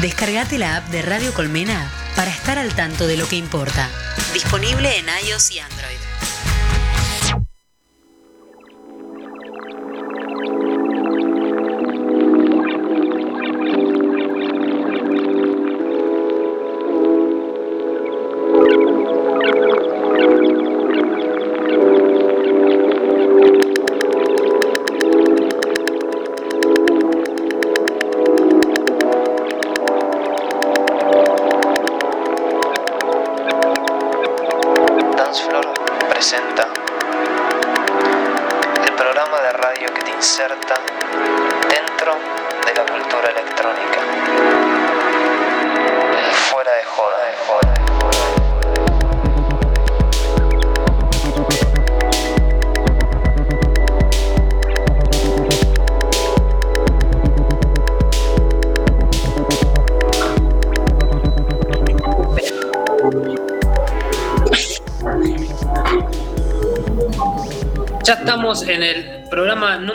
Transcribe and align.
Descargate 0.00 0.58
la 0.58 0.76
app 0.76 0.88
de 0.88 1.02
Radio 1.02 1.32
Colmena 1.32 1.90
para 2.16 2.30
estar 2.30 2.58
al 2.58 2.74
tanto 2.74 3.06
de 3.06 3.16
lo 3.16 3.28
que 3.28 3.36
importa. 3.36 3.88
Disponible 4.32 4.98
en 4.98 5.06
iOS 5.26 5.52
y 5.52 5.60
Android. 5.60 6.13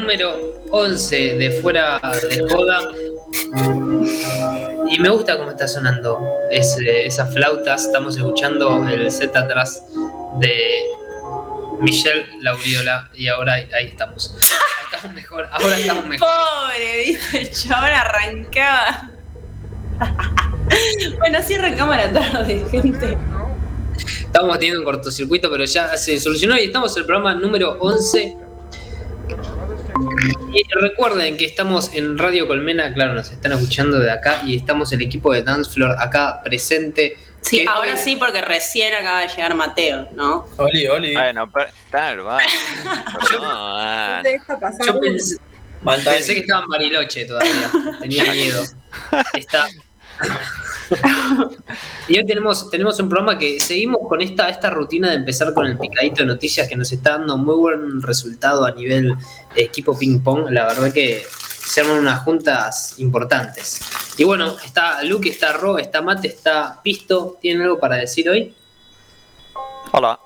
Número 0.10 0.64
11 0.72 1.36
de 1.38 1.52
Fuera 1.62 2.00
de 2.28 2.44
Joda. 2.50 2.82
Y 4.90 4.98
me 5.00 5.10
gusta 5.10 5.38
cómo 5.38 5.52
está 5.52 5.68
sonando 5.68 6.20
ese- 6.50 7.06
esas 7.06 7.32
flautas. 7.32 7.86
Estamos 7.86 8.18
escuchando 8.18 8.88
el 8.90 9.12
set 9.12 9.36
atrás 9.36 9.84
de 10.40 10.82
Michelle 11.80 12.26
Lauriola. 12.42 13.08
Y 13.14 13.28
ahora 13.28 13.54
ahí, 13.54 13.86
estamos. 13.86 14.36
Estamos 14.92 15.16
mejor, 15.16 15.48
ahora 15.52 15.78
estamos 15.78 16.08
mejor. 16.08 16.28
Pobre, 16.28 17.04
viste, 17.06 17.42
el 17.42 17.52
chabón 17.52 17.92
arrancaba. 17.92 19.12
bueno, 21.20 21.38
así 21.38 21.54
arrancamos 21.54 21.96
la 21.96 22.12
tarde, 22.12 22.66
gente. 22.72 23.16
Estamos 24.22 24.58
teniendo 24.58 24.80
un 24.80 24.86
cortocircuito, 24.86 25.52
pero 25.52 25.66
ya 25.66 25.96
se 25.98 26.20
solucionó 26.20 26.58
y 26.58 26.62
estamos 26.64 26.96
en 26.96 27.02
el 27.02 27.06
programa 27.06 27.36
número 27.36 27.78
11. 27.80 28.36
Recuerden 30.80 31.36
que 31.36 31.44
estamos 31.44 31.94
en 31.94 32.18
Radio 32.18 32.48
Colmena, 32.48 32.94
claro, 32.94 33.14
nos 33.14 33.30
están 33.32 33.52
escuchando 33.52 34.00
de 34.00 34.10
acá 34.10 34.42
y 34.46 34.56
estamos 34.56 34.94
el 34.94 35.02
equipo 35.02 35.34
de 35.34 35.44
Dance 35.44 35.72
Floor 35.72 35.98
acá 36.00 36.42
presente. 36.42 37.18
Sí, 37.42 37.66
ahora 37.68 37.98
sí, 37.98 38.16
porque 38.16 38.42
recién 38.42 38.94
acaba 38.94 39.22
de 39.22 39.28
llegar 39.28 39.56
Mateo, 39.56 40.08
¿no? 40.14 40.48
Oli, 40.56 40.88
Oli. 40.88 41.14
Bueno, 41.14 41.52
claro, 41.90 42.26
va. 42.26 42.40
Perdón. 43.30 44.24
Yo 44.86 45.00
pensé, 45.02 45.38
pensé 45.84 46.34
que 46.36 46.40
estaba 46.40 46.64
en 46.64 46.70
Bariloche 46.70 47.26
todavía, 47.26 47.72
tenía 48.00 48.32
miedo. 48.32 48.64
Está. 49.34 49.68
Y 52.08 52.18
hoy 52.18 52.26
tenemos, 52.26 52.70
tenemos 52.70 53.00
un 53.00 53.10
programa 53.10 53.38
que 53.38 53.60
seguimos 53.60 54.00
con 54.08 54.22
esta, 54.22 54.50
esta 54.50 54.70
rutina 54.70 55.10
de 55.10 55.16
empezar 55.16 55.54
con 55.54 55.68
el 55.68 55.78
picadito 55.78 56.24
de 56.24 56.26
noticias 56.26 56.68
que 56.68 56.76
nos 56.76 56.92
está 56.92 57.12
dando 57.12 57.38
muy 57.38 57.56
buen 57.56 58.02
resultado 58.02 58.66
a 58.66 58.72
nivel 58.72 59.16
equipo 59.56 59.98
ping 59.98 60.20
pong. 60.22 60.50
La 60.50 60.66
verdad 60.66 60.92
que 60.92 61.24
se 61.70 61.82
arman 61.82 62.00
unas 62.00 62.24
juntas 62.24 62.96
importantes. 62.98 63.82
Y 64.18 64.24
bueno, 64.24 64.56
está 64.66 65.04
Luke, 65.04 65.30
está 65.30 65.54
Ro, 65.54 65.78
está 65.78 66.02
Mate, 66.02 66.30
está 66.30 66.82
Pisto. 66.82 67.38
¿Tienen 67.40 67.62
algo 67.64 67.80
para 67.80 67.98
decir 67.98 68.28
hoy? 68.30 68.56
Hola. 69.92 70.20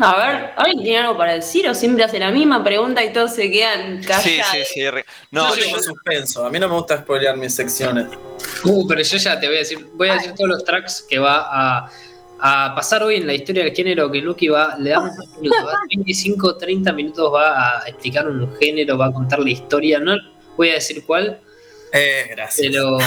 A 0.00 0.16
ver, 0.16 0.50
¿alguien 0.56 0.82
tiene 0.82 0.98
algo 0.98 1.16
para 1.18 1.34
decir 1.34 1.68
o 1.68 1.74
siempre 1.74 2.04
hace 2.04 2.18
la 2.18 2.30
misma 2.30 2.62
pregunta 2.64 3.04
y 3.04 3.12
todos 3.12 3.34
se 3.34 3.50
quedan 3.50 4.02
callados? 4.02 4.22
Sí, 4.24 4.40
sí, 4.52 4.58
sí. 4.74 4.90
re- 4.90 5.04
No, 5.30 5.54
yo 5.54 5.62
tengo 5.64 5.82
suspenso. 5.82 6.44
A 6.46 6.50
mí 6.50 6.58
no 6.58 6.68
me 6.68 6.74
gusta 6.74 6.98
spoilear 6.98 7.36
mis 7.36 7.54
secciones. 7.54 8.06
Uh, 8.64 8.86
pero 8.88 9.02
yo 9.02 9.16
ya 9.18 9.38
te 9.38 9.46
voy 9.46 9.56
a 9.56 9.58
decir, 9.60 9.86
voy 9.94 10.08
a 10.08 10.14
decir 10.14 10.32
todos 10.34 10.48
los 10.50 10.64
tracks 10.64 11.04
que 11.08 11.18
va 11.18 11.46
a, 11.50 11.90
a 12.40 12.74
pasar 12.74 13.02
hoy 13.02 13.16
en 13.16 13.26
la 13.26 13.34
historia 13.34 13.64
del 13.64 13.74
género 13.74 14.10
que 14.10 14.18
Lucky 14.20 14.48
va, 14.48 14.76
le 14.78 14.90
damos 14.90 15.12
unos 15.14 15.36
minutos, 15.40 15.66
va, 15.66 15.74
25, 15.94 16.56
30 16.56 16.92
minutos 16.92 17.32
va 17.34 17.80
a 17.82 17.88
explicar 17.88 18.26
un 18.28 18.56
género, 18.56 18.96
va 18.96 19.06
a 19.06 19.12
contar 19.12 19.38
la 19.40 19.50
historia, 19.50 19.98
no 19.98 20.14
voy 20.56 20.70
a 20.70 20.74
decir 20.74 21.04
cuál, 21.06 21.40
Eh, 21.92 22.26
gracias. 22.30 22.68
pero 22.68 22.98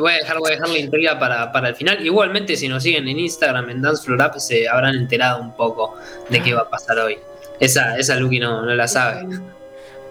voy 0.00 0.12
a 0.12 0.16
dejar, 0.16 0.38
voy 0.38 0.50
a 0.50 0.54
dejar 0.54 0.68
la 0.68 0.78
intriga 0.78 1.18
para, 1.18 1.50
para 1.52 1.70
el 1.70 1.74
final. 1.74 2.04
Igualmente, 2.04 2.56
si 2.56 2.68
nos 2.68 2.82
siguen 2.82 3.08
en 3.08 3.18
Instagram, 3.18 3.70
en 3.70 3.82
Dance 3.82 4.04
Floor 4.04 4.30
Up, 4.30 4.40
se 4.40 4.68
habrán 4.68 4.94
enterado 4.94 5.40
un 5.40 5.56
poco 5.56 5.94
de 6.28 6.42
qué 6.42 6.54
va 6.54 6.62
a 6.62 6.70
pasar 6.70 6.98
hoy. 6.98 7.18
Esa, 7.60 7.96
esa 7.96 8.16
Lucky 8.16 8.40
no, 8.40 8.62
no 8.62 8.74
la 8.74 8.88
sabe. 8.88 9.26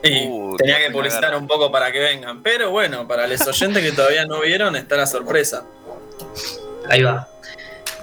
Y 0.04 0.26
Uh, 0.26 0.56
tenía 0.58 0.80
que 0.80 0.90
publicitar 0.92 1.36
un 1.36 1.46
poco 1.46 1.72
para 1.72 1.92
que 1.92 2.00
vengan. 2.00 2.42
Pero 2.42 2.72
bueno, 2.72 3.08
para 3.08 3.28
los 3.28 3.46
oyentes 3.48 3.84
que 3.84 3.92
todavía 3.92 4.26
no 4.26 4.42
vieron, 4.42 4.76
está 4.76 4.98
la 4.98 5.06
sorpresa. 5.06 5.64
Ahí 6.90 7.04
va. 7.04 7.28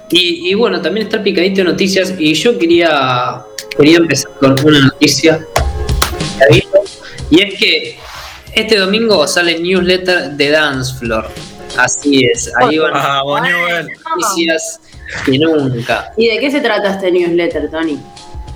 Y, 0.09 0.49
y 0.49 0.53
bueno, 0.53 0.81
también 0.81 1.07
está 1.07 1.17
el 1.17 1.23
picadito 1.23 1.57
de 1.57 1.65
noticias 1.65 2.15
y 2.17 2.33
yo 2.33 2.57
quería, 2.57 3.41
quería 3.77 3.97
empezar 3.97 4.31
con 4.39 4.55
una 4.65 4.79
noticia. 4.79 5.45
Y 7.29 7.41
es 7.41 7.59
que 7.59 7.99
este 8.61 8.77
domingo 8.77 9.27
sale 9.27 9.55
el 9.55 9.63
newsletter 9.63 10.31
de 10.31 10.49
Dance 10.51 10.95
Floor. 10.99 11.27
Así 11.77 12.25
es, 12.25 12.51
ahí 12.59 12.77
van 12.77 12.91
Ah, 12.95 13.21
noticias 14.17 14.79
que 15.25 15.37
nunca. 15.39 16.11
¿Y 16.17 16.27
de 16.27 16.39
qué 16.39 16.51
se 16.51 16.61
trata 16.61 16.91
este 16.95 17.11
newsletter, 17.11 17.69
Tony? 17.69 17.99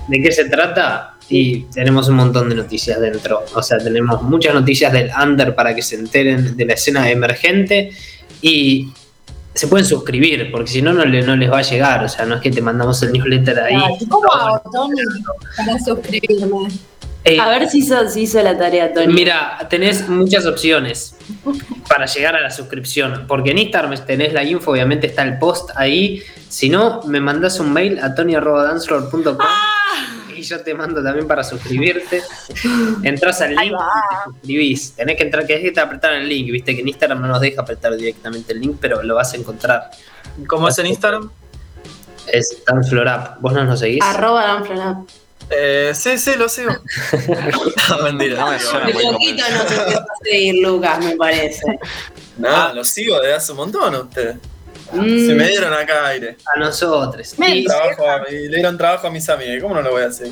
¿De 0.08 0.20
qué 0.22 0.32
se 0.32 0.46
trata? 0.46 1.14
Y 1.28 1.60
tenemos 1.72 2.08
un 2.08 2.16
montón 2.16 2.48
de 2.50 2.54
noticias 2.54 3.00
dentro. 3.00 3.44
O 3.54 3.62
sea, 3.62 3.78
tenemos 3.78 4.20
muchas 4.22 4.52
noticias 4.54 4.92
del 4.92 5.10
under 5.22 5.54
para 5.54 5.74
que 5.74 5.80
se 5.82 5.94
enteren 5.96 6.56
de 6.56 6.64
la 6.66 6.74
escena 6.74 7.08
emergente. 7.10 7.90
Y 8.42 8.88
se 9.54 9.68
pueden 9.68 9.86
suscribir, 9.86 10.50
porque 10.50 10.70
si 10.70 10.82
no, 10.82 10.92
no, 10.92 11.04
le- 11.04 11.22
no 11.22 11.34
les 11.36 11.50
va 11.50 11.58
a 11.60 11.62
llegar. 11.62 12.04
O 12.04 12.08
sea, 12.08 12.26
no 12.26 12.34
es 12.34 12.40
que 12.42 12.50
te 12.50 12.60
mandamos 12.60 13.02
el 13.04 13.12
newsletter 13.12 13.58
ahí. 13.60 13.78
¿Cómo 14.10 14.30
hago, 14.32 14.60
Tony, 14.70 15.00
para 15.56 15.78
suscribirme? 15.78 16.68
Eh, 17.24 17.40
A 17.40 17.48
ver 17.48 17.68
si 17.70 17.78
hizo, 17.78 18.08
si 18.08 18.22
hizo 18.22 18.42
la 18.42 18.56
tarea, 18.56 18.92
Tony. 18.92 19.12
Mira, 19.12 19.66
tenés 19.70 20.08
muchas 20.08 20.44
opciones 20.44 21.16
para 21.88 22.04
llegar 22.06 22.36
a 22.36 22.40
la 22.40 22.50
suscripción. 22.50 23.24
Porque 23.26 23.50
en 23.50 23.58
Instagram 23.58 23.94
tenés 24.04 24.32
la 24.34 24.44
info, 24.44 24.72
obviamente 24.72 25.06
está 25.06 25.22
el 25.22 25.38
post 25.38 25.70
ahí. 25.74 26.22
Si 26.48 26.68
no, 26.68 27.02
me 27.04 27.20
mandás 27.20 27.58
un 27.60 27.72
mail 27.72 27.98
a 27.98 28.14
tony.dancefloor.com 28.14 29.38
y 30.36 30.42
yo 30.42 30.60
te 30.60 30.74
mando 30.74 31.02
también 31.02 31.26
para 31.26 31.42
suscribirte. 31.42 32.22
Entrás 33.02 33.40
al 33.40 33.54
link 33.54 33.72
y 33.72 33.74
te 33.74 34.32
suscribís. 34.32 34.92
Tenés 34.92 35.16
que 35.16 35.22
entrar, 35.22 35.46
que 35.46 35.70
te 35.72 35.80
apretar 35.80 36.12
el 36.14 36.28
link. 36.28 36.50
Viste 36.50 36.74
que 36.74 36.82
en 36.82 36.88
Instagram 36.88 37.22
no 37.22 37.28
nos 37.28 37.40
deja 37.40 37.62
apretar 37.62 37.96
directamente 37.96 38.52
el 38.52 38.60
link, 38.60 38.76
pero 38.80 39.02
lo 39.02 39.14
vas 39.14 39.32
a 39.32 39.36
encontrar. 39.36 39.90
¿Cómo 40.46 40.68
es 40.68 40.78
en 40.78 40.86
Instagram? 40.86 41.30
Es 42.30 42.62
Dancefloor 42.66 43.36
Vos 43.40 43.52
no 43.52 43.64
nos 43.64 43.80
seguís. 43.80 44.02
Arroba. 44.02 44.64
Eh, 45.50 45.92
sí, 45.94 46.16
sí, 46.18 46.32
lo 46.38 46.48
sigo. 46.48 46.70
no, 47.90 47.98
mentira. 48.02 48.36
No 48.40 48.50
me 48.50 48.58
suena 48.58 48.86
De 48.86 48.94
muy 48.94 49.04
poquito 49.12 49.42
nos 49.50 49.60
empezó 49.72 49.98
a 50.00 50.06
seguir 50.22 50.54
Lucas, 50.62 51.04
me 51.04 51.16
parece. 51.16 51.62
No, 52.38 52.72
lo 52.74 52.84
sigo 52.84 53.20
desde 53.20 53.34
hace 53.34 53.52
un 53.52 53.58
montón 53.58 53.94
a 53.94 54.00
ustedes. 54.00 54.36
Mm. 54.92 55.26
Se 55.26 55.34
me 55.34 55.48
dieron 55.48 55.72
acá 55.72 56.06
aire. 56.08 56.36
A 56.54 56.58
nosotros. 56.58 57.38
Me- 57.38 57.56
Y, 57.58 57.64
Trabajo 57.64 58.08
a- 58.08 58.30
y 58.30 58.48
le 58.48 58.56
dieron 58.56 58.76
trabajo 58.78 59.06
a 59.06 59.10
mis 59.10 59.28
amigas. 59.28 59.62
¿Cómo 59.62 59.74
no 59.74 59.82
lo 59.82 59.90
voy 59.92 60.02
a 60.02 60.06
hacer? 60.06 60.28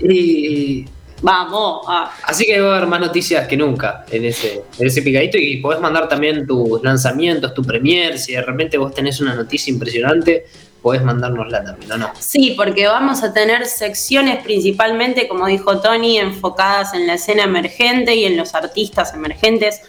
y- 0.00 0.84
Vamos. 1.22 1.86
ah. 1.88 2.14
Así 2.24 2.44
que 2.44 2.60
va 2.60 2.74
a 2.74 2.76
haber 2.76 2.88
más 2.88 3.00
noticias 3.00 3.48
que 3.48 3.56
nunca 3.56 4.04
en 4.10 4.26
ese, 4.26 4.62
en 4.78 4.86
ese 4.86 5.00
picadito 5.00 5.38
y 5.38 5.56
podés 5.56 5.80
mandar 5.80 6.06
también 6.06 6.46
tus 6.46 6.82
lanzamientos, 6.82 7.54
tu 7.54 7.62
premier, 7.62 8.18
si 8.18 8.32
de 8.32 8.42
repente 8.42 8.76
vos 8.76 8.92
tenés 8.94 9.20
una 9.20 9.34
noticia 9.34 9.72
impresionante, 9.72 10.44
podés 10.84 11.02
mandárnosla 11.02 11.64
también, 11.64 11.92
¿o 11.92 11.96
no? 11.96 12.12
Sí, 12.20 12.52
porque 12.58 12.86
vamos 12.86 13.22
a 13.22 13.32
tener 13.32 13.64
secciones 13.64 14.44
principalmente, 14.44 15.26
como 15.26 15.46
dijo 15.46 15.80
Tony, 15.80 16.18
enfocadas 16.18 16.92
en 16.92 17.06
la 17.06 17.14
escena 17.14 17.44
emergente 17.44 18.14
y 18.14 18.26
en 18.26 18.36
los 18.36 18.54
artistas 18.54 19.14
emergentes 19.14 19.80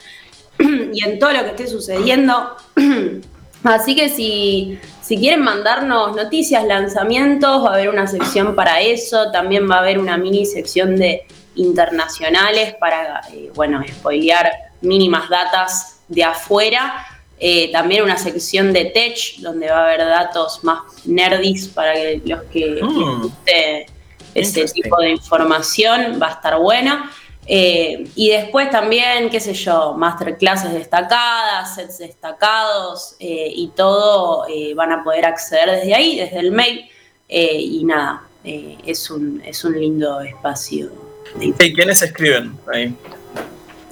y 0.58 1.04
en 1.04 1.20
todo 1.20 1.34
lo 1.34 1.42
que 1.42 1.50
esté 1.50 1.68
sucediendo. 1.68 2.56
Así 3.66 3.94
que 3.94 4.08
si, 4.08 4.80
si 5.02 5.18
quieren 5.18 5.42
mandarnos 5.42 6.16
noticias, 6.16 6.64
lanzamientos, 6.64 7.66
va 7.66 7.72
a 7.72 7.74
haber 7.74 7.90
una 7.90 8.08
sección 8.08 8.56
para 8.56 8.80
eso. 8.80 9.32
También 9.32 9.70
va 9.70 9.76
a 9.76 9.80
haber 9.80 10.00
una 10.00 10.18
mini 10.18 10.46
sección 10.46 10.96
de 10.96 11.26
internacionales 11.56 12.74
para, 12.80 13.20
eh, 13.34 13.52
bueno, 13.54 13.84
spoilear 13.86 14.50
mínimas 14.80 15.28
datas 15.28 16.00
de 16.08 16.24
afuera. 16.24 17.15
Eh, 17.40 17.70
también 17.72 18.04
una 18.04 18.18
sección 18.18 18.72
de 18.72 18.86
tech 18.86 19.38
donde 19.40 19.70
va 19.70 19.80
a 19.80 19.84
haber 19.86 20.00
datos 20.00 20.64
más 20.64 20.80
nerdis 21.06 21.68
para 21.68 21.94
que 21.94 22.22
los 22.26 22.44
que 22.44 22.80
Mm. 22.82 23.22
guste 23.24 23.86
ese 24.34 24.66
tipo 24.66 24.98
de 25.02 25.12
información, 25.12 26.20
va 26.22 26.28
a 26.28 26.32
estar 26.32 26.58
bueno. 26.60 27.10
Eh, 27.48 28.08
y 28.16 28.30
después 28.30 28.70
también, 28.72 29.30
qué 29.30 29.40
sé 29.40 29.54
yo, 29.54 29.94
masterclasses 29.94 30.74
destacadas, 30.74 31.76
sets 31.76 32.00
destacados 32.00 33.16
y 33.20 33.70
todo 33.76 34.46
eh, 34.50 34.74
van 34.74 34.92
a 34.92 35.04
poder 35.04 35.26
acceder 35.26 35.70
desde 35.72 35.94
ahí, 35.94 36.16
desde 36.18 36.40
el 36.40 36.52
mail. 36.52 36.90
Eh, 37.28 37.58
y 37.60 37.84
nada, 37.84 38.24
eh, 38.44 38.78
es, 38.86 39.10
un, 39.10 39.42
es 39.46 39.64
un 39.64 39.80
lindo 39.80 40.22
espacio. 40.22 40.92
¿Y 41.40 41.52
quiénes 41.54 42.02
escriben 42.02 42.58
ahí? 42.74 42.94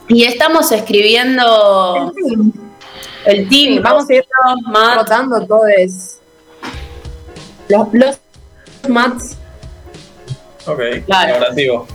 y 0.09 0.25
estamos 0.25 0.71
escribiendo 0.71 2.13
el 3.25 3.47
team, 3.49 3.73
Sí, 3.75 3.79
vamos 3.79 4.09
a 4.09 4.13
ir 4.13 4.25
rotando 4.97 5.45
todos 5.45 6.19
los, 7.69 7.87
los 7.93 8.17
mats 8.89 9.37
Ok, 10.65 10.79
Claro. 11.05 11.33
colaborativo. 11.33 11.87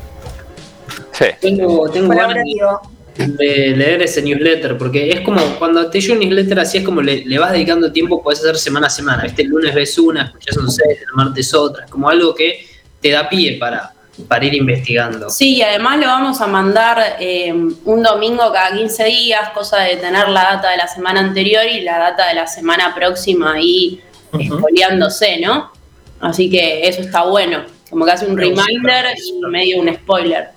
Sí. 1.13 1.25
Tengo, 1.41 1.89
tengo 1.91 2.09
ganas 2.15 2.37
colaborativo. 2.45 2.81
de 3.17 3.75
leer 3.77 4.03
ese 4.03 4.23
newsletter, 4.23 4.77
porque 4.79 5.11
es 5.11 5.21
como 5.23 5.41
cuando 5.59 5.91
te 5.91 6.01
llega 6.01 6.15
un 6.15 6.21
newsletter 6.21 6.61
así, 6.61 6.79
es 6.79 6.85
como 6.85 7.01
le, 7.03 7.25
le 7.25 7.39
vas 7.39 7.53
dedicando 7.53 7.91
tiempo, 7.91 8.23
puedes 8.23 8.41
hacer 8.41 8.57
semana 8.59 8.87
a 8.89 8.91
semana. 8.91 9.23
¿viste? 9.25 9.43
El 9.43 9.49
lunes 9.49 9.75
ves 9.75 9.99
una, 9.99 10.25
escuchas 10.27 10.57
un 10.59 10.71
set, 10.71 10.85
el 11.01 11.15
martes 11.15 11.53
otra, 11.55 11.85
es 11.87 11.91
como 11.91 12.09
algo 12.09 12.35
que 12.35 12.65
te 13.01 13.11
da 13.11 13.29
pie 13.29 13.57
para, 13.59 13.93
para 14.27 14.45
ir 14.45 14.55
investigando. 14.55 15.31
Sí, 15.31 15.57
y 15.57 15.63
además 15.63 15.99
lo 15.99 16.07
vamos 16.07 16.41
a 16.41 16.47
mandar 16.47 17.17
eh, 17.21 17.53
un 17.53 18.03
domingo 18.03 18.53
cada 18.53 18.77
15 18.77 19.05
días, 19.05 19.51
cosa 19.51 19.79
de 19.79 19.97
tener 19.97 20.29
la 20.29 20.43
data 20.43 20.71
de 20.71 20.77
la 20.79 20.89
semana 20.89 21.21
anterior 21.21 21.65
y 21.67 21.83
la 21.83 21.99
data 21.99 22.29
de 22.29 22.35
la 22.35 22.47
semana 22.47 22.95
próxima 22.95 23.55
ahí 23.55 24.01
espoleándose, 24.39 25.41
¿no? 25.41 25.73
Así 26.21 26.51
que 26.51 26.87
eso 26.89 27.01
está 27.03 27.25
bueno, 27.25 27.63
como 27.91 28.05
que 28.05 28.11
hace 28.11 28.27
un 28.27 28.37
reminder 28.37 29.07
y 29.17 29.41
medio 29.47 29.81
un 29.81 29.95
spoiler. 29.95 30.49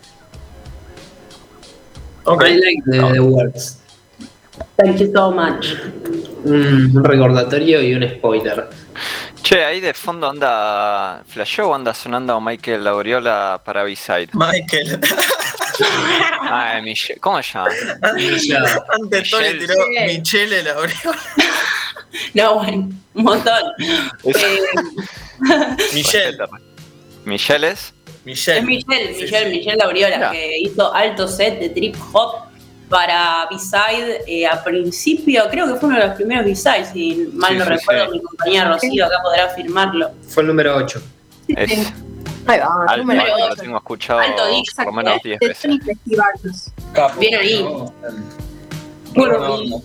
Ok. 2.25 2.43
I 2.43 2.53
like 2.55 2.83
the, 2.85 3.13
the 3.13 3.19
words. 3.19 3.79
Thank 4.77 4.97
you 4.97 5.11
so 5.13 5.31
much. 5.31 5.73
Un, 6.43 6.95
un 6.95 7.03
recordatorio 7.03 7.81
y 7.81 7.93
un 7.93 8.07
spoiler. 8.09 8.67
Che, 9.43 9.63
ahí 9.65 9.79
de 9.79 9.93
fondo 9.93 10.29
anda. 10.29 11.23
¿Flashó 11.27 11.69
o 11.69 11.75
anda 11.75 11.93
sonando 11.93 12.39
Michael 12.39 12.83
Lauriola 12.83 13.61
para 13.63 13.83
B-Side? 13.83 14.29
Michael. 14.33 14.99
Ah, 16.43 16.79
Michelle. 16.83 17.19
¿Cómo 17.19 17.41
se 17.41 17.53
llama? 17.53 17.69
Antes 18.01 18.49
Tony 19.31 19.53
Michelle. 19.53 19.59
tiró 19.59 19.73
Michele 20.05 20.63
la 20.63 20.71
abrió. 20.73 20.95
No, 22.33 22.55
bueno, 22.55 22.89
un 23.13 23.23
montón. 23.23 23.63
Eh, 23.79 24.59
Michelle. 25.93 26.37
¿Michelle 27.25 27.69
es? 27.69 27.79
es 27.79 27.93
Michelle. 28.25 28.61
Michelle, 28.63 29.15
Sí, 29.15 29.21
Michelle, 29.23 29.49
sí. 29.49 29.57
Michelle 29.57 29.77
Lauriola, 29.77 30.31
que 30.31 30.59
hizo 30.59 30.93
alto 30.93 31.27
set 31.27 31.57
de 31.59 31.69
trip 31.69 31.95
hop 32.13 32.50
para 32.91 33.47
B-Side 33.49 34.23
eh, 34.27 34.45
a 34.45 34.63
principio, 34.63 35.45
creo 35.49 35.65
que 35.65 35.75
fue 35.79 35.89
uno 35.89 35.97
de 35.97 36.07
los 36.07 36.15
primeros 36.15 36.45
B-Sides, 36.45 36.89
si 36.93 37.29
mal 37.33 37.53
Sí, 37.53 37.57
no 37.57 37.63
sí, 37.63 37.69
recuerdo, 37.71 38.05
sí. 38.05 38.11
mi 38.11 38.21
compañera 38.21 38.73
Rocío 38.73 39.05
acá 39.05 39.15
podrá 39.23 39.45
afirmarlo. 39.45 40.11
Fue 40.27 40.43
el 40.43 40.47
número 40.47 40.75
8. 40.75 41.01
Es 41.47 41.93
Ahí 42.47 42.59
va, 42.59 42.85
alto, 42.87 42.97
número 42.97 43.21
alto, 43.21 43.37
lo 43.37 43.45
ocho. 43.45 43.61
tengo 43.61 43.77
escuchado 43.77 44.19
Alto 44.19 44.45
disc, 44.47 44.75
por 44.75 44.85
lo 44.87 44.91
menos 44.93 45.21
10 45.23 45.39
de 45.39 45.47
veces. 45.47 45.61
Tony 45.61 45.79
Festivals. 45.79 46.71
Capo. 46.93 47.19
Bien 47.19 47.35
ahí. 47.35 47.65
Bueno. 49.15 49.81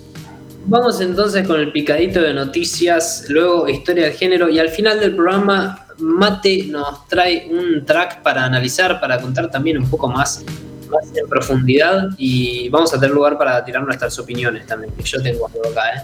Vamos 0.69 1.00
entonces 1.00 1.47
con 1.47 1.61
el 1.61 1.70
picadito 1.70 2.20
de 2.20 2.35
noticias, 2.35 3.26
luego 3.29 3.69
historia 3.69 4.06
del 4.06 4.14
género 4.14 4.49
y 4.49 4.59
al 4.59 4.69
final 4.69 4.99
del 4.99 5.14
programa 5.14 5.87
Mate 5.99 6.64
nos 6.69 7.06
trae 7.06 7.47
un 7.49 7.85
track 7.87 8.20
para 8.23 8.44
analizar, 8.44 9.00
para 9.00 9.20
contar 9.20 9.49
también 9.49 9.79
un 9.79 9.88
poco 9.88 10.09
más, 10.09 10.44
más 10.88 11.05
en 11.15 11.29
profundidad 11.29 12.09
y 12.17 12.69
vamos 12.69 12.93
a 12.94 13.00
tener 13.00 13.15
lugar 13.15 13.38
para 13.38 13.65
tirar 13.65 13.83
nuestras 13.83 14.19
opiniones 14.19 14.67
también, 14.67 14.93
que 14.94 15.03
yo 15.03 15.23
tengo 15.23 15.47
algo 15.47 15.69
acá. 15.71 15.94
¿eh? 15.94 16.03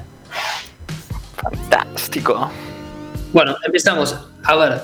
Fantástico. 1.43 2.51
Bueno, 3.33 3.57
empezamos. 3.65 4.17
A 4.45 4.57
ver, 4.57 4.83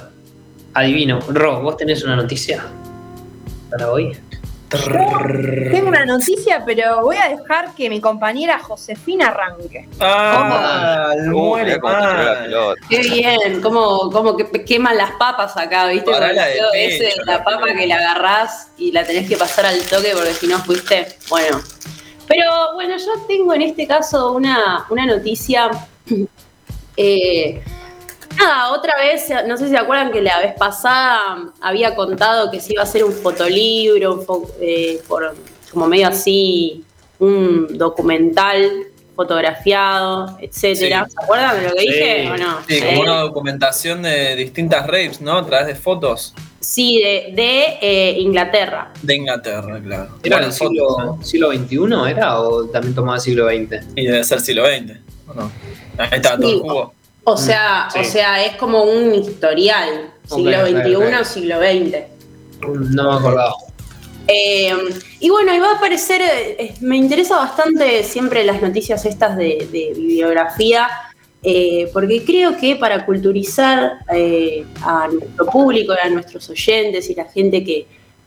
adivino. 0.75 1.21
Ro, 1.29 1.61
¿vos 1.63 1.77
tenés 1.77 2.03
una 2.03 2.17
noticia 2.17 2.65
para 3.71 3.91
hoy? 3.91 4.17
Tengo 4.69 5.89
una 5.89 6.05
noticia, 6.05 6.63
pero 6.65 7.03
voy 7.03 7.17
a 7.17 7.29
dejar 7.29 7.75
que 7.75 7.89
mi 7.89 8.01
compañera 8.01 8.59
Josefina 8.59 9.29
arranque. 9.29 9.89
Ah, 9.99 11.15
muere 11.27 11.81
cómo 11.81 11.95
pelota. 12.43 12.81
Qué 12.89 13.01
bien, 13.01 13.63
como, 13.63 14.11
como 14.11 14.37
que 14.37 14.65
queman 14.65 14.97
las 14.97 15.13
papas 15.13 15.57
acá, 15.57 15.87
¿viste? 15.87 16.11
La 16.11 16.29
de 16.29 16.61
pecho, 16.73 17.23
papa 17.27 17.67
que 17.77 17.87
la 17.87 17.97
agarrás 17.97 18.73
y 18.77 18.93
la 18.93 19.05
tenés 19.05 19.29
que 19.29 19.37
pasar 19.37 19.67
al 19.67 19.81
toque 19.83 20.13
porque 20.15 20.35
si 20.35 20.47
no 20.47 20.59
fuiste, 20.59 21.17
bueno. 21.31 21.61
Pero 22.27 22.75
bueno, 22.75 22.95
yo 22.99 23.25
tengo 23.27 23.55
en 23.55 23.63
este 23.63 23.87
caso 23.87 24.33
una, 24.33 24.85
una 24.91 25.07
noticia. 25.07 25.71
eh, 26.97 27.63
nada, 28.39 28.71
otra 28.73 28.95
vez, 28.97 29.29
no 29.47 29.57
sé 29.57 29.65
si 29.65 29.71
se 29.71 29.79
acuerdan 29.79 30.11
que 30.13 30.21
la 30.23 30.39
vez 30.41 30.55
pasada 30.59 31.51
había 31.61 31.95
contado 31.95 32.51
que 32.51 32.61
se 32.61 32.73
iba 32.73 32.83
a 32.83 32.85
hacer 32.85 33.05
un 33.05 33.13
fotolibro, 33.13 34.15
un 34.15 34.27
fo- 34.27 34.51
eh, 34.61 35.01
por, 35.09 35.35
como 35.71 35.87
medio 35.87 36.09
así, 36.09 36.85
un 37.19 37.67
documental 37.79 38.87
fotografiado, 39.17 40.37
etcétera. 40.41 41.07
Sí. 41.09 41.13
¿Se 41.19 41.25
acuerdan 41.25 41.57
de 41.61 41.69
lo 41.69 41.75
que 41.75 41.81
Sí. 41.81 41.87
dije 41.89 42.31
o 42.31 42.37
no? 42.37 42.59
Sí, 42.69 42.75
¿Eh? 42.77 42.87
como 42.87 43.01
una 43.03 43.21
documentación 43.21 44.03
de 44.03 44.37
distintas 44.37 44.87
raves, 44.87 45.21
¿no? 45.21 45.39
A 45.39 45.47
través 45.47 45.67
de 45.67 45.75
fotos 45.75 46.35
Sí, 46.61 47.01
de, 47.03 47.33
de, 47.35 47.79
eh, 47.81 48.17
Inglaterra. 48.21 48.93
de 49.03 49.15
Inglaterra, 49.17 49.81
claro. 49.83 50.09
¿Era 50.23 50.39
el 50.45 50.53
siglo, 50.53 51.19
siglo 51.23 51.53
XXI 51.53 52.11
era 52.11 52.41
o 52.41 52.65
también 52.67 52.95
tomaba 52.95 53.19
siglo 53.21 53.47
XX? 53.49 53.85
Y 53.97 54.07
debe 54.07 54.23
ser 54.25 54.41
siglo 54.41 54.65
XX, 54.67 54.99
¿o 55.29 55.35
no? 55.35 55.51
Ahí 55.99 56.09
está 56.13 56.37
todo 56.37 56.49
el 56.51 56.61
jugo. 56.61 56.95
O 57.31 57.37
sea, 57.37 57.89
sí. 57.93 58.01
o 58.01 58.05
sea, 58.05 58.45
es 58.45 58.57
como 58.57 58.85
un 58.85 59.15
historial. 59.15 60.11
Siglo 60.27 60.67
XXI, 60.67 60.97
ok. 60.97 61.25
siglo 61.25 61.59
XX. 61.59 61.97
No 62.95 63.11
me 63.13 63.19
acordaba. 63.19 63.55
Eh, 64.27 64.73
y 65.21 65.31
bueno, 65.31 65.55
y 65.55 65.59
va 65.59 65.73
a 65.73 65.77
aparecer, 65.77 66.21
eh, 66.23 66.75
me 66.81 66.97
interesa 66.97 67.37
bastante 67.37 68.03
siempre 68.05 68.45
las 68.45 68.61
noticias 68.61 69.07
estas 69.07 69.37
de, 69.39 69.67
de 69.73 69.95
bibliografía, 69.95 70.89
eh, 71.43 71.89
porque 71.93 72.25
creo 72.25 72.57
que 72.57 72.77
para 72.77 73.07
culturizar 73.07 74.01
eh, 74.13 74.67
a 74.83 75.09
nuestro 75.09 75.47
público, 75.47 75.93
a 75.93 76.09
nuestros 76.09 76.51
oyentes 76.51 77.09
y 77.09 77.15
la 77.15 77.25
gente 77.25 77.65
que, 77.65 77.87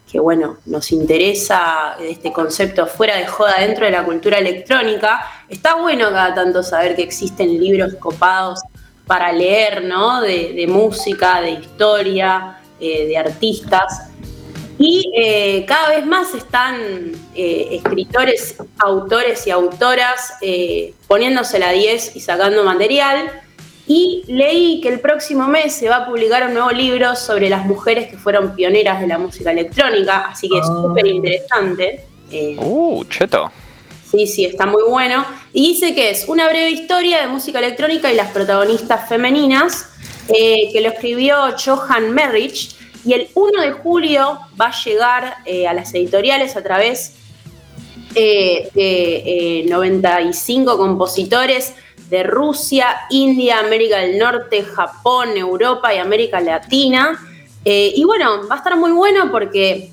que, 0.10 0.20
bueno, 0.20 0.58
nos 0.66 0.92
interesa 0.92 1.98
este 2.00 2.32
concepto 2.32 2.88
fuera 2.88 3.18
de 3.18 3.28
joda 3.28 3.56
dentro 3.60 3.86
de 3.86 3.92
la 3.92 4.04
cultura 4.04 4.38
electrónica, 4.38 5.22
está 5.50 5.76
bueno 5.76 6.10
cada 6.10 6.34
tanto 6.34 6.64
saber 6.64 6.96
que 6.96 7.04
existen 7.04 7.60
libros 7.60 7.96
copados 7.96 8.60
para 9.12 9.34
leer, 9.34 9.84
¿no? 9.84 10.22
De, 10.22 10.54
de 10.54 10.68
música, 10.68 11.42
de 11.42 11.52
historia, 11.52 12.60
eh, 12.80 13.08
de 13.08 13.18
artistas. 13.18 14.08
Y 14.80 15.12
eh, 15.18 15.66
cada 15.68 15.90
vez 15.90 16.06
más 16.06 16.34
están 16.34 16.78
eh, 17.36 17.68
escritores, 17.74 18.56
autores 18.80 19.46
y 19.48 19.50
autoras 19.52 20.36
eh, 20.42 20.94
poniéndose 21.10 21.60
la 21.60 21.72
10 21.74 22.16
y 22.16 22.22
sacando 22.22 22.64
material. 22.64 23.30
Y 23.86 24.24
leí 24.28 24.80
que 24.80 24.88
el 24.88 25.02
próximo 25.02 25.46
mes 25.46 25.74
se 25.76 25.90
va 25.90 25.98
a 25.98 26.06
publicar 26.06 26.48
un 26.48 26.54
nuevo 26.54 26.72
libro 26.72 27.14
sobre 27.18 27.50
las 27.50 27.66
mujeres 27.66 28.08
que 28.10 28.18
fueron 28.18 28.56
pioneras 28.56 29.02
de 29.02 29.08
la 29.08 29.18
música 29.18 29.52
electrónica, 29.52 30.28
así 30.32 30.48
que 30.48 30.58
es 30.60 30.66
Ah. 30.70 30.82
súper 30.84 31.06
interesante. 31.08 32.06
Eh, 32.32 32.56
Uh, 32.58 33.04
cheto. 33.10 33.52
Sí, 34.12 34.28
sí, 34.28 34.46
está 34.46 34.66
muy 34.66 34.84
bueno. 34.90 35.26
Y 35.54 35.70
dice 35.70 35.96
que 35.96 36.10
es 36.10 36.26
una 36.28 36.48
breve 36.50 36.70
historia 36.70 37.22
de 37.22 37.28
música 37.28 37.60
electrónica 37.60 38.12
y 38.12 38.16
las 38.16 38.32
protagonistas 38.32 39.08
femeninas, 39.08 39.88
eh, 40.28 40.70
que 40.74 40.82
lo 40.82 40.90
escribió 40.90 41.38
Johan 41.58 42.12
Merrich. 42.12 42.76
Y 43.06 43.14
el 43.14 43.30
1 43.34 43.62
de 43.62 43.72
julio 43.72 44.40
va 44.60 44.68
a 44.68 44.84
llegar 44.84 45.38
eh, 45.46 45.66
a 45.66 45.74
las 45.74 45.94
editoriales 45.94 46.56
a 46.58 46.62
través 46.62 47.14
eh, 48.14 48.70
de 48.74 49.62
eh, 49.62 49.66
95 49.68 50.78
compositores 50.78 51.74
de 52.10 52.24
Rusia, 52.24 52.88
India, 53.10 53.60
América 53.60 54.00
del 54.00 54.20
Norte, 54.20 54.64
Japón, 54.64 55.30
Europa 55.38 55.94
y 55.94 55.98
América 56.00 56.42
Latina. 56.42 57.18
Y 57.64 58.04
bueno, 58.04 58.48
va 58.50 58.56
a 58.56 58.58
estar 58.58 58.76
muy 58.76 58.92
bueno 58.92 59.32
porque 59.32 59.92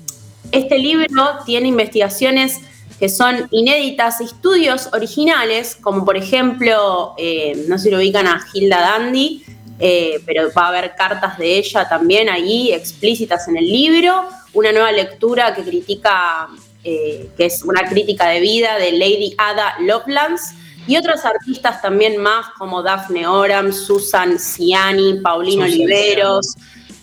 este 0.51 0.77
libro 0.79 1.07
tiene 1.45 1.67
investigaciones 1.67 2.59
que 2.99 3.09
son 3.09 3.47
inéditas, 3.51 4.21
estudios 4.21 4.89
originales, 4.91 5.77
como 5.79 6.03
por 6.03 6.17
ejemplo, 6.17 7.13
eh, 7.17 7.65
no 7.67 7.77
sé 7.77 7.85
si 7.85 7.89
lo 7.91 7.97
ubican 7.97 8.27
a 8.27 8.45
Hilda 8.53 8.81
Dandy, 8.81 9.43
eh, 9.79 10.21
pero 10.25 10.49
va 10.55 10.65
a 10.65 10.67
haber 10.67 10.95
cartas 10.95 11.37
de 11.37 11.57
ella 11.57 11.87
también 11.87 12.29
ahí 12.29 12.73
explícitas 12.73 13.47
en 13.47 13.57
el 13.57 13.65
libro, 13.65 14.27
una 14.53 14.71
nueva 14.73 14.91
lectura 14.91 15.55
que 15.55 15.63
critica 15.63 16.49
eh, 16.83 17.29
que 17.35 17.45
es 17.45 17.63
una 17.63 17.87
crítica 17.89 18.27
de 18.29 18.39
vida 18.39 18.77
de 18.77 18.93
Lady 18.93 19.35
Ada 19.37 19.75
Lovelace, 19.81 20.55
y 20.87 20.97
otros 20.97 21.23
artistas 21.23 21.81
también 21.81 22.17
más 22.17 22.47
como 22.57 22.81
Daphne 22.81 23.27
Oram, 23.27 23.71
Susan 23.71 24.39
Ciani, 24.39 25.19
Paulino 25.21 25.65
Oliveros, 25.65 26.55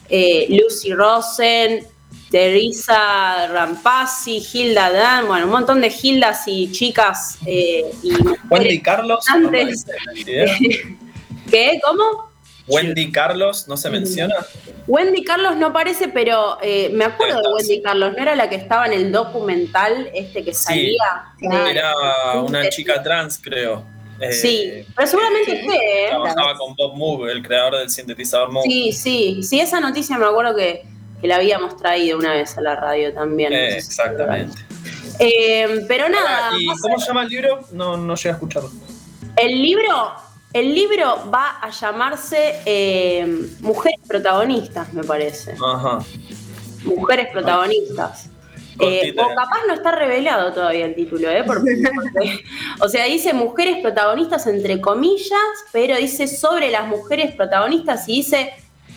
eh, 0.08 0.46
Lucy 0.48 0.92
Rosen, 0.92 1.86
Teresa 2.30 3.46
Rampazzi, 3.48 4.42
Hilda 4.52 4.90
Dan, 4.90 5.26
bueno, 5.26 5.46
un 5.46 5.52
montón 5.52 5.80
de 5.80 5.92
Hildas 6.02 6.42
y 6.46 6.70
chicas 6.72 7.38
eh, 7.46 7.84
y 8.02 8.10
Wendy 8.50 8.80
Carlos. 8.80 9.24
¿no 9.28 9.48
Antes. 9.48 9.86
video? 10.14 10.46
¿Qué? 11.50 11.80
¿Cómo? 11.84 12.26
Wendy 12.68 13.12
Carlos, 13.12 13.68
¿no 13.68 13.76
se 13.76 13.88
menciona? 13.90 14.34
Wendy 14.88 15.22
Carlos 15.22 15.54
no 15.56 15.66
aparece, 15.68 16.08
pero 16.08 16.58
eh, 16.62 16.90
me 16.92 17.04
acuerdo 17.04 17.40
de. 17.40 17.48
Wendy 17.54 17.80
Carlos, 17.82 18.12
¿no 18.16 18.18
era 18.22 18.34
la 18.34 18.48
que 18.50 18.56
estaba 18.56 18.86
en 18.86 18.92
el 18.94 19.12
documental 19.12 20.10
este 20.12 20.44
que 20.44 20.52
Sí. 20.52 20.64
salía? 20.64 21.24
De- 21.64 21.70
Era 21.70 21.92
una 22.42 22.68
chica 22.68 23.00
trans, 23.02 23.38
creo. 23.42 23.84
Eh, 24.20 24.32
Sí, 24.32 24.72
pero 24.96 25.06
seguramente 25.06 25.60
esté, 25.60 25.76
¿eh? 25.76 26.08
Trabajaba 26.08 26.56
con 26.56 26.74
Bob 26.74 26.96
Moog, 26.96 27.28
el 27.28 27.42
creador 27.46 27.76
del 27.78 27.90
sintetizador 27.90 28.50
Moog. 28.50 28.64
Sí, 28.64 28.90
sí, 28.92 29.42
sí, 29.42 29.60
esa 29.60 29.78
noticia 29.78 30.16
me 30.18 30.24
acuerdo 30.26 30.56
que, 30.56 30.84
que 31.20 31.26
la 31.28 31.36
habíamos 31.36 31.76
traído 31.76 32.18
una 32.18 32.32
vez 32.34 32.56
a 32.58 32.60
la 32.60 32.76
radio 32.76 33.12
también. 33.12 33.50
no 33.52 33.58
Eh, 33.58 33.72
sé 33.72 33.80
si- 33.80 33.86
exactamente. 33.88 34.58
Eh, 35.18 35.84
pero 35.88 36.08
nada, 36.08 36.50
¿Y 36.58 36.66
cómo 36.78 36.98
se 36.98 37.06
llama 37.06 37.22
el 37.22 37.28
libro? 37.28 37.60
No, 37.72 37.96
no 37.96 38.14
llegué 38.16 38.28
a 38.30 38.32
escucharlo. 38.32 38.70
el 39.36 39.62
libro, 39.62 40.12
el 40.52 40.74
libro 40.74 41.30
va 41.32 41.58
a 41.60 41.70
llamarse 41.70 42.60
eh, 42.66 43.26
Mujeres 43.60 44.00
Protagonistas, 44.06 44.92
me 44.94 45.04
parece. 45.04 45.54
Ajá. 45.62 45.98
Mujeres 46.84 47.28
Protagonistas. 47.32 48.30
Eh, 48.78 49.14
Cortita. 49.14 49.26
o 49.26 49.34
capaz 49.34 49.66
no 49.66 49.72
está 49.72 49.90
revelado 49.92 50.52
todavía 50.52 50.84
el 50.84 50.94
título, 50.94 51.30
¿eh? 51.30 51.42
Porque- 51.46 51.82
o 52.80 52.88
sea, 52.90 53.04
dice 53.06 53.32
mujeres 53.32 53.78
protagonistas 53.80 54.46
entre 54.48 54.82
comillas, 54.82 55.40
pero 55.72 55.96
dice 55.96 56.28
sobre 56.28 56.70
las 56.70 56.86
mujeres 56.86 57.34
protagonistas 57.34 58.06
y 58.06 58.16
dice 58.16 58.52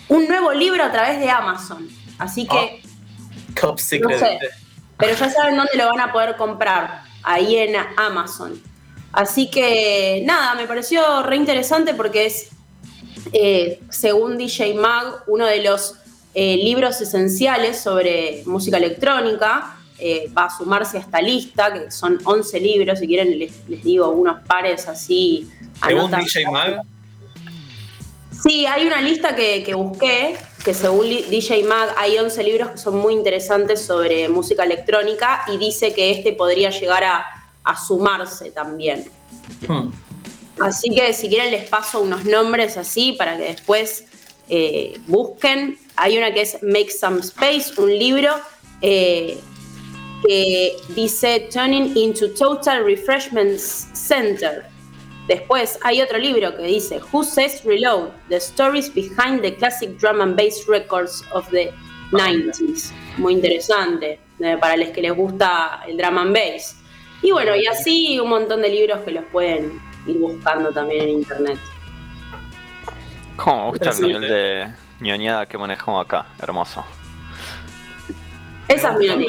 un 0.08 0.28
nuevo 0.28 0.52
libro 0.52 0.84
a 0.84 0.92
través 0.92 1.18
de 1.20 1.30
Amazon. 1.30 1.88
Así 2.20 2.46
que, 2.46 2.82
Top 3.60 3.78
Secret. 3.78 4.12
No 4.12 4.18
sé. 4.18 4.38
pero 4.98 5.16
ya 5.16 5.30
saben 5.30 5.56
dónde 5.56 5.72
lo 5.76 5.86
van 5.86 6.00
a 6.00 6.12
poder 6.12 6.36
comprar, 6.36 7.02
ahí 7.22 7.56
en 7.56 7.74
Amazon. 7.96 8.62
Así 9.12 9.50
que, 9.50 10.22
nada, 10.24 10.54
me 10.54 10.66
pareció 10.66 11.22
re 11.22 11.36
interesante 11.36 11.94
porque 11.94 12.26
es, 12.26 12.50
eh, 13.32 13.80
según 13.88 14.38
DJ 14.38 14.74
Mag, 14.74 15.24
uno 15.26 15.46
de 15.46 15.62
los 15.64 15.96
eh, 16.34 16.56
libros 16.58 17.00
esenciales 17.00 17.80
sobre 17.80 18.42
música 18.46 18.76
electrónica. 18.76 19.76
eh, 20.02 20.30
va 20.36 20.46
a 20.46 20.50
sumarse 20.56 20.96
a 20.96 21.00
esta 21.00 21.20
lista, 21.20 21.70
que 21.72 21.90
son 21.90 22.18
11 22.24 22.58
libros, 22.60 22.98
si 22.98 23.06
quieren 23.06 23.38
les, 23.38 23.68
les 23.68 23.82
digo 23.84 24.08
unos 24.10 24.42
pares 24.46 24.88
así. 24.88 25.46
Según 25.84 26.00
anotan. 26.14 26.24
DJ 26.24 26.50
Mag, 26.50 26.80
Sí, 28.42 28.66
hay 28.66 28.86
una 28.86 29.00
lista 29.00 29.34
que, 29.36 29.62
que 29.62 29.74
busqué, 29.74 30.36
que 30.64 30.72
según 30.74 31.08
DJ 31.08 31.64
Mag 31.64 31.94
hay 31.96 32.18
11 32.18 32.42
libros 32.42 32.70
que 32.70 32.78
son 32.78 32.96
muy 32.96 33.14
interesantes 33.14 33.82
sobre 33.82 34.28
música 34.28 34.64
electrónica 34.64 35.44
y 35.52 35.58
dice 35.58 35.92
que 35.92 36.10
este 36.10 36.32
podría 36.32 36.70
llegar 36.70 37.04
a, 37.04 37.26
a 37.64 37.76
sumarse 37.76 38.50
también. 38.50 39.10
hmm, 39.68 39.90
Así 40.60 40.90
que 40.90 41.12
si 41.12 41.28
quieren 41.28 41.50
les 41.50 41.68
paso 41.68 42.00
unos 42.00 42.24
nombres 42.24 42.76
así 42.76 43.12
para 43.12 43.36
que 43.36 43.44
después 43.44 44.04
eh, 44.50 45.00
busquen. 45.06 45.78
Hay 45.94 46.18
una 46.18 46.34
que 46.34 46.42
es 46.42 46.60
Make 46.60 46.90
Some 46.90 47.20
Space, 47.20 47.80
un 47.80 47.96
libro 47.96 48.34
eh, 48.82 49.38
que 50.26 50.76
dice 50.88 51.48
Turning 51.52 51.96
into 51.96 52.34
Total 52.34 52.84
Refreshment 52.84 53.58
Center. 53.58 54.66
Después 55.26 55.78
hay 55.82 56.02
otro 56.02 56.18
libro 56.18 56.56
que 56.56 56.62
dice 56.62 57.00
Who 57.12 57.24
Says 57.24 57.62
Reload? 57.64 58.10
The 58.28 58.36
Stories 58.36 58.92
Behind 58.92 59.42
the 59.42 59.54
Classic 59.54 59.96
Drum 59.98 60.20
and 60.20 60.36
Bass 60.36 60.66
Records 60.66 61.24
of 61.32 61.48
the 61.50 61.72
90s. 62.10 62.92
Muy 63.18 63.34
interesante 63.34 64.18
eh, 64.40 64.56
para 64.60 64.76
los 64.76 64.88
que 64.88 65.02
les 65.02 65.14
gusta 65.14 65.82
el 65.86 65.96
drum 65.96 66.18
and 66.18 66.32
bass. 66.32 66.76
Y 67.22 67.32
bueno, 67.32 67.54
y 67.54 67.66
así 67.66 68.18
un 68.18 68.30
montón 68.30 68.62
de 68.62 68.70
libros 68.70 69.00
que 69.00 69.10
los 69.10 69.24
pueden 69.26 69.80
ir 70.06 70.18
buscando 70.18 70.72
también 70.72 71.02
en 71.02 71.08
internet. 71.10 71.58
¿Cómo 73.36 73.64
me 73.64 73.70
gusta 73.70 73.90
el 73.90 74.00
nivel 74.00 74.22
de 74.22 74.68
ñoñada 75.00 75.46
que 75.46 75.58
manejamos 75.58 76.04
acá? 76.04 76.26
Hermoso. 76.40 76.84
Esa 78.68 78.92
es 78.92 79.16
mi 79.16 79.26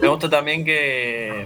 Me 0.00 0.08
gusta 0.08 0.28
también 0.28 0.64
que 0.64 1.42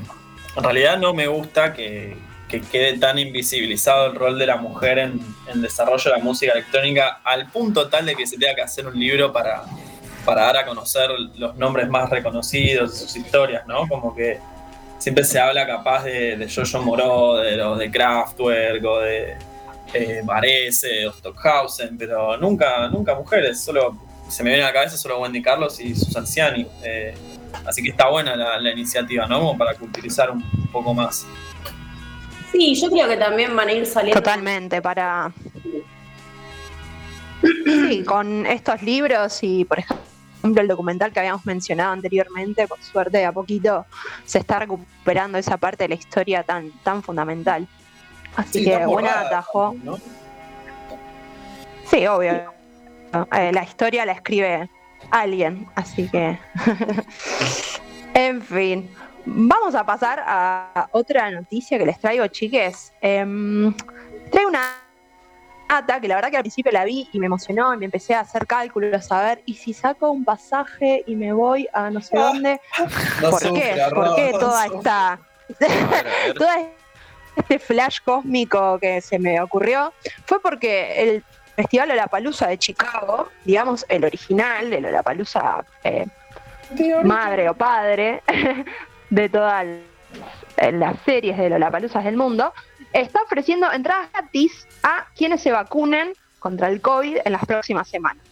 en 0.57 0.65
realidad 0.65 0.99
no 0.99 1.15
me 1.15 1.27
gusta 1.29 1.73
que, 1.73 2.17
que 2.51 2.61
quede 2.61 2.99
tan 2.99 3.19
invisibilizado 3.19 4.07
el 4.07 4.17
rol 4.17 4.39
de 4.39 4.47
la 4.47 4.57
mujer 4.57 4.99
en, 4.99 5.21
el 5.47 5.63
desarrollo 5.63 6.11
de 6.11 6.19
la 6.19 6.23
música 6.23 6.53
electrónica 6.53 7.21
al 7.25 7.51
punto 7.51 7.89
tal 7.89 8.07
de 8.07 8.15
que 8.15 8.27
se 8.27 8.37
tenga 8.37 8.55
que 8.55 8.63
hacer 8.63 8.87
un 8.87 8.99
libro 8.99 9.33
para, 9.33 9.63
para 10.25 10.43
dar 10.43 10.57
a 10.59 10.67
conocer 10.67 11.11
los 11.37 11.57
nombres 11.57 11.89
más 11.89 12.11
reconocidos, 12.11 12.99
sus 12.99 13.17
historias, 13.17 13.67
¿no? 13.67 13.87
Como 13.89 14.15
que 14.15 14.41
siempre 14.99 15.25
se 15.25 15.39
habla 15.39 15.67
capaz 15.67 16.05
de, 16.05 16.37
de 16.37 16.49
Jojo 16.49 16.83
Moroder 16.83 17.61
o 17.63 17.77
de 17.77 17.91
Kraftwerk 17.91 18.85
o 18.85 18.99
de 18.99 19.37
eh, 19.95 20.21
Varese 20.25 21.07
o 21.07 21.13
Stockhausen, 21.13 21.97
pero 21.97 22.37
nunca, 22.37 22.89
nunca 22.89 23.15
mujeres, 23.15 23.63
solo 23.63 23.97
se 24.29 24.45
me 24.45 24.51
viene 24.51 24.65
a 24.65 24.69
la 24.69 24.73
cabeza 24.73 24.97
solo 24.97 25.21
Wendy 25.21 25.43
Carlos 25.43 25.81
y 25.81 25.95
Susan 25.95 26.27
Ciani. 26.27 26.67
eh, 26.83 27.15
así 27.67 27.83
que 27.83 27.91
está 27.91 28.09
buena 28.09 28.37
la, 28.37 28.71
iniciativa, 28.71 29.27
¿no? 29.27 29.41
Como 29.41 29.59
para 29.59 29.75
culturizar 29.75 30.31
un 30.31 30.43
poco 30.71 30.95
más. 30.95 31.27
Sí, 32.53 32.75
yo 32.75 32.91
creo 32.91 33.09
que 33.09 33.17
también 33.17 33.55
van 33.55 33.69
a 33.69 33.73
ir 33.73 33.87
saliendo. 33.87 34.21
Totalmente, 34.21 34.83
para. 34.83 35.33
Sí, 37.65 38.05
con 38.05 38.45
estos 38.47 38.83
libros 38.83 39.39
y, 39.43 39.65
por 39.65 39.79
ejemplo, 39.79 40.61
el 40.61 40.69
documental 40.69 41.13
que 41.13 41.21
habíamos 41.21 41.47
mencionado 41.47 41.93
anteriormente, 41.93 42.67
por 42.67 42.83
suerte, 42.83 43.19
de 43.19 43.25
a 43.25 43.33
poquito 43.33 43.87
se 44.25 44.39
está 44.39 44.59
recuperando 44.59 45.39
esa 45.39 45.57
parte 45.57 45.85
de 45.85 45.89
la 45.91 45.95
historia 45.95 46.43
tan, 46.43 46.71
tan 46.83 47.03
fundamental. 47.03 47.67
Así 48.37 48.61
Sí, 48.61 48.65
que 48.65 48.85
borrada, 48.85 49.27
atajo. 49.27 49.75
¿no? 49.83 49.99
Sí, 51.91 52.07
obvio. 52.07 52.53
Eh, 53.33 53.53
la 53.53 53.65
historia 53.65 54.05
la 54.05 54.13
escribe 54.13 54.69
alguien, 55.11 55.67
así 55.75 56.09
que. 56.09 56.39
en 58.15 58.43
fin. 58.43 58.91
Vamos 59.33 59.77
a 59.77 59.87
pasar 59.87 60.23
a 60.27 60.89
otra 60.91 61.31
noticia 61.31 61.79
que 61.79 61.87
les 61.87 62.01
traigo, 62.01 62.27
chiques. 62.27 62.93
Em, 63.01 63.73
traigo 64.31 64.51
una 64.51 64.61
data 65.69 66.01
que 66.01 66.09
la 66.09 66.17
verdad 66.17 66.31
que 66.31 66.37
al 66.37 66.43
principio 66.43 66.73
la 66.73 66.85
vi 66.85 67.09
y 67.13 67.21
me 67.21 67.27
emocionó 67.27 67.73
y 67.73 67.77
me 67.77 67.85
empecé 67.85 68.15
a 68.15 68.21
hacer 68.21 68.45
cálculos 68.49 69.13
a 69.13 69.23
ver, 69.23 69.43
y 69.47 69.55
si 69.55 69.73
saco 69.73 70.11
un 70.11 70.25
pasaje 70.25 71.05
y 71.07 71.15
me 71.15 71.33
voy 71.33 71.69
a 71.73 71.91
no 71.91 72.01
sé 72.01 72.17
dónde, 72.17 72.61
No 73.23 73.31
¿por 73.31 73.53
qué? 73.53 73.81
¿Por 73.95 74.17
qué 74.17 74.33
toda 74.33 74.67
esta 74.67 75.21
todo 76.37 76.49
este 77.37 77.59
flash 77.61 77.99
cósmico 78.05 78.81
que 78.81 79.01
se 79.01 79.21
me 79.21 79.41
ocurrió 79.41 79.93
fue 80.27 80.43
porque 80.43 81.03
el 81.03 81.25
Festival 81.55 81.91
Lollapalooza 81.91 82.49
de 82.49 82.59
Chicago, 82.59 83.29
digamos 83.45 83.87
el 83.89 84.05
original 84.05 84.71
de 84.71 84.81
Lollapalooza 84.81 85.65
eh, 85.85 86.07
madre 87.05 87.49
o 87.49 87.55
padre 87.55 88.23
de 89.11 89.29
todas 89.29 89.67
las 90.73 90.97
series 91.05 91.37
de 91.37 91.51
Lollapaloozas 91.51 92.05
del 92.05 92.17
mundo, 92.17 92.53
está 92.93 93.23
ofreciendo 93.23 93.71
entradas 93.73 94.11
gratis 94.13 94.67
a 94.83 95.07
quienes 95.17 95.43
se 95.43 95.53
vacunen 95.53 96.13
contra 96.39 96.69
el 96.69 96.81
COVID 96.81 97.19
en 97.25 97.33
las 97.33 97.45
próximas 97.45 97.89
semanas. 97.89 98.25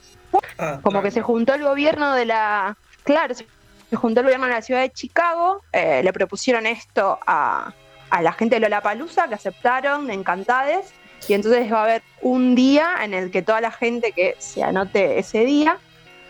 Ah, 0.58 0.80
Como 0.82 1.02
que 1.02 1.10
se 1.10 1.22
juntó 1.22 1.54
el 1.54 1.62
gobierno 1.62 2.14
de 2.14 2.26
la. 2.26 2.76
Claro, 3.04 3.34
se 3.34 3.46
se 3.90 3.96
juntó 3.96 4.20
el 4.20 4.26
gobierno 4.26 4.46
de 4.46 4.52
la 4.52 4.62
ciudad 4.62 4.82
de 4.82 4.90
Chicago, 4.90 5.62
eh, 5.72 6.02
le 6.02 6.12
propusieron 6.12 6.66
esto 6.66 7.18
a, 7.26 7.72
a 8.10 8.22
la 8.22 8.32
gente 8.32 8.56
de 8.56 8.60
Lollapalooza, 8.60 9.28
que 9.28 9.34
aceptaron, 9.34 10.10
encantades, 10.10 10.92
y 11.26 11.32
entonces 11.32 11.72
va 11.72 11.80
a 11.80 11.84
haber 11.84 12.02
un 12.20 12.54
día 12.54 12.96
en 13.02 13.14
el 13.14 13.30
que 13.30 13.42
toda 13.42 13.60
la 13.60 13.70
gente 13.70 14.12
que 14.12 14.36
se 14.38 14.62
anote 14.62 15.18
ese 15.18 15.44
día 15.44 15.78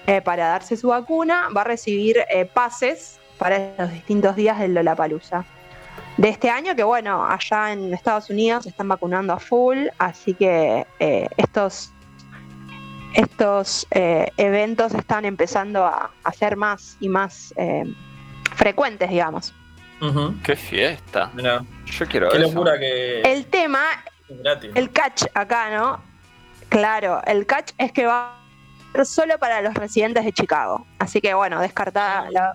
eh, 0.06 0.20
para 0.20 0.48
darse 0.48 0.76
su 0.76 0.88
vacuna 0.88 1.48
va 1.54 1.62
a 1.62 1.64
recibir 1.64 2.18
eh, 2.30 2.44
pases 2.46 3.17
para 3.38 3.74
los 3.78 3.92
distintos 3.92 4.36
días 4.36 4.58
del 4.58 4.74
Lollapalooza. 4.74 5.44
De 6.16 6.28
este 6.28 6.50
año, 6.50 6.74
que 6.74 6.82
bueno, 6.82 7.24
allá 7.24 7.72
en 7.72 7.94
Estados 7.94 8.28
Unidos 8.28 8.64
se 8.64 8.70
están 8.70 8.88
vacunando 8.88 9.32
a 9.32 9.38
full, 9.38 9.86
así 9.98 10.34
que 10.34 10.86
eh, 10.98 11.28
estos 11.36 11.92
estos 13.14 13.86
eh, 13.90 14.30
eventos 14.36 14.92
están 14.94 15.24
empezando 15.24 15.84
a, 15.84 16.10
a 16.22 16.32
ser 16.32 16.56
más 16.56 16.96
y 17.00 17.08
más 17.08 17.54
eh, 17.56 17.84
frecuentes, 18.54 19.08
digamos. 19.08 19.54
¡Qué 20.44 20.54
fiesta! 20.54 21.30
Mirá, 21.34 21.64
Yo 21.86 22.06
quiero 22.06 22.28
qué 22.28 22.38
eso. 22.38 22.48
locura 22.48 22.78
que 22.78 23.22
El 23.22 23.46
tema, 23.46 23.80
el 24.74 24.90
catch 24.92 25.24
acá, 25.34 25.70
¿no? 25.76 26.00
Claro, 26.68 27.20
el 27.26 27.46
catch 27.46 27.72
es 27.78 27.90
que 27.92 28.06
va 28.06 28.30
a 28.30 28.92
ser 28.92 29.06
solo 29.06 29.38
para 29.38 29.60
los 29.62 29.74
residentes 29.74 30.24
de 30.24 30.32
Chicago. 30.32 30.86
Así 30.98 31.20
que 31.20 31.34
bueno, 31.34 31.60
descartada 31.60 32.30
la, 32.30 32.54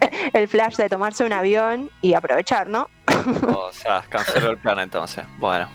el 0.32 0.48
flash 0.48 0.76
de 0.76 0.88
tomarse 0.88 1.24
un 1.24 1.32
avión 1.32 1.90
y 2.00 2.14
aprovechar, 2.14 2.66
¿no? 2.68 2.88
O 3.46 3.70
sea, 3.72 4.02
canceló 4.08 4.50
el 4.50 4.58
plan 4.58 4.78
entonces. 4.78 5.24
Bueno, 5.38 5.68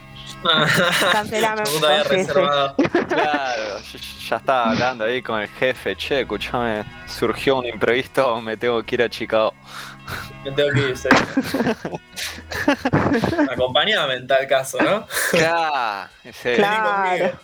Cancelame, 1.12 1.64
reservado. 2.04 2.76
claro, 3.08 3.80
yo 3.80 4.00
ya 4.30 4.36
estaba 4.38 4.72
hablando 4.72 5.06
ahí 5.06 5.22
con 5.22 5.42
el 5.42 5.48
jefe. 5.48 5.96
Che, 5.96 6.22
escuchame, 6.22 6.84
surgió 7.08 7.58
un 7.58 7.66
imprevisto, 7.66 8.42
me 8.42 8.58
tengo 8.58 8.82
que 8.84 8.96
ir 8.96 9.04
a 9.04 9.10
Chicago. 9.10 9.54
Me 10.44 10.52
tengo 10.52 10.72
que 10.72 10.90
ir, 10.90 10.98
sí. 10.98 11.10
Acompañame 13.52 14.16
en 14.16 14.28
tal 14.28 14.48
caso, 14.48 14.78
¿no? 14.82 15.08
Claro, 15.32 16.10
Claro. 16.56 17.40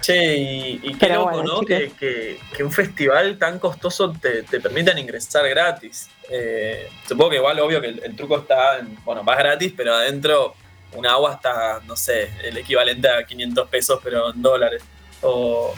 Che, 0.00 0.36
y, 0.36 0.80
y 0.82 0.92
qué 0.94 1.06
Pero 1.06 1.14
loco, 1.20 1.30
bueno, 1.36 1.54
¿no? 1.54 1.60
Que, 1.60 1.92
que- 1.98 2.38
que 2.56 2.64
un 2.64 2.72
festival 2.72 3.36
tan 3.38 3.58
costoso 3.58 4.12
te, 4.12 4.42
te 4.44 4.60
permitan 4.60 4.96
ingresar 4.98 5.48
gratis. 5.48 6.08
Eh, 6.30 6.88
supongo 7.06 7.30
que 7.30 7.36
igual, 7.36 7.58
obvio 7.60 7.80
que 7.80 7.88
el, 7.88 8.02
el 8.04 8.16
truco 8.16 8.38
está, 8.38 8.78
en, 8.78 8.96
bueno, 9.04 9.22
más 9.22 9.36
gratis, 9.38 9.72
pero 9.76 9.94
adentro 9.94 10.54
un 10.94 11.06
agua 11.06 11.34
está, 11.34 11.80
no 11.86 11.94
sé, 11.96 12.30
el 12.42 12.56
equivalente 12.56 13.08
a 13.08 13.24
500 13.24 13.68
pesos, 13.68 14.00
pero 14.02 14.32
en 14.32 14.40
dólares. 14.42 14.82
O, 15.22 15.74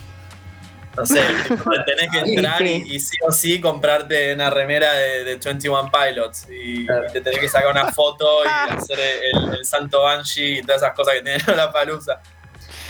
no 0.96 1.06
sé, 1.06 1.20
tenés 1.86 2.10
que 2.10 2.18
entrar 2.18 2.62
y, 2.62 2.94
y 2.94 3.00
sí 3.00 3.16
o 3.26 3.32
sí 3.32 3.60
comprarte 3.60 4.34
una 4.34 4.50
remera 4.50 4.92
de, 4.92 5.24
de 5.24 5.36
21 5.36 5.90
Pilots 5.90 6.46
y, 6.50 6.86
Claro. 6.86 7.06
y 7.08 7.12
te 7.12 7.20
tenés 7.22 7.40
que 7.40 7.48
sacar 7.48 7.70
una 7.70 7.90
foto 7.92 8.44
y 8.44 8.48
hacer 8.72 8.98
el, 9.00 9.54
el 9.54 9.64
santo 9.64 10.02
Banshee 10.02 10.58
y 10.58 10.62
todas 10.62 10.82
esas 10.82 10.94
cosas 10.94 11.14
que 11.14 11.22
tiene 11.22 11.38
la 11.56 11.72
palusa. 11.72 12.20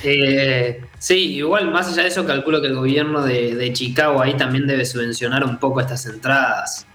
Eh, 0.04 0.84
sí, 0.98 1.34
igual 1.36 1.70
más 1.70 1.88
allá 1.92 2.02
de 2.02 2.08
eso, 2.08 2.26
calculo 2.26 2.60
que 2.60 2.66
el 2.68 2.74
gobierno 2.74 3.22
de, 3.22 3.54
de 3.54 3.72
Chicago 3.72 4.20
ahí 4.20 4.34
también 4.34 4.66
debe 4.66 4.84
subvencionar 4.84 5.44
un 5.44 5.58
poco 5.58 5.80
estas 5.80 6.04
entradas. 6.06 6.86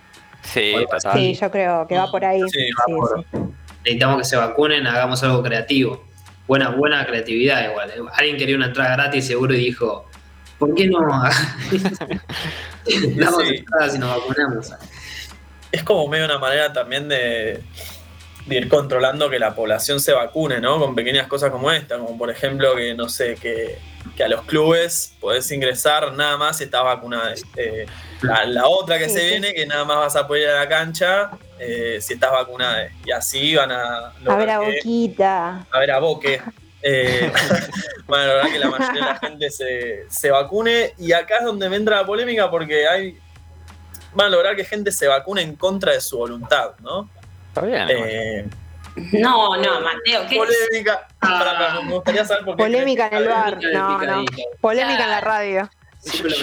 Sí, 0.43 0.73
total. 0.89 1.17
Sí, 1.17 1.33
yo 1.39 1.51
creo 1.51 1.87
que 1.87 1.95
va 1.97 2.09
por 2.11 2.23
ahí. 2.25 2.41
Sí, 2.49 2.59
Sí, 2.59 2.69
va 2.71 2.97
por- 2.97 3.25
sí. 3.31 3.37
Necesitamos 3.83 4.17
que 4.19 4.23
se 4.25 4.35
vacunen, 4.35 4.85
hagamos 4.87 5.23
algo 5.23 5.41
creativo. 5.43 6.05
Buena, 6.47 6.69
buena 6.69 7.05
creatividad 7.05 7.69
igual. 7.69 7.89
eh. 7.89 8.01
Alguien 8.13 8.37
quería 8.37 8.55
una 8.55 8.67
entrada 8.67 8.95
gratis 8.95 9.27
seguro 9.27 9.53
y 9.53 9.57
dijo, 9.59 10.09
¿por 10.59 10.73
qué 10.75 10.87
no? 10.87 10.99
Damos 13.15 13.43
Sí. 13.47 13.55
entradas 13.55 13.95
y 13.95 13.99
nos 13.99 14.09
vacunamos. 14.17 14.71
es 15.71 15.83
como 15.83 16.07
medio 16.07 16.25
una 16.25 16.39
manera 16.39 16.71
también 16.73 17.07
de, 17.09 17.61
de 18.47 18.55
ir 18.55 18.69
controlando 18.69 19.29
que 19.29 19.39
la 19.39 19.53
población 19.53 19.99
se 19.99 20.13
vacune, 20.13 20.59
¿no? 20.59 20.79
Con 20.79 20.95
pequeñas 20.95 21.27
cosas 21.27 21.51
como 21.51 21.71
esta, 21.71 21.97
como 21.97 22.17
por 22.17 22.29
ejemplo 22.31 22.75
que, 22.75 22.95
no 22.95 23.09
sé, 23.09 23.35
que, 23.35 23.77
que 24.15 24.23
a 24.23 24.27
los 24.27 24.43
clubes 24.43 25.13
podés 25.19 25.51
ingresar 25.51 26.13
nada 26.13 26.37
más 26.37 26.57
si 26.57 26.63
estás 26.63 26.83
vacunado. 26.83 27.29
Eh, 27.57 27.85
la, 28.21 28.45
la 28.45 28.67
otra 28.67 28.97
que 28.97 29.09
Sí, 29.09 29.15
se 29.15 29.19
sí. 29.19 29.25
viene, 29.27 29.53
que 29.53 29.65
nada 29.65 29.83
más 29.85 29.97
vas 29.97 30.15
a 30.15 30.25
poder 30.27 30.43
ir 30.43 30.49
a 30.49 30.59
la 30.61 30.69
cancha 30.69 31.31
eh, 31.59 31.97
si 32.01 32.13
estás 32.13 32.31
vacunado. 32.31 32.87
Y 33.05 33.11
así 33.11 33.55
van 33.55 33.71
a... 33.71 34.13
A 34.25 34.35
ver 34.37 34.49
a 34.49 34.59
que- 34.61 34.65
Boquita. 34.77 35.65
a 35.71 35.79
ver 35.79 35.91
a 35.91 35.99
Boque. 35.99 36.41
Eh, 36.81 37.29
bueno, 38.07 38.27
la 38.27 38.33
verdad 38.35 38.51
que 38.51 38.59
la 38.59 38.69
mayoría 38.69 38.93
de 38.93 38.99
la 39.01 39.15
gente 39.19 39.49
se, 39.49 40.05
se 40.09 40.31
vacune 40.31 40.93
y 40.97 41.11
acá 41.11 41.39
es 41.39 41.43
donde 41.43 41.67
me 41.69 41.75
entra 41.75 41.97
la 41.97 42.05
polémica 42.05 42.49
porque 42.49 42.87
hay 42.87 43.17
van 44.13 44.27
a 44.27 44.29
lograr 44.29 44.55
que 44.55 44.63
gente 44.63 44.91
se 44.91 45.05
vacune 45.07 45.41
en 45.41 45.55
contra 45.55 45.91
de 45.93 46.01
su 46.01 46.17
voluntad, 46.17 46.71
¿no? 46.79 47.09
Está 47.57 47.65
bien. 47.67 47.87
Eh, 47.89 48.45
No, 49.13 49.55
no, 49.57 49.81
Mateo, 49.81 50.25
¿qué 50.27 50.37
polémica. 50.37 51.07
Ah. 51.21 51.81
Me 51.83 51.93
gustaría 51.93 52.25
saber 52.25 52.45
por 52.45 52.55
qué. 52.55 52.63
Polémica 52.63 53.07
en 53.07 53.13
el 53.15 53.27
bar. 53.27 53.57
No, 53.73 54.01
no. 54.01 54.25
Polémica 54.59 55.03
en 55.03 55.11
la 55.11 55.21
radio. 55.21 55.69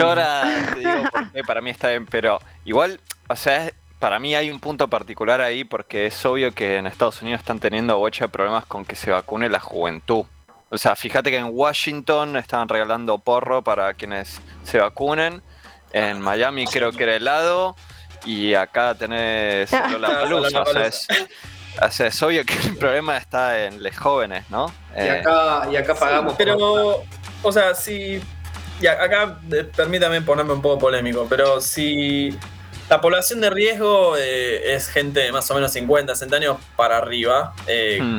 Ahora 0.00 0.42
te 0.72 0.78
digo 0.80 0.92
por 1.10 1.32
qué 1.32 1.44
para 1.44 1.60
mí 1.60 1.70
está 1.70 1.88
bien, 1.88 2.06
pero 2.06 2.38
igual, 2.64 3.00
o 3.28 3.36
sea, 3.36 3.70
para 3.98 4.18
mí 4.18 4.34
hay 4.34 4.50
un 4.50 4.60
punto 4.60 4.88
particular 4.88 5.40
ahí 5.40 5.64
porque 5.64 6.06
es 6.06 6.26
obvio 6.26 6.52
que 6.52 6.76
en 6.76 6.86
Estados 6.86 7.22
Unidos 7.22 7.40
están 7.40 7.60
teniendo 7.60 7.96
bocha 7.98 8.26
de 8.26 8.28
problemas 8.28 8.66
con 8.66 8.84
que 8.84 8.96
se 8.96 9.10
vacune 9.10 9.48
la 9.48 9.60
juventud. 9.60 10.24
O 10.70 10.78
sea, 10.78 10.96
fíjate 10.96 11.30
que 11.30 11.38
en 11.38 11.48
Washington 11.50 12.36
estaban 12.36 12.68
regalando 12.68 13.18
porro 13.18 13.62
para 13.62 13.94
quienes 13.94 14.40
se 14.64 14.78
vacunen. 14.78 15.42
En 15.92 16.20
Miami 16.20 16.66
creo 16.66 16.92
que 16.92 17.04
era 17.04 17.14
helado. 17.14 17.76
Y 18.24 18.54
acá 18.54 18.94
tenés 18.94 19.70
la 20.00 20.08
palusa. 20.20 20.62
O 20.62 20.72
sea, 20.72 20.86
es, 20.86 21.06
o 21.80 21.90
sea, 21.90 22.06
es 22.06 22.22
obvio 22.22 22.44
que 22.44 22.54
el 22.54 22.76
problema 22.76 23.16
está 23.16 23.64
en 23.64 23.82
los 23.82 23.96
jóvenes, 23.96 24.44
¿no? 24.50 24.72
Y 24.96 25.00
Eh, 25.00 25.10
acá, 25.10 25.68
y 25.70 25.76
acá 25.76 25.94
pagamos. 25.94 26.34
Pero, 26.38 27.02
o 27.42 27.52
sea, 27.52 27.74
si. 27.74 28.20
Y 28.80 28.86
a- 28.86 29.02
acá 29.02 29.38
eh, 29.52 29.64
permítame 29.76 30.20
ponerme 30.22 30.52
un 30.52 30.62
poco 30.62 30.78
polémico, 30.78 31.26
pero 31.28 31.60
si 31.60 32.36
la 32.88 33.00
población 33.00 33.40
de 33.40 33.48
riesgo 33.50 34.16
eh, 34.18 34.74
es 34.74 34.88
gente 34.88 35.20
de 35.20 35.32
más 35.32 35.48
o 35.50 35.54
menos 35.54 35.72
50, 35.72 36.14
60 36.14 36.36
años 36.36 36.56
para 36.76 36.96
arriba, 36.98 37.54
eh, 37.66 37.98
mm. 38.02 38.18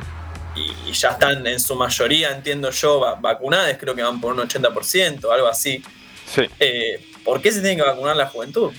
y, 0.56 0.90
y 0.90 0.94
ya 0.94 1.10
están 1.10 1.46
en 1.46 1.60
su 1.60 1.76
mayoría, 1.76 2.32
entiendo 2.32 2.72
yo, 2.72 3.00
va- 3.02 3.16
vacunadas, 3.16 3.76
creo 3.80 3.94
que 3.96 4.02
van 4.04 4.22
por 4.22 4.34
un 4.34 4.40
80%, 4.48 5.30
algo 5.32 5.48
así. 5.48 5.84
Sí. 6.26 6.50
Eh, 6.60 7.06
¿Por 7.24 7.42
qué 7.42 7.52
se 7.52 7.60
tiene 7.62 7.76
que 7.76 7.82
vacunar 7.84 8.16
la 8.16 8.28
juventud? 8.28 8.72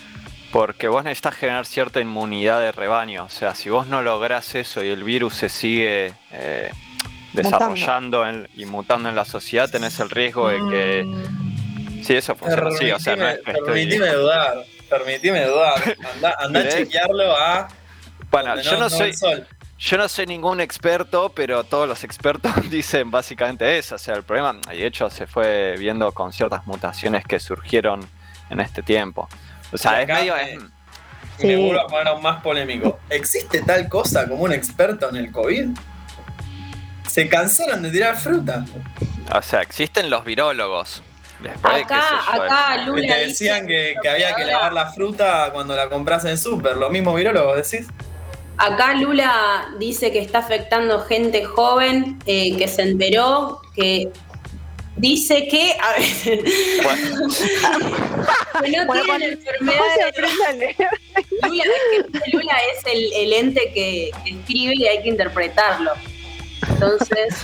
Porque 0.57 0.89
vos 0.89 1.05
necesitas 1.05 1.35
generar 1.35 1.67
cierta 1.67 2.01
inmunidad 2.01 2.61
de 2.61 2.73
rebaño. 2.73 3.25
O 3.25 3.29
sea, 3.29 3.55
si 3.55 3.69
vos 3.69 3.87
no 3.87 4.03
lográs 4.03 4.55
eso 4.55 4.83
y 4.83 4.89
el 4.89 5.05
virus 5.05 5.35
se 5.35 5.49
sigue 5.49 6.15
eh, 6.33 6.71
desarrollando 7.33 8.27
en- 8.27 8.49
y 8.57 8.65
mutando 8.65 9.09
en 9.09 9.17
la 9.17 9.25
sociedad, 9.25 9.69
tenés 9.71 10.01
el 10.01 10.11
riesgo 10.11 10.49
de 10.49 10.59
que. 10.71 12.03
Sí, 12.03 12.15
eso 12.15 12.35
funciona 12.37 12.69
así. 12.69 12.91
O 12.91 12.99
sea, 12.99 13.17
no 13.17 13.29
es 13.29 13.39
que 13.45 13.51
estoy- 13.53 13.65
permitime 13.65 14.09
dudar, 14.09 14.65
permitime 14.89 15.45
dudar. 15.45 15.97
Anda, 16.15 16.37
anda 16.39 16.61
a 16.61 16.69
chequearlo 16.69 17.37
a. 17.37 17.69
Bueno, 18.31 18.61
yo 18.61 18.79
no, 18.79 18.89
soy. 18.91 19.13
Yo 19.79 19.99
no 19.99 20.09
soy 20.09 20.25
ningún 20.27 20.61
experto, 20.61 21.31
pero 21.35 21.65
todos 21.65 21.87
los 21.87 22.03
expertos 22.03 22.53
dicen 22.71 23.11
básicamente 23.11 23.77
eso. 23.79 23.97
O 23.97 23.99
sea, 23.99 24.15
el 24.15 24.23
problema, 24.23 24.59
y 24.73 24.79
de 24.79 24.87
hecho 24.87 25.11
se 25.11 25.27
fue 25.27 25.77
viendo 25.79 26.13
con 26.13 26.33
ciertas 26.33 26.67
mutaciones 26.67 27.25
que 27.27 27.39
surgieron 27.41 28.01
en 28.49 28.61
este 28.61 28.83
tiempo. 28.83 29.29
O 29.73 29.77
sea, 29.79 30.01
Y 30.01 30.03
es 30.03 30.09
medio. 30.09 30.35
me- 30.35 30.53
es- 30.53 30.61
Y 31.39 31.47
me 31.49 31.55
Sí. 31.57 31.63
vuelvo 31.67 31.83
a 31.83 31.87
poner 31.87 32.09
aún 32.09 32.23
más 32.23 32.41
polémico. 32.43 32.99
¿Existe 33.11 33.61
tal 33.61 33.91
cosa 33.91 34.27
como 34.27 34.45
un 34.45 34.53
experto 34.55 35.11
en 35.11 35.17
el 35.17 35.31
COVID? 35.31 35.69
Se 37.07 37.29
cansaron 37.29 37.83
de 37.83 37.91
tirar 37.91 38.17
fruta. 38.17 38.65
o 39.35 39.43
sea, 39.43 39.61
existen 39.61 40.09
los 40.09 40.25
virólogos. 40.25 41.03
Después, 41.41 41.85
Acá, 41.85 42.03
yo, 42.35 42.43
acá 42.43 42.77
Lula 42.87 43.07
te 43.15 43.27
decían 43.27 43.67
que, 43.67 43.95
que 44.01 44.09
había 44.09 44.35
que 44.35 44.45
lavar 44.47 44.73
la 44.73 44.91
fruta 44.93 45.51
cuando 45.53 45.77
la 45.77 45.89
compras 45.91 46.25
en 46.25 46.39
súper. 46.39 46.77
Lo 46.79 46.89
mismo 46.89 47.13
virólogos 47.15 47.71
decís. 47.71 47.89
Acá 48.57 48.95
Lula 48.95 49.67
dice 49.79 50.11
que 50.13 50.21
está 50.21 50.39
afectando 50.39 51.01
gente 51.05 51.45
joven 51.45 52.19
eh, 52.25 52.57
que 52.57 52.67
se 52.69 52.81
enteró, 52.83 53.61
que 53.75 54.11
dice 54.97 55.47
que, 55.49 55.75
a 55.81 55.93
ver, 55.99 56.43
Bueno, 56.83 57.29
que 58.63 58.71
no 58.71 58.87
Bueno, 58.87 59.03
tienen 59.03 59.07
cuando- 59.07 59.27
enfermedades. 59.27 60.77
Lula 61.43 61.65
es, 61.97 62.05
que 62.23 62.31
Lula 62.37 62.55
es 62.73 62.93
el, 62.95 63.13
el 63.13 63.33
ente 63.33 63.71
que 63.75 64.11
escribe 64.25 64.75
y 64.77 64.87
hay 64.87 65.03
que 65.03 65.09
interpretarlo. 65.09 65.93
Entonces, 66.69 67.37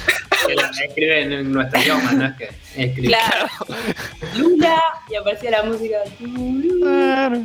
escribe 0.88 1.22
en 1.22 1.52
nuestro 1.52 1.80
idioma, 1.80 2.12
no 2.12 2.26
es 2.26 2.34
que 2.36 2.50
escribe. 2.82 3.08
claro, 3.08 3.46
Lula 4.36 4.82
y 5.10 5.14
aparecía 5.16 5.50
la 5.50 5.62
música. 5.64 5.98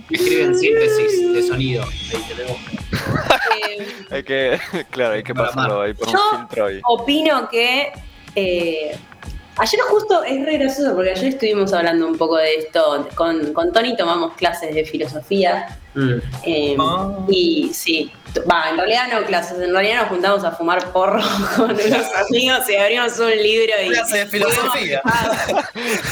Escribe 0.09 0.43
en 0.43 0.57
síntesis 0.57 1.33
de 1.33 1.43
sonido. 1.47 1.83
Ahí 1.83 2.23
te 2.27 2.35
leo. 2.35 2.57
Eh, 3.69 3.87
hay 4.11 4.23
que, 4.23 4.59
claro, 4.91 5.13
hay 5.15 5.23
que 5.23 5.35
pasarlo 5.35 5.81
ahí 5.81 5.93
por 5.93 6.07
un 6.07 6.13
Yo- 6.13 6.37
filtro 6.39 6.71
y. 6.71 6.79
opino 6.85 7.47
que 7.49 7.91
eh, 8.35 8.95
ayer 9.57 9.79
justo 9.89 10.23
es 10.23 10.45
re 10.45 10.57
gracioso 10.57 10.93
porque 10.95 11.11
ayer 11.11 11.25
estuvimos 11.29 11.73
hablando 11.73 12.07
un 12.07 12.17
poco 12.17 12.37
de 12.37 12.55
esto. 12.55 13.07
Con, 13.15 13.53
con 13.53 13.71
Tony 13.73 13.95
tomamos 13.97 14.33
clases 14.35 14.73
de 14.73 14.85
filosofía. 14.85 15.77
Mm. 15.93 16.13
eh, 16.43 16.75
Ah. 16.79 17.09
Y 17.27 17.71
sí, 17.73 18.11
va, 18.49 18.69
en 18.69 18.77
realidad 18.77 19.07
no 19.11 19.25
clases, 19.25 19.59
en 19.59 19.71
realidad 19.71 20.01
nos 20.01 20.09
juntamos 20.09 20.43
a 20.43 20.51
fumar 20.51 20.91
porro 20.91 21.19
con 21.55 21.71
unos 21.71 21.81
amigos 22.29 22.69
y 22.69 22.75
abrimos 22.75 23.17
un 23.19 23.31
libro 23.31 23.73
y. 23.83 23.89
Clase 23.89 24.17
de 24.19 24.25
filosofía. 24.27 25.01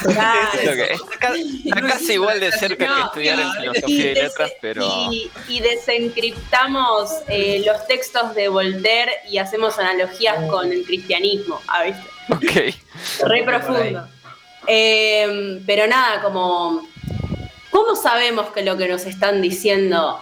Está 0.04 1.18
ca- 1.20 1.34
está 1.36 1.82
casi 1.82 2.14
igual 2.14 2.40
de 2.40 2.52
cerca 2.52 2.86
que 2.88 3.02
estudiar 3.02 3.40
en 3.40 3.52
filosofía 3.54 4.12
y 4.12 4.16
letras, 4.16 4.52
pero. 4.62 4.88
y, 5.12 5.30
y 5.48 5.60
desencriptamos 5.60 7.12
eh, 7.28 7.64
los 7.66 7.86
textos 7.88 8.34
de 8.36 8.48
Voltaire 8.48 9.12
y 9.30 9.38
hacemos 9.38 9.78
analogías 9.78 10.50
con 10.50 10.72
el 10.72 10.84
cristianismo, 10.84 11.62
¿ah, 11.68 11.84
¿viste? 11.84 12.02
Ok. 12.30 12.74
Re 13.24 13.44
profundo. 13.44 14.08
Eh, 14.68 15.62
pero 15.66 15.88
nada, 15.88 16.22
como. 16.22 16.88
¿Cómo 17.70 17.96
sabemos 17.96 18.48
que 18.52 18.64
lo 18.64 18.78
que 18.78 18.88
nos 18.88 19.06
están 19.06 19.42
diciendo 19.42 20.20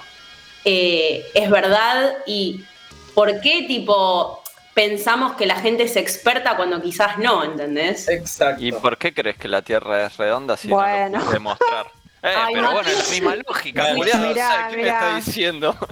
eh, 0.66 1.24
es 1.36 1.50
verdad? 1.50 2.18
¿Y 2.26 2.64
por 3.14 3.40
qué, 3.42 3.66
tipo, 3.68 4.42
pensamos 4.74 5.34
que 5.34 5.46
la 5.46 5.56
gente 5.58 5.84
es 5.84 5.96
experta 5.96 6.56
cuando 6.58 6.82
quizás 6.82 7.20
no, 7.20 7.44
¿entendés? 7.44 8.08
Exacto. 8.10 8.64
¿Y 8.64 8.72
por 8.72 8.98
qué 8.98 9.14
crees 9.14 9.38
que 9.38 9.48
la 9.48 9.62
Tierra 9.62 10.08
es 10.08 10.18
redonda 10.18 10.58
si 10.58 10.68
no 10.68 10.78
Bueno. 10.78 11.20
lo 11.20 11.26
puedes 11.26 11.32
demostrar? 11.34 11.88
Eh, 12.26 12.34
Ay, 12.36 12.54
pero 12.56 12.72
bueno, 12.72 12.90
es 12.90 13.12
misma 13.12 13.36
lógica, 13.36 13.82
Mirá, 13.84 13.96
Julián. 13.98 14.24
o 14.24 14.28
mirá, 14.30 14.48
sea, 14.50 14.68
¿Qué 14.70 14.78
me 14.78 14.88
está 14.88 15.16
diciendo? 15.18 15.78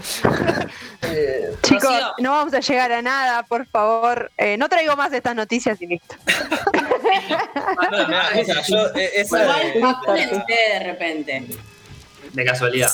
Chicos, 1.63 1.83
Rocío. 1.83 2.13
no 2.19 2.31
vamos 2.31 2.53
a 2.53 2.59
llegar 2.61 2.91
a 2.93 3.01
nada, 3.01 3.43
por 3.43 3.65
favor. 3.65 4.31
Eh, 4.37 4.55
no 4.57 4.69
traigo 4.69 4.95
más 4.95 5.11
estas 5.11 5.35
noticias 5.35 5.81
y 5.81 5.87
listo. 5.87 6.15
No, 7.91 8.07
yo, 8.67 8.87
eh, 8.95 9.11
esa 9.15 9.43
Igual, 9.43 9.73
de- 9.73 9.79
vacúnense 9.81 10.53
de 10.73 10.79
repente. 10.79 11.45
De 12.31 12.45
casualidad. 12.45 12.89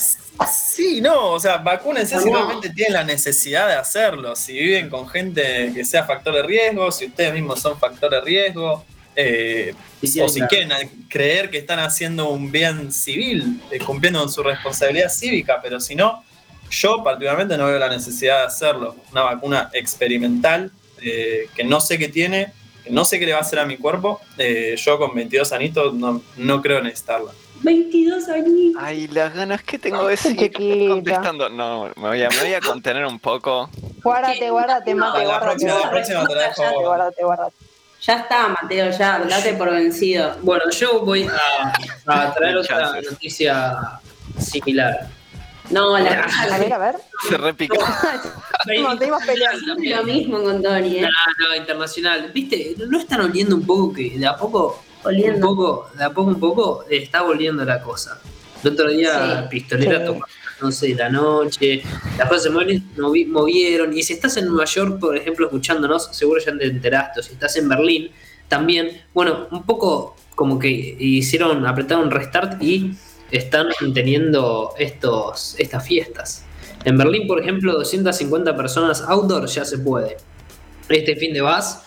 Sí, 0.51 0.99
no, 1.01 1.31
o 1.33 1.39
sea, 1.39 1.57
vacúnense 1.57 2.19
si 2.19 2.31
realmente 2.31 2.69
tienen 2.71 2.93
la 2.93 3.03
necesidad 3.03 3.67
de 3.67 3.75
hacerlo. 3.75 4.35
Si 4.35 4.53
viven 4.53 4.89
con 4.89 5.07
gente 5.07 5.71
que 5.75 5.85
sea 5.85 6.05
factor 6.05 6.33
de 6.33 6.43
riesgo, 6.43 6.91
si 6.91 7.05
ustedes 7.05 7.33
mismos 7.33 7.61
son 7.61 7.77
factor 7.79 8.09
de 8.09 8.21
riesgo, 8.21 8.83
eh, 9.17 9.73
Sí, 10.03 10.21
o 10.21 10.29
si 10.29 10.39
claro. 10.39 10.49
quieren 10.49 11.05
creer 11.09 11.49
que 11.49 11.57
están 11.57 11.79
haciendo 11.79 12.29
un 12.29 12.51
bien 12.51 12.91
civil, 12.93 13.59
eh, 13.71 13.79
cumpliendo 13.79 14.19
con 14.19 14.31
su 14.31 14.43
responsabilidad 14.43 15.09
cívica, 15.09 15.59
pero 15.61 15.79
si 15.79 15.95
no, 15.95 16.23
yo 16.69 17.03
particularmente 17.03 17.57
no 17.57 17.65
veo 17.65 17.79
la 17.79 17.89
necesidad 17.89 18.41
de 18.41 18.45
hacerlo. 18.45 18.95
Una 19.11 19.23
vacuna 19.23 19.69
experimental 19.73 20.71
eh, 21.01 21.47
que 21.55 21.63
no 21.63 21.79
sé 21.81 21.97
qué 21.97 22.09
tiene, 22.09 22.53
que 22.83 22.91
no 22.91 23.05
sé 23.05 23.19
qué 23.19 23.25
le 23.25 23.31
va 23.33 23.39
a 23.39 23.41
hacer 23.41 23.57
a 23.59 23.65
mi 23.65 23.77
cuerpo. 23.77 24.21
eh, 24.37 24.75
yo 24.77 24.99
con 24.99 25.15
22 25.15 25.51
anitos 25.51 25.93
no, 25.95 26.21
no 26.37 26.61
creo 26.61 26.81
necesitarla. 26.81 27.31
22 27.63 28.27
años. 28.29 28.75
Ay, 28.79 29.07
las 29.07 29.33
ganas 29.33 29.63
que 29.63 29.79
tengo 29.79 30.07
de 30.07 30.15
seguir 30.15 30.51
contestando. 30.89 31.49
No, 31.49 31.85
me 31.95 32.07
voy, 32.09 32.21
a, 32.21 32.29
me 32.29 32.39
voy 32.39 32.53
a 32.53 32.61
contener 32.61 33.03
un 33.05 33.19
poco. 33.19 33.69
Guárdate, 34.03 34.51
guárdate, 34.51 34.93
mate, 34.93 35.25
guárdate, 35.25 35.65
la 35.65 35.71
guárdate, 35.73 35.89
próxima 35.91 36.27
te 36.27 36.35
la 36.35 36.41
dejo 36.49 36.63
a 36.63 36.71
vos. 36.71 36.83
guárdate, 36.83 37.23
guárdate. 37.23 37.55
Ya 38.01 38.13
está, 38.17 38.47
Mateo, 38.49 38.91
ya, 38.91 39.19
date 39.19 39.53
por 39.55 39.71
vencido. 39.71 40.37
Bueno, 40.41 40.69
yo 40.69 41.01
voy 41.03 41.27
a, 41.27 41.73
a 42.05 42.33
traer 42.35 42.57
otra 42.57 42.93
noticia 43.01 43.99
similar. 44.39 45.07
No, 45.69 45.97
la 45.97 46.21
A 46.51 46.57
ver, 46.59 46.73
a 46.73 46.77
ver. 46.77 46.95
Se 47.27 47.35
repica. 47.37 47.75
Nos 47.77 48.57
seguimos 48.65 49.25
peleando. 49.25 49.75
lo 49.75 50.03
mismo 50.03 50.41
con 50.43 50.61
Tony, 50.63 50.97
¿eh? 50.99 51.01
No, 51.01 51.49
no, 51.49 51.55
internacional. 51.55 52.31
¿Viste? 52.33 52.75
¿No 52.87 52.99
están 52.99 53.21
oliendo 53.21 53.55
un 53.55 53.65
poco 53.65 53.93
que 53.93 54.11
de 54.17 54.25
a 54.27 54.37
poco, 54.37 54.81
un 55.03 55.07
Oliendo. 55.09 55.45
poco, 55.47 55.89
de 55.97 56.03
a 56.05 56.09
poco, 56.11 56.29
un 56.29 56.39
poco, 56.39 56.85
está 56.89 57.21
volviendo 57.23 57.65
la 57.65 57.81
cosa? 57.81 58.17
El 58.63 58.71
otro 58.73 58.89
día, 58.89 59.41
Sí. 59.41 59.47
pistolera 59.49 59.99
Sí. 59.99 60.05
tocó 60.05 60.25
11 60.61 60.87
de 60.87 60.95
la 60.95 61.09
noche, 61.09 61.81
las 62.17 62.27
cosas 62.27 62.43
se 62.43 62.49
movi- 62.51 63.27
movieron. 63.27 63.95
Y 63.97 64.03
si 64.03 64.13
estás 64.13 64.37
en 64.37 64.47
Nueva 64.47 64.65
York, 64.65 64.99
por 64.99 65.15
ejemplo, 65.17 65.45
escuchándonos, 65.47 66.09
seguro 66.15 66.39
ya 66.43 66.57
te 66.57 66.65
enteraste. 66.65 67.19
O 67.19 67.23
si 67.23 67.33
estás 67.33 67.55
en 67.57 67.67
Berlín, 67.69 68.11
también, 68.47 69.01
bueno, 69.13 69.47
un 69.51 69.63
poco 69.63 70.15
como 70.35 70.59
que 70.59 70.69
hicieron, 70.69 71.65
apretaron 71.65 72.11
restart 72.11 72.61
y 72.61 72.93
están 73.31 73.67
teniendo 73.93 74.73
estos, 74.77 75.55
estas 75.59 75.85
fiestas. 75.85 76.43
En 76.85 76.97
Berlín, 76.97 77.27
por 77.27 77.41
ejemplo, 77.41 77.73
250 77.73 78.55
personas 78.55 79.01
outdoor 79.01 79.47
ya 79.47 79.65
se 79.65 79.79
puede. 79.79 80.17
Este 80.87 81.15
fin 81.15 81.33
de 81.33 81.41
vas 81.41 81.83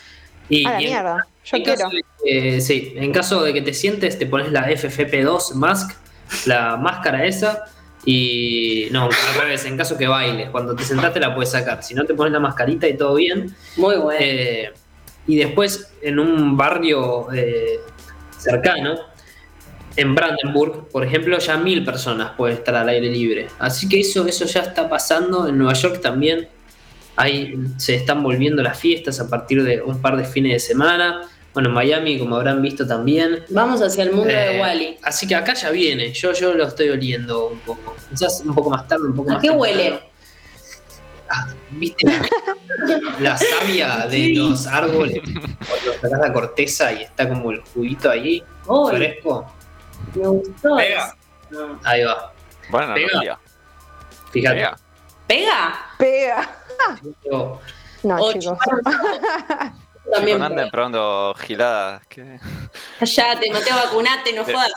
y, 0.49 0.67
A 0.67 0.73
la 0.73 0.81
y 0.83 0.85
en- 0.87 0.91
mierda. 0.91 1.27
Yo 1.45 1.57
en 1.57 1.63
quiero. 1.65 1.89
de 2.23 2.61
sí, 2.61 2.93
en 2.97 3.13
caso 3.13 3.43
de 3.43 3.55
que 3.55 3.63
te 3.63 3.73
sientes, 3.73 4.19
te 4.19 4.27
pones 4.27 4.53
la 4.53 4.69
FFP2 4.71 5.55
mask, 5.55 5.93
la 6.45 6.77
máscara 6.77 7.25
esa, 7.25 7.65
y 8.05 8.89
no, 8.93 9.05
al 9.05 9.41
revés, 9.41 9.65
en 9.67 9.77
caso 9.77 9.99
que 9.99 10.07
bailes, 10.07 10.51
cuando 10.51 10.75
te 10.75 10.85
sentaste 10.85 11.21
la 11.21 11.35
puedes 11.35 11.51
sacar, 11.51 11.83
si 11.83 11.95
no 11.95 12.05
te 12.05 12.15
pones 12.15 12.33
la 12.33 12.41
mascarita 12.41 12.89
y 12.89 12.97
todo 12.97 13.15
bien. 13.15 13.55
Muy 13.77 13.97
bueno. 13.97 14.19
Eh, 14.21 14.73
y 15.27 15.37
después 15.37 15.93
en 16.03 16.19
un 16.19 16.57
barrio 16.57 17.33
eh, 17.33 17.81
cercano, 18.37 18.97
en 19.97 20.15
Brandenburg, 20.15 20.89
por 20.89 21.05
ejemplo, 21.05 21.39
ya 21.39 21.57
mil 21.57 21.85
personas 21.85 22.33
pueden 22.37 22.59
estar 22.59 22.75
al 22.75 22.89
aire 22.89 23.11
libre. 23.11 23.49
Así 23.59 23.89
que 23.89 24.01
eso, 24.01 24.27
eso 24.27 24.47
ya 24.47 24.61
está 24.61 24.89
pasando. 24.89 25.47
En 25.47 25.59
Nueva 25.59 25.75
York 25.75 26.01
también 26.01 26.49
ahí 27.17 27.55
se 27.77 27.97
están 27.97 28.23
volviendo 28.23 28.63
las 28.63 28.79
fiestas 28.79 29.21
a 29.21 29.29
partir 29.29 29.63
de 29.63 29.83
un 29.83 30.01
par 30.01 30.17
de 30.17 30.25
fines 30.25 30.53
de 30.53 30.61
semana. 30.61 31.29
Bueno, 31.53 31.69
en 31.71 31.75
Miami, 31.75 32.19
como 32.19 32.37
habrán 32.37 32.63
visto 32.63 32.87
también. 32.87 33.45
Vamos 33.51 33.83
hacia 33.83 34.05
el 34.05 34.13
mundo 34.13 34.31
Eh, 34.31 34.55
de 34.55 34.61
Wally. 34.61 34.99
Así 35.03 35.27
que 35.27 35.35
acá 35.35 35.55
ya 35.55 35.71
viene. 35.71 36.13
Yo, 36.13 36.33
yo 36.33 36.55
lo 36.55 36.65
estoy 36.69 36.91
oliendo 36.91 37.49
un 37.49 37.59
poco. 37.61 37.97
Quizás 38.11 38.43
un 38.45 38.55
poco 38.55 38.71
más 38.71 38.87
tarde, 38.87 39.07
un 39.07 39.17
poco 39.17 39.31
¿A 39.31 39.35
más 39.35 39.43
qué 39.43 39.49
temprano. 39.49 39.61
huele? 39.75 40.01
Ah, 41.29 41.47
¿Viste 41.71 42.07
la, 43.21 43.37
savia 43.37 44.07
de 44.09 44.17
Sí. 44.17 44.35
los 44.35 44.67
árboles? 44.67 45.21
Cuando 45.23 45.93
sacás 46.01 46.21
la 46.21 46.33
corteza 46.33 46.93
y 46.93 47.03
está 47.03 47.29
como 47.29 47.51
el 47.53 47.61
juguito 47.63 48.11
ahí, 48.11 48.43
fresco. 48.91 49.47
me 50.15 50.27
gustó. 50.29 50.77
Pega. 50.77 51.17
eso. 51.51 51.79
Ahí 51.85 52.03
va. 52.05 52.33
Buena 52.71 52.95
Pega. 52.95 53.39
Fíjate. 54.33 54.57
Pega. 55.27 55.77
¿Pega? 55.99 56.51
No, 58.03 58.33
chicos. 58.33 58.59
También 60.13 60.39
no 60.39 60.47
anden 60.47 60.71
probando 60.71 61.35
giladas. 61.39 62.07
que- 62.09 62.39
Callate, 62.99 63.51
Mateo, 63.53 63.77
vacunate, 63.77 64.33
no 64.33 64.45
Pero- 64.45 64.59
jodas. 64.59 64.73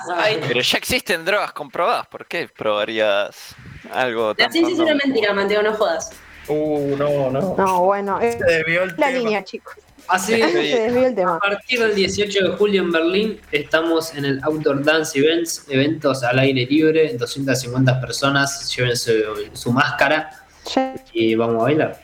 Pero 0.47 0.61
ya 0.61 0.77
existen 0.77 1.25
drogas 1.25 1.51
comprobadas. 1.53 2.07
¿Por 2.07 2.25
qué 2.25 2.47
probarías 2.47 3.55
algo 3.91 4.29
La 4.29 4.35
tan 4.35 4.51
ciencia 4.51 4.73
es 4.73 4.79
una 4.79 4.95
mentira, 4.95 5.33
Mateo, 5.33 5.63
no 5.63 5.73
jodas. 5.73 6.11
Uh, 6.47 6.95
no, 6.97 7.29
no. 7.31 7.55
No, 7.57 7.81
bueno, 7.83 8.19
es 8.19 8.35
Se 8.35 8.43
desvió 8.43 8.83
el 8.83 8.89
la 8.89 8.95
tema. 9.07 9.09
línea, 9.19 9.43
chicos. 9.43 9.75
Hace, 10.09 10.37
Se 10.37 10.79
desvió 10.81 11.07
el 11.07 11.15
tema. 11.15 11.37
a 11.37 11.39
partir 11.39 11.79
del 11.79 11.95
18 11.95 12.43
de 12.43 12.57
julio 12.57 12.81
en 12.81 12.91
Berlín 12.91 13.39
estamos 13.53 14.13
en 14.13 14.25
el 14.25 14.43
Outdoor 14.43 14.83
Dance 14.83 15.17
Events, 15.17 15.65
eventos 15.69 16.21
al 16.23 16.39
aire 16.39 16.65
libre, 16.65 17.13
250 17.17 18.01
personas, 18.01 18.75
lleven 18.75 18.97
su, 18.97 19.13
su 19.53 19.71
máscara 19.71 20.29
Ya- 20.75 20.93
y 21.13 21.35
vamos 21.35 21.61
a 21.61 21.63
bailar. 21.63 22.03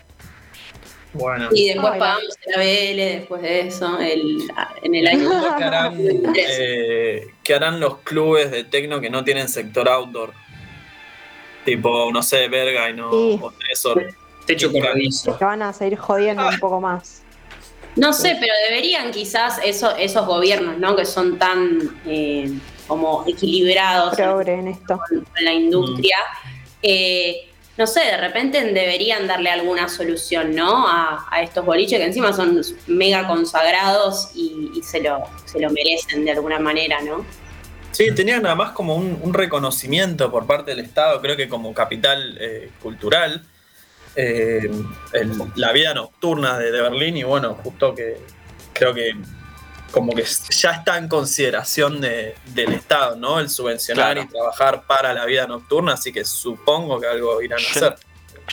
Bueno. 1.14 1.50
Y 1.52 1.70
después 1.70 1.94
Ay, 1.94 2.00
pagamos 2.00 2.36
el 2.46 2.54
ABL, 2.54 2.98
después 3.20 3.42
de 3.42 3.60
eso, 3.62 4.00
el, 4.00 4.38
en 4.84 4.96
el 4.96 5.08
año. 5.08 5.30
¿Qué 5.58 5.64
harán, 5.64 5.98
eh, 6.36 7.28
qué 7.44 7.54
harán 7.56 7.80
los 7.80 7.98
clubes 8.00 8.52
de 8.52 8.64
tecno 8.64 9.02
que 9.02 9.10
no 9.10 9.24
tienen 9.24 9.50
sector 9.50 9.90
outdoor? 9.90 10.34
Tipo, 11.66 12.12
no 12.12 12.22
sé, 12.24 12.48
Berghain 12.48 13.00
o, 13.00 13.12
Sí. 13.12 13.40
o 13.42 13.52
Tresor. 13.52 14.16
Techo 14.46 14.72
corredizo. 14.72 15.38
que 15.38 15.46
van 15.46 15.62
a 15.62 15.74
seguir 15.74 15.98
jodiendo 15.98 16.48
un 16.48 16.60
poco 16.60 16.80
más. 16.82 17.22
No 17.96 18.14
sé, 18.14 18.38
pero 18.40 18.54
deberían 18.70 19.12
quizás 19.12 19.60
eso, 19.64 19.96
esos 19.96 20.26
gobiernos, 20.26 20.78
¿no? 20.78 20.96
Que 20.96 21.06
son 21.06 21.38
tan 21.38 22.00
eh, 22.06 22.52
como 22.88 23.24
equilibrados 23.28 24.16
Progre 24.16 24.54
en 24.54 24.68
esto. 24.70 25.00
con 25.10 25.26
la 25.44 25.54
industria, 25.54 26.16
eh, 26.82 27.49
no 27.80 27.88
sé, 27.88 28.02
de 28.02 28.18
repente 28.18 28.62
deberían 28.62 29.26
darle 29.26 29.50
alguna 29.50 29.88
solución, 29.88 30.54
¿no? 30.54 30.86
A, 30.86 31.26
a 31.32 31.42
estos 31.42 31.66
boliches 31.66 31.98
que 31.98 32.06
encima 32.06 32.34
son 32.34 32.62
mega 32.88 33.26
consagrados 33.26 34.32
y, 34.36 34.82
se, 34.84 35.00
lo, 35.00 35.24
se 35.46 35.62
lo 35.62 35.70
merecen 35.70 36.26
de 36.26 36.32
alguna 36.32 36.60
manera, 36.60 37.00
¿no? 37.02 37.26
Sí, 37.92 38.14
tenían 38.14 38.44
nada 38.44 38.56
más 38.56 38.72
como 38.74 38.96
un, 38.96 39.34
reconocimiento 39.34 40.30
por 40.30 40.46
parte 40.46 40.72
del 40.72 40.82
Estado, 40.82 41.22
creo 41.22 41.38
que 41.38 41.48
como 41.48 41.74
capital 41.74 42.38
eh, 42.42 42.70
cultural, 42.82 43.46
eh, 44.18 44.70
la 45.56 45.72
vida 45.72 45.94
nocturna 45.94 46.58
de 46.60 46.72
Berlín 46.72 47.16
y 47.16 47.24
bueno, 47.24 47.56
justo 47.64 47.96
que 47.96 48.18
creo 48.74 48.94
que 48.94 49.14
como 49.92 50.14
que 50.14 50.24
ya 50.52 50.72
está 50.72 50.98
en 50.98 51.08
consideración 51.08 52.00
de- 52.02 52.36
del 52.48 52.74
Estado, 52.74 53.16
¿no? 53.16 53.40
El 53.40 53.50
subvencionar 53.50 54.14
Claro. 54.14 54.22
y 54.22 54.28
trabajar 54.32 54.84
para 54.88 55.14
la 55.14 55.26
vida 55.26 55.48
nocturna, 55.48 55.94
así 55.94 56.12
que 56.14 56.24
supongo 56.26 57.00
que 57.00 57.08
algo 57.08 57.42
irán 57.42 57.60
a 57.60 57.62
hacer. 57.70 57.96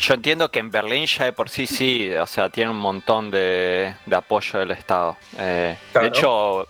Yo 0.00 0.14
entiendo 0.14 0.50
que 0.50 0.58
en 0.58 0.70
Berlín 0.70 1.06
ya 1.06 1.24
de 1.24 1.32
por 1.32 1.48
sí 1.48 1.66
sí, 1.66 2.10
o 2.14 2.26
sea, 2.26 2.50
tiene 2.50 2.70
un 2.70 2.76
montón 2.78 3.30
de, 3.30 3.94
de 4.04 4.16
apoyo 4.16 4.58
del 4.58 4.70
Estado. 4.72 5.16
Eh, 5.38 5.78
Claro. 5.92 6.04
De 6.10 6.18
hecho, 6.18 6.68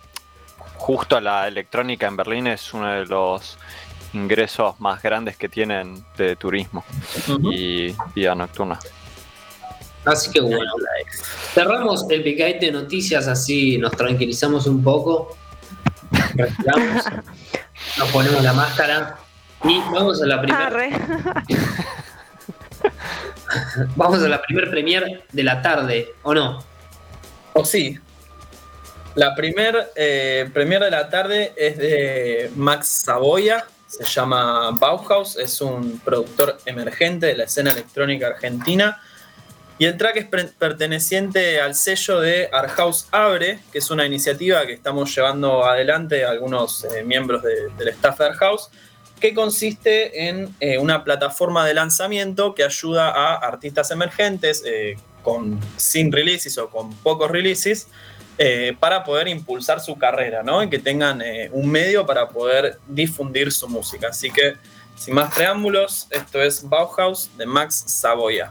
justo 0.76 1.20
la 1.20 1.48
electrónica 1.48 2.06
en 2.06 2.16
Berlín 2.16 2.46
es 2.46 2.72
uno 2.72 2.88
de 2.92 3.04
los 3.06 3.58
ingresos 4.12 4.78
más 4.80 5.02
grandes 5.02 5.36
que 5.36 5.48
tienen 5.48 6.04
de 6.16 6.36
turismo 6.36 6.84
y 7.52 7.94
vida 8.14 8.34
nocturna. 8.34 8.78
Así 10.06 10.30
que 10.30 10.40
bueno, 10.40 10.72
cerramos 11.52 12.06
el 12.08 12.22
picadete 12.22 12.66
de 12.66 12.72
noticias 12.72 13.26
así 13.26 13.76
nos 13.76 13.90
tranquilizamos 13.92 14.68
un 14.68 14.82
poco, 14.82 15.36
respiramos, 16.34 17.04
nos 17.98 18.10
ponemos 18.12 18.42
la 18.42 18.52
máscara 18.52 19.16
y 19.64 19.80
vamos 19.92 20.22
a 20.22 20.26
la 20.26 20.40
primera 20.40 20.66
Arre. 20.68 20.90
vamos 23.96 24.22
a 24.22 24.28
la 24.28 24.40
primer 24.42 24.70
premier 24.70 25.24
de 25.32 25.42
la 25.42 25.60
tarde, 25.60 26.14
¿o 26.22 26.32
no? 26.32 26.62
O 27.54 27.64
sí. 27.64 27.98
La 29.16 29.34
primer 29.34 29.92
eh, 29.96 30.48
premier 30.52 30.82
de 30.82 30.90
la 30.90 31.08
tarde 31.08 31.52
es 31.56 31.78
de 31.78 32.52
Max 32.54 33.02
Saboya, 33.04 33.66
se 33.86 34.04
llama 34.04 34.70
Bauhaus, 34.72 35.36
es 35.36 35.60
un 35.60 36.00
productor 36.00 36.58
emergente 36.64 37.26
de 37.26 37.36
la 37.36 37.44
escena 37.44 37.72
electrónica 37.72 38.28
argentina. 38.28 39.00
Y 39.78 39.84
el 39.84 39.98
track 39.98 40.16
es 40.16 40.24
perteneciente 40.54 41.60
al 41.60 41.74
sello 41.74 42.20
de 42.20 42.48
Arthouse 42.50 43.08
Abre, 43.12 43.58
que 43.70 43.78
es 43.78 43.90
una 43.90 44.06
iniciativa 44.06 44.66
que 44.66 44.72
estamos 44.72 45.14
llevando 45.14 45.64
adelante 45.66 46.24
algunos 46.24 46.84
eh, 46.84 47.02
miembros 47.04 47.42
de- 47.42 47.68
del 47.76 47.88
staff 47.88 48.18
de 48.18 48.24
Arthouse, 48.24 48.70
que 49.20 49.34
consiste 49.34 50.28
en 50.28 50.54
eh, 50.60 50.78
una 50.78 51.04
plataforma 51.04 51.66
de 51.66 51.74
lanzamiento 51.74 52.54
que 52.54 52.64
ayuda 52.64 53.10
a 53.10 53.34
artistas 53.34 53.90
emergentes 53.90 54.62
eh, 54.64 54.96
con, 55.22 55.60
sin 55.76 56.10
releases 56.10 56.56
o 56.56 56.70
con 56.70 56.94
pocos 56.96 57.30
releases 57.30 57.88
eh, 58.38 58.74
para 58.80 59.04
poder 59.04 59.28
impulsar 59.28 59.80
su 59.80 59.98
carrera, 59.98 60.42
¿no? 60.42 60.62
Y 60.62 60.70
que 60.70 60.78
tengan 60.78 61.22
un 61.52 61.70
medio 61.70 62.04
para 62.06 62.28
poder 62.28 62.78
difundir 62.86 63.50
su 63.52 63.68
música. 63.68 64.08
Así 64.08 64.30
que, 64.30 64.56
sin 64.94 65.14
más 65.14 65.34
preámbulos, 65.34 66.06
esto 66.10 66.40
es 66.42 66.66
Bauhaus 66.66 67.30
de 67.36 67.44
Max 67.46 67.84
Savoya. 67.86 68.50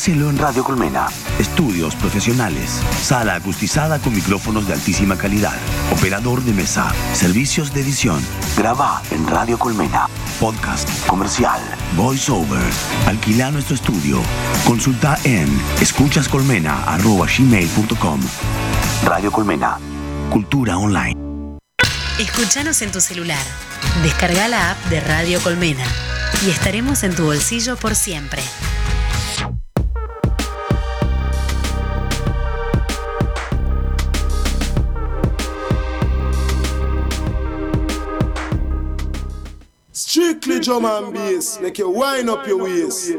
Hacelo 0.00 0.30
en 0.30 0.38
Radio 0.38 0.64
Colmena. 0.64 1.08
Estudios 1.38 1.94
profesionales. 1.94 2.80
Sala 3.02 3.34
acustizada 3.34 3.98
con 3.98 4.14
micrófonos 4.14 4.66
de 4.66 4.72
altísima 4.72 5.18
calidad. 5.18 5.52
Operador 5.92 6.42
de 6.42 6.54
mesa. 6.54 6.90
Servicios 7.12 7.74
de 7.74 7.82
edición. 7.82 8.18
Graba 8.56 9.02
en 9.10 9.26
Radio 9.26 9.58
Colmena. 9.58 10.08
Podcast. 10.40 10.88
Comercial. 11.06 11.60
Voiceover. 11.96 12.62
Alquila 13.06 13.50
nuestro 13.50 13.74
estudio. 13.74 14.22
Consulta 14.66 15.18
en 15.24 15.46
escuchascolmena.com. 15.82 18.20
Radio 19.04 19.30
Colmena. 19.30 19.76
Cultura 20.30 20.78
online. 20.78 21.20
Escúchanos 22.18 22.80
en 22.80 22.90
tu 22.90 23.02
celular. 23.02 23.44
Descarga 24.02 24.48
la 24.48 24.70
app 24.70 24.82
de 24.86 25.00
Radio 25.00 25.42
Colmena. 25.42 25.84
y 26.46 26.50
estaremos 26.50 27.02
en 27.02 27.14
tu 27.14 27.24
bolsillo 27.24 27.76
por 27.76 27.94
siempre. 27.94 28.40
Strictly 40.62 40.80
drum 40.80 41.04
and 41.04 41.14
bass, 41.14 41.58
make 41.60 41.78
you 41.78 41.88
wind 41.88 42.28
up 42.28 42.46
your 42.46 42.58
waist. 42.62 43.12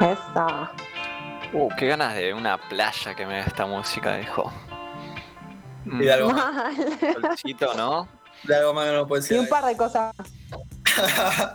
Esa. 0.00 0.70
Uh, 1.52 1.68
qué 1.76 1.86
ganas 1.88 2.14
de 2.16 2.34
una 2.34 2.58
playa 2.58 3.14
que 3.14 3.26
me 3.26 3.34
da 3.34 3.40
esta 3.40 3.66
música, 3.66 4.16
dijo. 4.16 4.52
Y 5.86 5.98
de 5.98 6.12
algo, 6.12 6.32
Mal. 6.32 6.74
solcito, 7.22 7.74
¿no? 7.74 8.08
de 8.42 8.56
algo 8.56 8.74
más 8.74 8.86
que 8.86 8.92
no 8.92 9.06
puede 9.06 9.22
Y 9.22 9.26
ser. 9.26 9.40
un 9.40 9.48
par 9.48 9.64
de 9.64 9.76
cosas. 9.76 10.12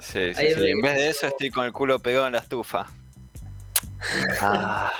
Sí, 0.01 0.33
sí, 0.33 0.53
sí. 0.55 0.69
En 0.71 0.81
vez 0.81 0.95
de 0.95 1.09
eso 1.09 1.27
estoy 1.27 1.49
con 1.49 1.65
el 1.65 1.71
culo 1.71 1.99
pegado 1.99 2.27
en 2.27 2.33
la 2.33 2.39
estufa. 2.39 2.87
Ah, 4.41 4.91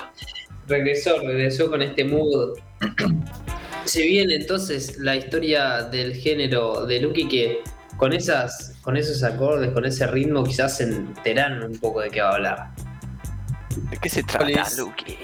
Regresó, 0.69 1.19
regresó 1.19 1.69
con 1.69 1.81
este 1.81 2.03
mood. 2.05 2.59
Se 3.85 4.03
viene 4.03 4.35
entonces 4.35 4.99
la 4.99 5.15
historia 5.15 5.81
del 5.81 6.13
género 6.15 6.85
de 6.85 6.99
Lucky 7.01 7.27
que 7.27 7.63
con 7.97 8.13
esas, 8.13 8.75
con 8.81 8.95
esos 8.95 9.23
acordes, 9.23 9.71
con 9.71 9.83
ese 9.83 10.05
ritmo, 10.05 10.43
quizás 10.43 10.77
se 10.77 10.83
enteran 10.83 11.63
un 11.63 11.77
poco 11.79 12.01
de 12.01 12.09
qué 12.11 12.21
va 12.21 12.29
a 12.29 12.35
hablar. 12.35 12.67
¿De 13.89 13.97
qué 13.97 14.09
se 14.09 14.21
trata. 14.23 14.45
Lucky? 14.77 15.17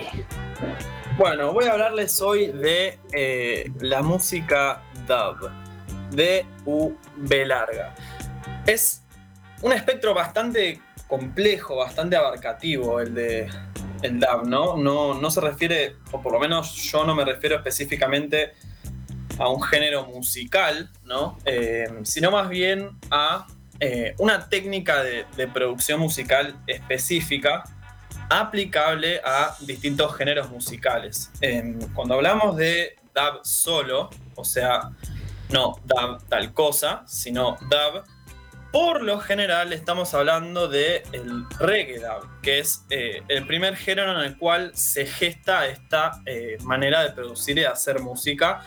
Bueno, 1.18 1.54
voy 1.54 1.66
a 1.66 1.74
hablarles 1.74 2.20
hoy 2.22 2.48
de 2.48 2.98
eh, 3.14 3.72
la 3.82 4.02
música 4.02 4.82
dub, 5.08 5.50
de 6.12 6.46
V 6.66 7.46
larga. 7.46 7.94
Es 8.66 9.04
un 9.62 9.72
espectro 9.72 10.14
bastante 10.14 10.82
complejo, 11.08 11.78
bastante 11.78 12.16
abarcativo 12.16 13.00
el 13.00 13.14
de 13.14 13.48
el 14.06 14.20
dub, 14.20 14.46
¿no? 14.46 14.78
No, 14.78 15.14
no 15.14 15.32
se 15.32 15.42
refiere, 15.42 15.96
o 16.12 16.22
por 16.22 16.34
lo 16.34 16.40
menos 16.40 16.74
yo 16.76 17.06
no 17.06 17.16
me 17.16 17.26
refiero 17.26 17.56
específicamente 17.56 18.54
a 19.38 19.50
un 19.50 19.62
género 19.62 20.06
musical, 20.06 20.90
¿no? 21.04 21.38
Eh, 21.46 21.88
sino 22.04 22.32
más 22.32 22.50
bien 22.50 22.92
a 23.12 23.48
eh, 23.80 24.16
una 24.20 24.48
técnica 24.48 25.04
de, 25.04 25.26
producción 25.48 26.00
musical 26.00 26.56
específica 26.66 27.64
aplicable 28.30 29.22
a 29.24 29.56
distintos 29.62 30.16
géneros 30.16 30.50
musicales. 30.50 31.30
Em, 31.42 31.80
cuando 31.94 32.16
hablamos 32.16 32.56
de 32.56 32.98
dub 33.14 33.42
solo, 33.44 34.10
o 34.36 34.46
sea, 34.46 34.92
no 35.50 35.76
dub 35.84 36.24
tal 36.30 36.54
cosa, 36.54 37.04
sino 37.06 37.58
dub, 37.62 38.04
por 38.76 39.04
lo 39.04 39.22
general 39.22 39.72
estamos 39.72 40.14
hablando 40.14 40.68
de 40.68 41.02
el 41.14 41.46
reggae 41.60 41.98
dub, 41.98 42.42
que 42.42 42.60
es 42.60 42.84
eh, 42.90 43.24
el 43.30 43.48
primer 43.48 43.78
género 43.78 44.12
en 44.12 44.26
el 44.26 44.38
cual 44.38 44.76
se 44.76 45.06
gesta 45.06 45.66
esta 45.66 46.22
eh, 46.26 46.58
manera 46.62 47.02
de 47.02 47.12
producir 47.12 47.58
y 47.58 47.62
de 47.62 47.68
hacer 47.68 48.02
música, 48.02 48.66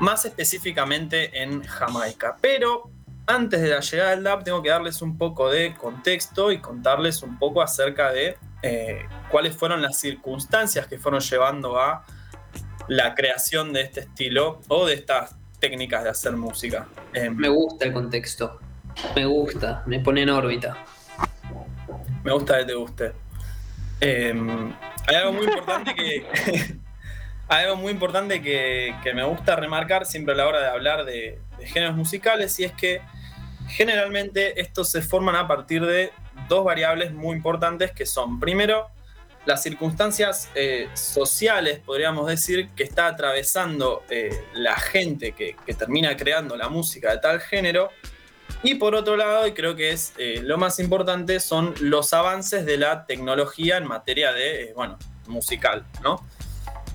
más 0.00 0.24
específicamente 0.24 1.42
en 1.42 1.62
Jamaica. 1.62 2.38
Pero 2.40 2.90
antes 3.26 3.60
de 3.60 3.68
la 3.68 3.80
llegada 3.80 4.10
del 4.12 4.24
dub 4.24 4.44
tengo 4.44 4.62
que 4.62 4.70
darles 4.70 5.02
un 5.02 5.18
poco 5.18 5.50
de 5.50 5.74
contexto 5.74 6.50
y 6.50 6.62
contarles 6.62 7.22
un 7.22 7.38
poco 7.38 7.60
acerca 7.60 8.12
de 8.12 8.38
eh, 8.62 9.00
cuáles 9.30 9.54
fueron 9.54 9.82
las 9.82 9.98
circunstancias 9.98 10.86
que 10.86 10.98
fueron 10.98 11.20
llevando 11.20 11.78
a 11.78 12.06
la 12.88 13.14
creación 13.14 13.74
de 13.74 13.82
este 13.82 14.00
estilo 14.00 14.62
o 14.68 14.86
de 14.86 14.94
estas 14.94 15.36
técnicas 15.60 16.02
de 16.02 16.08
hacer 16.08 16.32
música. 16.32 16.88
Em, 17.12 17.36
Me 17.36 17.50
gusta 17.50 17.84
el 17.84 17.92
contexto. 17.92 18.58
Me 19.14 19.24
gusta, 19.24 19.82
me 19.86 20.00
pone 20.00 20.22
en 20.22 20.30
órbita. 20.30 20.76
me 22.22 22.32
gusta 22.32 22.58
que 22.58 22.64
te 22.64 22.74
guste. 22.74 23.12
Em, 24.00 24.72
hay 25.06 25.16
algo 25.16 25.32
muy 25.32 25.46
importante 25.46 25.94
que. 25.94 26.26
hay 27.48 27.64
algo 27.64 27.76
muy 27.76 27.92
importante 27.92 28.42
que, 28.42 28.94
que 29.02 29.14
me 29.14 29.24
gusta 29.24 29.56
remarcar 29.56 30.06
siempre 30.06 30.34
a 30.34 30.36
la 30.36 30.46
hora 30.46 30.60
de 30.60 30.68
hablar 30.68 31.04
de, 31.04 31.38
géneros 31.64 31.96
musicales 31.96 32.58
y 32.58 32.64
es 32.64 32.72
que 32.72 33.00
generalmente 33.68 34.60
estos 34.60 34.90
se 34.90 35.02
forman 35.02 35.36
a 35.36 35.46
partir 35.46 35.84
de 35.84 36.12
dos 36.48 36.64
variables 36.64 37.12
muy 37.12 37.36
importantes 37.36 37.92
que 37.92 38.06
son, 38.06 38.38
primero, 38.38 38.88
las 39.46 39.62
circunstancias 39.62 40.50
eh, 40.54 40.88
sociales, 40.94 41.80
podríamos 41.84 42.26
decir, 42.26 42.70
que 42.70 42.82
está 42.82 43.06
atravesando 43.06 44.02
eh, 44.10 44.30
la 44.54 44.76
gente 44.76 45.32
que, 45.32 45.56
que 45.66 45.74
termina 45.74 46.16
creando 46.16 46.56
la 46.56 46.68
música 46.68 47.12
de 47.12 47.18
tal 47.18 47.40
género. 47.40 47.90
Y 48.64 48.76
por 48.76 48.94
otro 48.94 49.16
lado, 49.16 49.46
y 49.46 49.52
creo 49.52 49.76
que 49.76 49.90
es 49.90 50.14
eh, 50.16 50.40
lo 50.42 50.56
más 50.56 50.78
importante, 50.78 51.38
son 51.38 51.74
los 51.80 52.14
avances 52.14 52.64
de 52.64 52.78
la 52.78 53.04
tecnología 53.04 53.76
en 53.76 53.86
materia 53.86 54.32
de, 54.32 54.64
eh, 54.64 54.72
bueno, 54.74 54.98
musical, 55.26 55.84
¿no? 56.02 56.24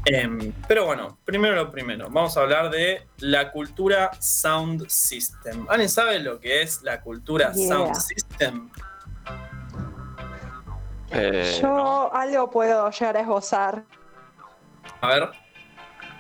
Em, 0.06 0.52
pero 0.68 0.86
bueno, 0.86 1.20
primero 1.26 1.56
lo 1.56 1.70
primero, 1.70 2.08
vamos 2.10 2.36
a 2.38 2.42
hablar 2.42 2.72
de 2.72 3.06
la 3.20 3.52
cultura 3.52 4.10
Sound 4.20 4.88
System. 4.90 5.68
¿Alguien 5.70 5.90
sabe 5.90 6.20
lo 6.20 6.40
que 6.40 6.64
es 6.64 6.82
la 6.82 7.02
cultura 7.02 7.52
Yeah. 7.54 7.68
Sound 7.68 7.96
System? 7.96 8.70
Eh, 11.12 11.60
Yo 11.62 12.12
algo 12.12 12.50
puedo 12.50 12.90
llegar 12.90 13.18
a 13.18 13.22
esbozar. 13.22 13.84
A 15.02 15.08
ver. 15.08 15.30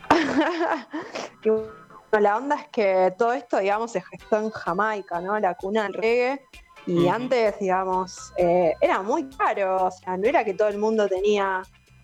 Bueno, 2.11 2.23
la 2.23 2.37
onda 2.37 2.55
es 2.55 2.67
que 2.69 3.13
todo 3.17 3.33
esto, 3.33 3.59
digamos, 3.59 3.91
se 3.91 4.01
gestó 4.01 4.37
en 4.37 4.49
Jamaica, 4.49 5.21
¿no? 5.21 5.39
La 5.39 5.55
cuna 5.55 5.83
del 5.83 5.93
reggae. 5.93 6.41
Y 6.87 7.05
Ujú. 7.05 7.11
antes, 7.11 7.59
digamos, 7.59 8.33
eh, 8.37 8.73
era 8.81 9.01
muy 9.01 9.29
caro. 9.29 9.85
O 9.85 9.91
sea, 9.91 10.17
no 10.17 10.27
era 10.27 10.43
que 10.43 10.53
todo 10.55 10.69
el 10.69 10.79
mundo 10.79 11.07
tenía 11.07 11.61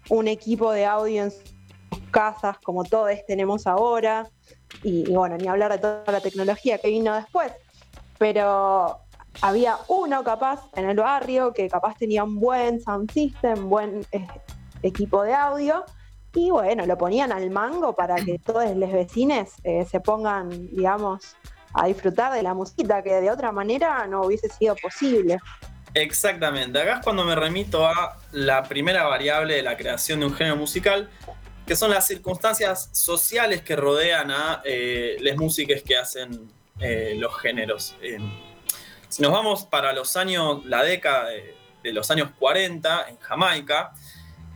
un 0.09 0.27
equipo 0.27 0.71
de 0.71 0.85
audio 0.85 1.23
en 1.23 1.31
sus 1.31 1.55
casas 2.11 2.57
como 2.59 2.83
todos 2.83 3.09
tenemos 3.25 3.65
ahora. 3.65 4.29
Y, 4.83 5.09
y 5.09 5.15
bueno, 5.15 5.37
ni 5.37 5.47
hablar 5.47 5.71
de 5.71 5.79
toda 5.79 6.03
la 6.11 6.21
tecnología 6.21 6.77
que 6.77 6.89
vino 6.89 7.15
después. 7.15 7.51
Pero 8.19 8.99
había 9.41 9.77
uno 9.87 10.23
capaz 10.23 10.69
en 10.75 10.89
el 10.89 10.97
barrio 10.97 11.51
que 11.51 11.67
capaz 11.67 11.97
tenía 11.97 12.23
un 12.23 12.39
buen 12.39 12.81
sound 12.81 13.11
system, 13.11 13.69
buen 13.69 14.05
eh, 14.11 14.27
equipo 14.83 15.23
de 15.23 15.33
audio. 15.33 15.83
Y 16.35 16.51
bueno, 16.51 16.85
lo 16.85 16.97
ponían 16.97 17.31
al 17.31 17.49
mango 17.49 17.95
para 17.95 18.15
que 18.15 18.37
todos 18.39 18.75
los 18.75 18.91
vecinos 18.91 19.49
eh, 19.63 19.85
se 19.89 19.99
pongan, 20.01 20.49
digamos, 20.69 21.35
a 21.73 21.87
disfrutar 21.87 22.33
de 22.33 22.43
la 22.43 22.53
musiquita, 22.53 23.01
que 23.01 23.13
de 23.21 23.31
otra 23.31 23.51
manera 23.51 24.05
no 24.07 24.23
hubiese 24.23 24.49
sido 24.49 24.75
posible. 24.75 25.39
Exactamente. 25.93 26.79
Acá 26.79 26.95
es 26.95 27.03
cuando 27.03 27.23
me 27.23 27.35
remito 27.35 27.87
a 27.87 28.17
la 28.33 28.63
primera 28.63 29.03
variable 29.05 29.55
de 29.55 29.61
la 29.61 29.77
creación 29.77 30.19
de 30.19 30.25
un 30.25 30.33
género 30.33 30.57
musical, 30.57 31.09
que 31.65 31.75
son 31.75 31.89
las 31.89 32.05
circunstancias 32.05 32.89
sociales 32.91 33.61
que 33.61 33.75
rodean 33.75 34.29
a 34.29 34.61
eh, 34.65 35.15
las 35.21 35.37
músicas 35.37 35.81
que 35.83 35.97
hacen 35.97 36.51
eh, 36.79 37.15
los 37.17 37.37
géneros. 37.39 37.95
Eh, 38.01 38.17
si 39.07 39.21
nos 39.21 39.31
vamos 39.31 39.65
para 39.65 39.93
los 39.93 40.17
años, 40.17 40.65
la 40.65 40.83
década 40.83 41.29
de 41.29 41.93
los 41.93 42.11
años 42.11 42.29
40 42.39 43.09
en 43.09 43.17
Jamaica, 43.19 43.93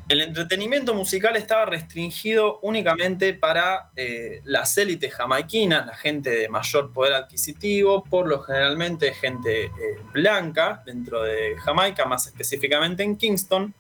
el 0.10 0.22
entretenimiento 0.22 0.96
musical 0.96 1.36
estaba 1.36 1.66
restringido 1.66 2.60
únicamente 2.64 3.36
para 3.36 3.92
eh, 3.96 4.42
las 4.44 4.76
élites 4.80 5.14
jamaiquinas, 5.14 5.86
la 5.86 5.96
gente 5.96 6.32
de 6.32 6.50
mayor 6.50 6.92
poder 6.92 7.14
adquisitivo, 7.14 8.04
por 8.04 8.28
lo 8.28 8.42
generalmente 8.42 9.14
gente 9.14 9.66
eh, 9.66 9.72
blanca 10.12 10.82
dentro 10.84 11.22
de 11.22 11.56
Jamaica, 11.60 12.06
más 12.06 12.26
específicamente 12.26 13.04
en 13.04 13.18
Kingston. 13.18 13.72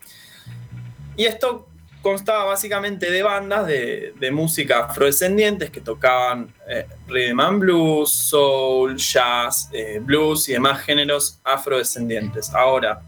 Y 1.18 1.26
esto 1.26 1.68
constaba 2.04 2.46
básicamente 2.46 3.10
de 3.10 3.24
bandas 3.24 3.66
de, 3.66 4.30
música 4.32 4.86
afrodescendientes 4.86 5.72
que 5.72 5.82
tocaban 5.82 6.54
eh, 6.68 6.88
rhythm 7.08 7.40
and 7.40 7.60
blues, 7.60 8.12
soul, 8.12 8.96
jazz, 8.98 9.72
blues 10.02 10.48
y 10.48 10.54
demás 10.54 10.82
géneros 10.82 11.40
afrodescendientes. 11.44 12.54
Ahora, 12.54 13.02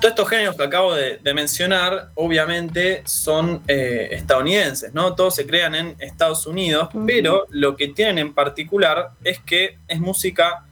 todos 0.00 0.12
estos 0.12 0.28
géneros 0.28 0.56
que 0.56 0.62
acabo 0.64 0.94
de, 0.94 1.18
de 1.18 1.34
mencionar, 1.34 2.10
obviamente, 2.14 3.02
son 3.06 3.62
eh, 3.68 4.08
estadounidenses, 4.12 4.92
¿no? 4.92 5.14
Todos 5.14 5.34
se 5.34 5.46
crean 5.46 5.74
en 5.74 5.96
Estados 5.98 6.46
Unidos, 6.46 6.88
pero 7.06 7.46
lo 7.50 7.76
que 7.76 7.88
tienen 7.88 8.18
en 8.18 8.34
particular 8.34 9.10
es 9.22 9.38
que 9.40 9.78
es 9.88 10.00
música 10.00 10.66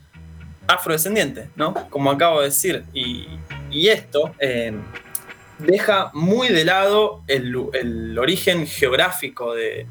afrodescendiente, 0.66 1.48
¿no? 1.56 1.74
Como 1.90 2.10
acabo 2.10 2.40
de 2.40 2.46
decir. 2.46 2.84
Y, 2.92 3.26
y 3.70 3.88
esto 3.88 4.34
eh, 4.38 4.72
deja 5.58 6.10
muy 6.12 6.48
de 6.48 6.64
lado 6.64 7.22
el, 7.26 8.18
origen 8.18 8.66
geográfico 8.66 9.54
de, 9.54 9.86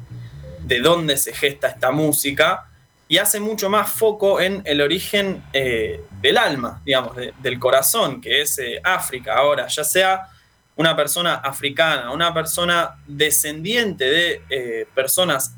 de 0.60 0.80
dónde 0.80 1.16
se 1.16 1.32
gesta 1.32 1.68
esta 1.68 1.90
música 1.90 2.68
y 3.12 3.18
hace 3.18 3.40
mucho 3.40 3.68
más 3.68 3.90
foco 3.90 4.40
en 4.40 4.62
el 4.64 4.80
origen 4.80 5.42
eh, 5.52 6.00
del 6.22 6.38
alma, 6.38 6.80
digamos, 6.82 7.14
de- 7.14 7.34
del 7.42 7.58
corazón, 7.58 8.22
que 8.22 8.40
es 8.40 8.58
eh, 8.58 8.80
África. 8.82 9.36
Ahora, 9.36 9.66
ya 9.66 9.84
sea 9.84 10.28
una 10.76 10.96
persona 10.96 11.34
africana, 11.34 12.10
una 12.10 12.32
persona 12.32 12.94
descendiente 13.06 14.04
de 14.06 14.42
eh, 14.48 14.86
personas 14.94 15.52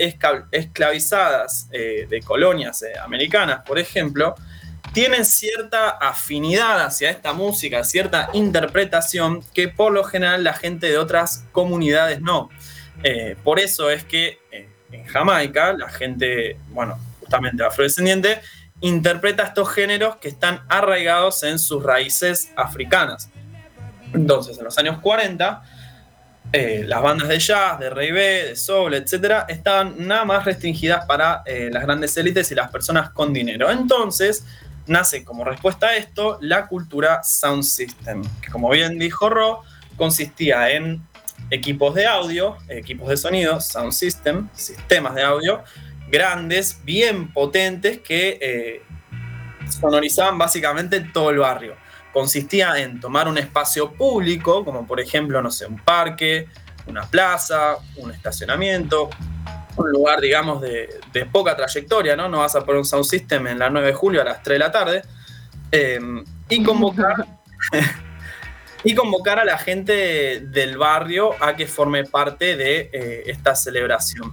esclavizadas 0.51 1.69
de 1.71 2.21
colonias 2.25 2.85
americanas, 3.01 3.63
por 3.65 3.79
ejemplo, 3.79 4.35
tienen 4.93 5.25
cierta 5.25 5.91
afinidad 5.91 6.81
hacia 6.85 7.09
esta 7.11 7.33
música, 7.33 7.85
cierta 7.85 8.31
interpretación 8.33 9.45
que 9.55 9.69
por 9.69 9.93
lo 9.93 10.03
general 10.03 10.43
la 10.43 10.55
gente 10.55 10.89
de 10.89 10.99
otras 10.99 11.45
comunidades 11.53 12.21
no. 12.21 12.51
Por 13.45 13.61
eso 13.61 13.91
es 13.91 14.03
que 14.05 14.41
en 14.91 15.05
Jamaica 15.07 15.73
la 15.73 15.89
gente, 15.89 16.57
bueno, 16.71 16.99
afrodescendiente, 17.67 18.41
interpreta 18.81 19.45
estos 19.45 19.71
géneros 19.71 20.17
que 20.17 20.29
están 20.29 20.63
arraigados 20.69 21.43
en 21.43 21.59
sus 21.59 21.83
raíces 21.83 22.53
africanas. 22.57 23.31
Entonces, 24.13 24.59
en 24.59 24.65
los 24.65 24.77
años 24.79 24.99
40, 25.01 25.63
eh, 26.53 26.85
las 26.87 27.03
bandas 27.03 27.29
de 27.29 27.39
jazz, 27.39 27.79
de 27.79 27.91
rey 27.91 28.13
de 28.13 28.55
soul, 28.55 28.95
etcétera, 28.95 29.47
estaban 29.49 30.07
nada 30.07 30.25
más 30.25 30.45
restringidas 30.45 31.05
para 31.07 31.43
eh, 31.47 31.69
las 31.73 31.83
grandes 31.83 32.17
élites 32.17 32.51
y 32.53 32.55
las 32.55 32.71
personas 32.71 33.11
con 33.11 33.33
dinero. 33.33 33.71
Entonces, 33.71 34.45
nace 34.87 35.25
como 35.25 35.45
respuesta 35.45 35.89
a 35.89 35.97
esto 35.97 36.39
la 36.41 36.67
cultura 36.67 37.23
sound 37.23 37.65
system, 37.65 38.23
que 38.41 38.51
como 38.51 38.69
bien 38.71 38.99
dijo 38.99 39.29
Ro, 39.29 39.63
consistía 39.97 40.71
en 40.71 41.03
equipos 41.51 41.95
de 41.95 42.07
audio, 42.07 42.57
equipos 42.69 43.09
de 43.09 43.17
sonido, 43.17 43.61
sound 43.61 43.93
system, 43.93 44.49
sistemas 44.55 45.15
de 45.15 45.23
audio 45.23 45.65
grandes, 46.15 46.81
bien 46.85 47.33
potentes 47.33 47.99
que 47.99 48.39
eh, 48.41 48.83
sonorizaban 49.69 50.39
básicamente 50.39 51.01
todo 51.01 51.31
el 51.31 51.39
barrio. 51.39 51.75
Consistía 52.13 52.79
en 52.79 53.01
tomar 53.01 53.27
un 53.27 53.37
espacio 53.37 53.93
público, 53.93 54.65
como 54.65 54.87
por 54.87 55.01
ejemplo, 55.01 55.43
no 55.43 55.51
sé, 55.51 55.67
un 55.67 55.79
parque, 55.79 56.47
una 56.87 57.03
plaza, 57.03 57.77
un 57.97 58.13
estacionamiento, 58.13 59.11
un 59.77 59.91
lugar, 59.91 60.21
digamos, 60.21 60.61
de, 60.63 61.01
de 61.13 61.27
poca 61.27 61.57
trayectoria, 61.57 62.15
¿no? 62.15 62.29
No 62.29 62.39
vas 62.39 62.55
a 62.55 62.61
poner 62.61 62.79
un 62.79 62.85
sound 62.85 63.05
system 63.05 63.49
en 63.49 63.59
la 63.59 63.69
9 63.69 63.89
de 63.89 63.95
julio 63.95 64.21
a 64.23 64.25
las 64.25 64.43
3 64.43 64.55
de 64.55 64.59
la 64.59 64.71
tarde. 64.71 65.03
eh, 65.73 65.99
y 66.49 66.63
convocar. 66.63 67.27
y 68.85 68.95
convocar 68.95 69.41
a 69.41 69.45
la 69.45 69.59
gente 69.59 70.41
del 70.41 70.79
barrio 70.79 71.35
a 71.43 71.57
que 71.57 71.67
forme 71.67 72.05
parte 72.05 72.57
de 72.57 72.91
eh, 72.93 73.23
esta 73.27 73.57
celebración. 73.57 74.33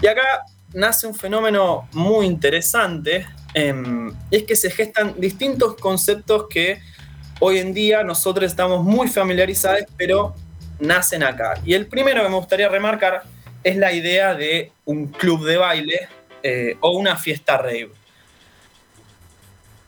Y 0.00 0.06
acá 0.06 0.44
nace 0.72 1.06
un 1.06 1.14
fenómeno 1.14 1.88
muy 1.92 2.26
interesante, 2.26 3.26
em, 3.54 4.12
es 4.30 4.44
que 4.44 4.56
se 4.56 4.70
gestan 4.70 5.14
distintos 5.18 5.76
conceptos 5.76 6.46
que 6.48 6.80
hoy 7.40 7.58
en 7.58 7.72
día 7.72 8.02
nosotros 8.02 8.50
estamos 8.50 8.84
muy 8.84 9.08
familiarizados, 9.08 9.84
pero 9.96 10.34
nacen 10.78 11.22
acá. 11.22 11.54
Y 11.64 11.74
el 11.74 11.86
primero 11.86 12.22
que 12.22 12.28
me 12.28 12.36
gustaría 12.36 12.68
remarcar 12.68 13.22
es 13.64 13.76
la 13.76 13.92
idea 13.92 14.34
de 14.34 14.72
un 14.84 15.08
club 15.08 15.44
de 15.44 15.56
baile 15.56 16.08
eh, 16.42 16.76
o 16.80 16.90
una 16.90 17.16
fiesta 17.16 17.56
rave. 17.56 17.90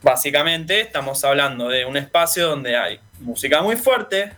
Básicamente 0.03 0.81
estamos 0.81 1.23
hablando 1.25 1.69
de 1.69 1.85
un 1.85 1.97
espacio 1.97 2.49
donde 2.49 2.77
hay 2.77 3.01
música 3.21 3.61
muy 3.63 3.77
fuerte, 3.77 4.33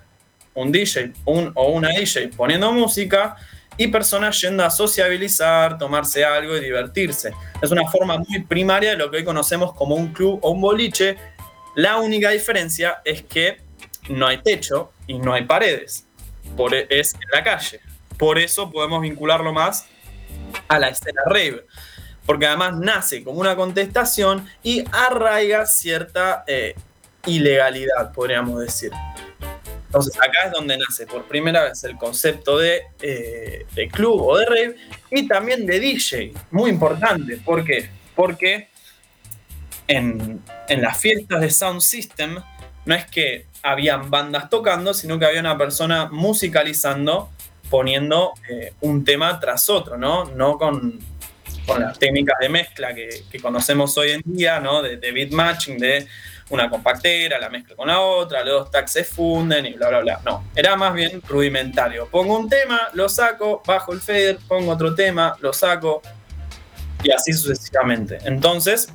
un 0.55 0.73
DJ 0.73 1.13
un, 1.25 1.53
o 1.55 1.71
una 1.71 1.89
DJ 1.89 2.29
poniendo 2.37 2.73
música 2.73 3.37
y 3.77 3.89
personas 3.89 4.41
yendo 4.41 4.65
a 4.65 4.71
sociabilizar, 4.71 5.79
tomarse 5.79 6.25
algo 6.25 6.57
y 6.57 6.61
divertirse. 6.61 7.33
Es 7.61 7.71
una 7.71 7.89
forma 7.91 8.19
muy 8.19 8.43
primaria 8.45 8.91
de 8.91 8.97
lo 8.97 9.11
que 9.11 9.19
hoy 9.19 9.25
conocemos 9.25 9.73
como 9.75 9.95
un 9.95 10.13
club 10.13 10.39
o 10.43 10.51
un 10.51 10.61
boliche. 10.61 11.17
La 11.75 11.99
única 11.99 12.31
diferencia 12.31 13.01
es 13.05 13.23
que 13.23 13.63
no 14.09 14.27
hay 14.27 14.39
techo 14.39 14.93
y 15.07 15.19
no 15.19 15.33
hay 15.33 15.45
paredes. 15.45 16.07
Por, 16.57 16.75
e, 16.75 16.87
es 16.91 17.15
en 17.15 17.21
la 17.33 17.43
calle. 17.43 17.81
Por 18.19 18.39
eso 18.39 18.71
podemos 18.71 19.01
vincularlo 19.01 19.53
más 19.53 19.87
a 20.69 20.79
la 20.79 20.89
escena 20.89 21.23
rave. 21.27 21.67
Porque 22.27 22.47
además 22.47 22.75
nace 22.77 23.25
como 23.25 23.41
una 23.41 23.57
contestación 23.57 24.49
y 24.63 24.85
arraiga 24.93 25.67
cierta 25.67 26.45
eh, 26.47 26.75
ilegalidad, 27.27 28.13
podríamos 28.13 28.61
decir. 28.61 28.93
Entonces 29.93 30.17
acá 30.17 30.47
es 30.47 30.53
donde 30.53 30.79
nace 30.79 31.07
por 31.07 31.25
primera 31.29 31.65
vez 31.65 31.85
el 31.85 31.99
concepto 31.99 32.57
de, 32.57 32.81
eh, 33.03 33.67
club 33.93 34.23
o 34.23 34.39
de 34.39 34.47
rave 34.47 34.77
y 35.11 35.29
también 35.29 35.67
de 35.67 35.79
DJ, 35.79 36.33
muy 36.51 36.71
importante. 36.71 37.37
¿Por 37.37 37.63
qué? 37.63 37.91
Porque 38.17 38.69
en, 39.87 40.41
en 40.71 40.81
las 40.81 40.99
fiestas 40.99 41.43
de 41.43 41.51
Sound 41.51 41.83
System 41.83 42.39
no 42.87 42.95
es 42.95 43.05
que 43.05 43.45
habían 43.63 44.11
bandas 44.11 44.49
tocando, 44.49 44.95
sino 44.95 45.19
que 45.19 45.27
había 45.27 45.41
una 45.41 45.59
persona 45.59 46.09
musicalizando, 46.11 47.31
poniendo 47.69 48.33
eh, 48.49 48.73
un 48.81 49.05
tema 49.05 49.39
tras 49.41 49.69
otro, 49.69 49.99
¿no? 49.99 50.25
No 50.25 50.57
con, 50.57 51.01
con 51.67 51.83
las 51.83 51.99
técnicas 51.99 52.39
de 52.41 52.49
mezcla 52.49 52.95
que, 52.95 53.11
que 53.31 53.41
conocemos 53.41 53.99
hoy 53.99 54.13
en 54.13 54.23
día, 54.25 54.59
¿no? 54.59 54.81
De, 54.81 54.97
de 54.97 55.13
beat 55.13 55.33
matching, 55.33 55.77
de 55.77 56.07
una 56.53 56.69
compactera, 56.71 57.39
la 57.39 57.49
mezcla 57.49 57.75
con 57.75 57.89
la 57.89 58.01
otra, 58.01 58.45
los 58.45 58.61
dos 58.65 58.71
tags 58.71 58.91
se 58.93 59.05
funden 59.05 59.67
y 59.67 59.73
bla, 59.75 59.89
bla, 59.89 60.01
bla. 60.01 60.21
No, 60.25 60.45
era 60.55 60.77
más 60.77 60.93
bien 60.95 61.23
rudimentario. 61.29 62.07
Pongo 62.09 62.39
un 62.39 62.49
tema, 62.49 62.89
lo 62.93 63.09
saco, 63.09 63.63
bajo 63.67 63.93
el 63.93 64.01
fader, 64.01 64.39
pongo 64.47 64.73
otro 64.73 64.95
tema, 64.95 65.37
lo 65.41 65.53
saco 65.53 66.03
y 67.03 67.11
así 67.11 67.33
sucesivamente. 67.33 68.19
Entonces, 68.25 68.89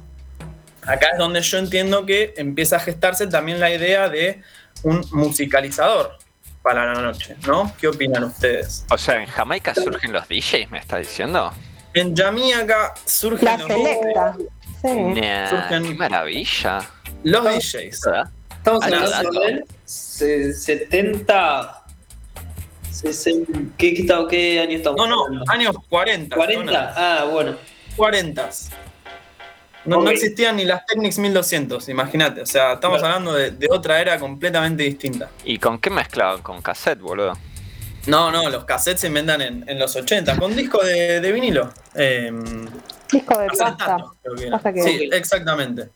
acá 0.84 1.08
es 1.14 1.18
donde 1.18 1.42
yo 1.42 1.58
entiendo 1.58 2.06
que 2.06 2.34
empieza 2.38 2.78
a 2.78 2.80
gestarse 2.80 3.28
también 3.28 3.60
la 3.60 3.72
idea 3.72 4.08
de 4.10 4.42
un 4.84 5.04
musicalizador 5.12 6.18
para 6.62 6.94
la 6.94 7.02
noche, 7.02 7.36
¿no? 7.48 7.74
¿Qué 7.80 7.88
opinan 7.88 8.24
ustedes? 8.26 8.86
O 8.90 8.98
sea, 8.98 9.22
en 9.22 9.28
Jamaica 9.28 9.74
surgen 9.74 10.12
los 10.14 10.28
DJs, 10.28 10.70
¿me 10.70 10.80
está 10.80 10.98
diciendo? 10.98 11.52
En 11.94 12.16
Jamaica 12.16 12.94
surgen 13.06 13.46
La 13.46 13.58
los, 13.58 13.68
selecta. 13.68 14.36
Sí. 14.82 14.88
Nah, 14.94 15.50
Surgen- 15.50 15.88
qué 15.88 15.94
maravilla. 15.96 16.80
Los 17.32 17.44
DJs. 17.44 18.02
¿Verdad? 18.06 18.30
Estamos 18.58 18.84
hablando 18.84 19.40
de 19.42 19.64
se- 19.86 20.54
70. 20.54 21.84
60, 22.92 23.60
¿qué, 23.78 23.94
qué, 24.30 24.60
año 24.60 24.78
estamos? 24.78 24.98
No, 24.98 25.08
no, 25.08 25.26
hablando? 25.26 25.52
años 25.52 25.76
40. 25.90 26.36
40. 26.36 26.94
Ah, 26.96 27.26
bueno. 27.26 27.56
40. 27.96 28.50
No, 29.86 29.98
no 29.98 30.02
Ok. 30.04 30.12
existían 30.12 30.56
ni 30.58 30.66
las 30.66 30.86
Technics 30.86 31.18
1200, 31.20 31.88
imagínate. 31.90 32.42
O 32.42 32.46
sea, 32.46 32.74
estamos 32.74 33.00
Claro. 33.00 33.16
hablando 33.16 33.34
de, 33.38 33.52
de 33.52 33.68
otra 33.70 34.02
era 34.02 34.20
completamente 34.20 34.84
distinta. 34.84 35.30
¿Y 35.46 35.60
con 35.60 35.80
qué 35.80 35.90
mezclaban? 35.90 36.42
Con 36.42 36.62
cassette, 36.62 37.00
boludo. 37.00 37.34
No, 38.08 38.32
no, 38.32 38.50
los 38.50 38.66
cassettes 38.66 39.02
se 39.02 39.08
inventan 39.08 39.42
en, 39.42 39.64
en 39.70 39.80
los 39.80 39.96
80, 39.96 40.38
con 40.38 40.56
disco 40.56 40.84
de, 40.84 41.22
de 41.22 41.32
vinilo. 41.32 41.70
Eh, 41.96 42.32
Disco 43.12 43.38
de 43.38 43.48
pasta. 43.48 43.98
que. 44.38 44.48
Pasta 44.48 44.74
que- 44.74 44.84
Sí, 44.84 45.10
exactamente. 45.14 45.90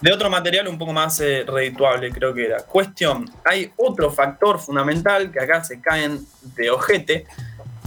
De 0.00 0.12
otro 0.12 0.28
material 0.30 0.68
un 0.68 0.78
poco 0.78 0.92
más 0.92 1.20
eh, 1.20 1.44
redituable, 1.46 2.10
creo 2.10 2.34
que 2.34 2.46
era. 2.46 2.58
Cuestión, 2.58 3.30
hay 3.44 3.72
otro 3.76 4.10
factor 4.10 4.58
fundamental 4.58 5.30
que 5.30 5.40
acá 5.40 5.62
se 5.62 5.80
caen 5.80 6.26
de 6.56 6.70
ojete, 6.70 7.26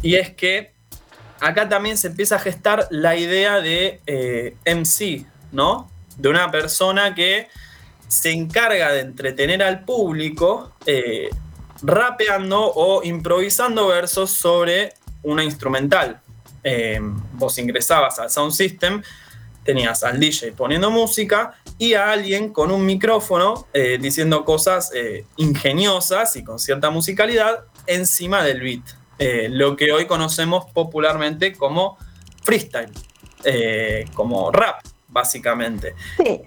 y 0.02 0.16
es 0.16 0.34
que 0.34 0.72
acá 1.40 1.68
también 1.68 1.98
se 1.98 2.08
empieza 2.08 2.36
a 2.36 2.40
gestar 2.40 2.88
la 2.90 3.16
idea 3.16 3.62
de 3.62 4.02
eh, 4.06 4.56
MC, 4.66 5.26
¿no? 5.52 5.90
De 6.18 6.30
una 6.30 6.52
persona 6.52 7.16
que 7.16 7.48
se 8.08 8.32
encarga 8.32 8.92
de 8.92 9.02
entretener 9.02 9.62
al 9.64 9.86
público 9.86 10.74
eh, 10.86 11.30
rapeando 11.82 12.60
o 12.60 13.04
improvisando 13.04 13.88
versos 13.88 14.32
sobre 14.32 14.94
una 15.24 15.44
instrumental. 15.44 16.20
Eh, 16.64 17.00
vos 17.34 17.58
ingresabas 17.58 18.20
al 18.20 18.30
Sound 18.30 18.52
System, 18.52 19.02
tenías 19.64 20.04
al 20.04 20.20
DJ 20.20 20.54
poniendo 20.54 20.92
música 20.92 21.54
y 21.78 21.94
a 21.94 22.12
alguien 22.12 22.52
con 22.52 22.72
un 22.72 22.86
micrófono 22.86 23.68
eh, 23.74 23.98
diciendo 24.02 24.46
cosas 24.46 24.92
eh, 24.94 25.26
ingeniosas 25.38 26.36
y 26.36 26.44
con 26.44 26.60
cierta 26.60 26.90
musicalidad 26.90 27.66
encima 27.86 28.44
del 28.44 28.62
beat. 28.62 28.84
Eh, 29.18 29.48
lo 29.50 29.76
que 29.76 29.92
hoy 29.92 30.06
conocemos 30.08 30.72
popularmente 30.72 31.54
como 31.54 31.98
freestyle, 32.44 32.92
como 34.14 34.52
rap, 34.52 34.82
básicamente. 35.08 35.94
Sí. 36.18 36.42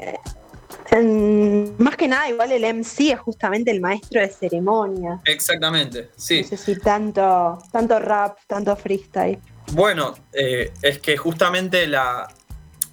más 1.79 1.97
que 1.97 2.09
nada, 2.09 2.29
igual 2.29 2.53
el 2.53 2.65
MC 2.65 3.13
es 3.13 3.21
justamente 3.21 3.71
el 3.71 3.81
maestro 3.81 4.21
de 4.21 4.29
ceremonia. 4.29 5.21
Exactamente, 5.25 6.11
sí. 6.17 6.43
No 6.43 6.49
sé 6.49 6.57
si 6.57 6.77
tanto, 6.79 7.59
tanto 7.71 7.99
rap, 7.99 8.39
tanto 8.47 8.75
freestyle. 8.75 9.39
Bueno, 9.73 10.15
eh, 10.33 10.71
es 10.83 10.99
que 10.99 11.17
justamente 11.17 11.87
la, 11.87 12.29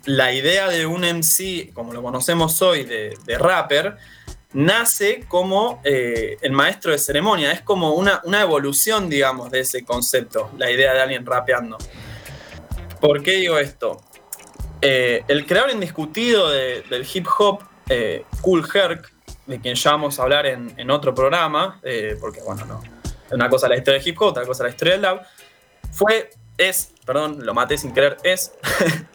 la 0.05 0.33
idea 0.33 0.69
de 0.69 0.85
un 0.85 1.03
MC, 1.03 1.71
como 1.73 1.93
lo 1.93 2.01
conocemos 2.01 2.61
hoy, 2.61 2.83
de, 2.83 3.37
rapper, 3.37 3.97
nace 4.53 5.25
como 5.27 5.81
eh, 5.83 6.37
el 6.41 6.51
maestro 6.51 6.91
de 6.91 6.97
ceremonia. 6.97 7.51
Es 7.51 7.61
como 7.61 7.93
una, 7.93 8.21
evolución, 8.41 9.09
digamos, 9.09 9.51
de 9.51 9.61
ese 9.61 9.83
concepto, 9.83 10.51
la 10.57 10.71
idea 10.71 10.93
de 10.93 11.01
alguien 11.01 11.25
rapeando. 11.25 11.77
¿Por 12.99 13.21
qué 13.23 13.31
digo 13.33 13.57
esto? 13.57 14.01
Eh, 14.81 15.23
el 15.27 15.45
creador 15.45 15.71
indiscutido 15.71 16.49
de- 16.49 16.83
del 16.89 17.05
hip 17.13 17.27
hop, 17.37 17.63
eh, 17.89 18.23
Cool 18.41 18.65
Herc, 18.73 19.11
de 19.45 19.59
quien 19.59 19.75
ya 19.75 19.91
vamos 19.91 20.19
a 20.19 20.23
hablar 20.23 20.45
en, 20.45 20.91
otro 20.91 21.13
programa, 21.13 21.79
porque 22.21 22.39
bueno, 22.41 22.65
no. 22.65 22.81
Una 23.31 23.49
cosa 23.49 23.67
la 23.67 23.77
historia 23.77 23.99
de 23.99 24.09
hip 24.09 24.21
hop, 24.21 24.27
otra 24.29 24.45
cosa 24.45 24.63
la 24.63 24.69
historia 24.69 24.93
del 24.93 25.01
dub. 25.01 25.21
Fue, 25.91 26.29
es, 26.59 26.91
perdón, 27.05 27.45
lo 27.45 27.53
maté 27.53 27.77
sin 27.77 27.93
querer, 27.93 28.17
es 28.23 28.51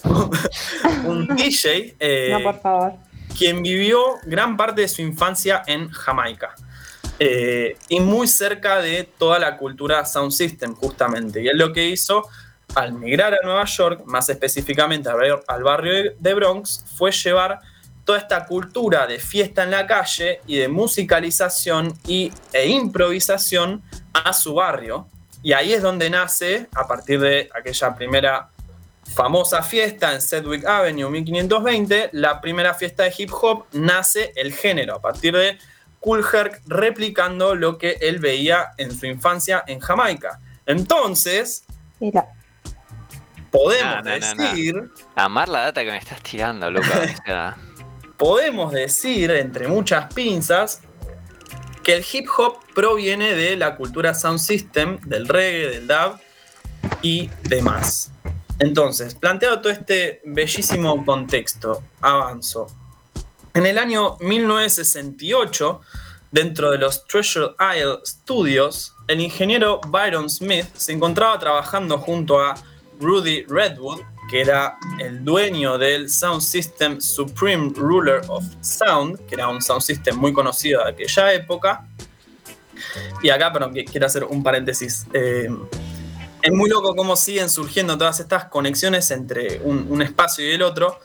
un 1.05 1.29
DJ 1.37 1.95
eh, 2.01 2.31
No, 2.33 2.43
por 2.43 2.61
favor. 2.61 2.93
quien 3.39 3.63
vivió 3.63 4.03
gran 4.25 4.57
parte 4.57 4.81
de 4.81 4.89
su 4.89 5.03
infancia 5.03 5.63
en 5.67 5.89
Jamaica. 5.91 6.55
Eh, 7.21 7.77
y 7.89 8.01
muy 8.01 8.27
cerca 8.27 8.81
de 8.81 9.09
toda 9.19 9.39
la 9.39 9.57
cultura 9.57 10.05
Sound 10.05 10.33
System, 10.33 10.75
justamente. 10.75 11.43
Y 11.43 11.47
él 11.47 11.59
lo 11.59 11.73
que 11.73 11.87
hizo 11.87 12.27
al 12.75 12.93
migrar 12.93 13.35
a 13.35 13.39
Nueva 13.45 13.65
York, 13.67 14.03
más 14.07 14.29
específicamente 14.29 15.09
al 15.09 15.63
barrio, 15.63 16.13
de 16.19 16.35
Bronx, 16.35 16.85
fue 16.97 17.13
llevar 17.13 17.61
toda 18.05 18.19
esta 18.19 18.47
cultura 18.47 19.07
de 19.07 19.19
fiesta 19.19 19.63
en 19.63 19.71
la 19.71 19.87
calle 19.87 20.41
y 20.47 20.57
de 20.57 20.69
musicalización 20.69 21.93
y, 22.07 22.33
e 22.53 22.69
improvisación 22.69 23.83
a 24.13 24.33
su 24.33 24.55
barrio. 24.55 25.07
Y 25.45 25.53
ahí 25.53 25.75
es 25.75 25.83
donde 25.83 26.09
nace, 26.09 26.69
a 26.75 26.89
partir 26.89 27.21
de 27.21 27.51
aquella 27.55 27.95
primera 27.95 28.49
famosa 29.15 29.63
fiesta 29.63 30.15
en 30.15 30.23
Sedgwick 30.23 30.65
Avenue 30.65 31.11
1520, 31.11 32.09
la 32.13 32.41
primera 32.41 32.73
fiesta 32.73 33.03
de 33.03 33.13
hip 33.17 33.31
hop, 33.31 33.67
nace 33.73 34.33
el 34.37 34.55
género, 34.55 34.95
a 34.95 35.03
partir 35.03 35.37
de 35.37 35.59
Cool 36.01 36.25
Herc 36.33 36.63
replicando 36.67 37.55
lo 37.55 37.77
que 37.77 37.99
él 38.01 38.21
veía 38.21 38.71
en 38.79 38.91
su 38.91 39.05
infancia 39.05 39.63
en 39.67 39.81
Jamaica. 39.81 40.41
Entonces, 40.65 41.67
Mira, 42.01 42.27
podemos 43.51 44.03
decir, 44.03 44.91
Amar 45.15 45.51
la 45.51 45.61
data 45.61 45.85
que 45.85 45.91
me 45.91 45.99
estás 45.99 46.23
tirando, 46.23 46.71
Lucas. 46.71 47.21
O 47.21 47.25
sea, 47.27 47.57
podemos 48.17 48.73
decir, 48.73 49.31
entre 49.31 49.69
muchas 49.69 50.13
pinzas, 50.15 50.81
que 51.85 51.95
el 51.95 52.05
hip 52.11 52.27
hop 52.37 52.57
proviene 52.75 53.35
de 53.35 53.57
la 53.57 53.77
cultura 53.77 54.15
sound 54.15 54.41
system, 54.41 54.99
del 55.03 55.29
reggae, 55.29 55.69
del 55.69 55.87
dub 55.87 56.19
y 57.03 57.31
demás. 57.43 58.11
Entonces, 58.59 59.15
planteado 59.15 59.61
todo 59.61 59.73
este 59.73 60.23
bellísimo 60.25 61.05
contexto, 61.05 61.83
avanzo. 62.01 62.67
En 63.53 63.67
el 63.67 63.79
año 63.79 64.17
1968, 64.21 65.81
dentro 66.31 66.71
de 66.71 66.79
los 66.79 67.07
Treasure 67.07 67.55
Isle 67.77 67.99
Studios, 68.05 68.95
el 69.07 69.21
ingeniero 69.21 69.81
Byron 69.87 70.31
Smith 70.31 70.67
se 70.75 70.93
encontraba 70.93 71.39
trabajando 71.39 71.99
junto 71.99 72.41
a 72.41 72.55
Rudy 72.99 73.45
Redwood, 73.47 74.01
que 74.35 74.41
era 74.41 74.79
el 74.99 75.25
dueño 75.25 75.79
del 75.79 76.11
Sound 76.11 76.41
System 76.43 77.01
Supreme 77.01 77.73
Ruler 77.77 78.21
of 78.27 78.43
Sound, 78.63 79.27
que 79.27 79.37
era 79.37 79.47
un 79.47 79.63
sound 79.63 79.81
system 79.81 80.17
muy 80.17 80.33
conocido 80.33 80.83
de 80.83 80.91
aquella 80.91 81.33
época. 81.35 81.87
Y 83.23 83.31
acá, 83.31 83.53
que- 83.73 83.85
quiero 83.85 84.07
hacer 84.07 84.25
un 84.25 84.43
paréntesis. 84.43 85.07
eh, 85.13 85.49
es 86.43 86.51
muy 86.53 86.69
loco 86.69 86.97
cómo 86.97 87.15
siguen 87.15 87.49
surgiendo 87.49 87.97
todas 87.97 88.19
estas 88.19 88.47
conexiones 88.47 89.09
entre 89.13 89.61
un, 89.63 89.87
un 89.89 90.03
espacio 90.03 90.45
y 90.45 90.51
el 90.51 90.63
otro. 90.63 90.99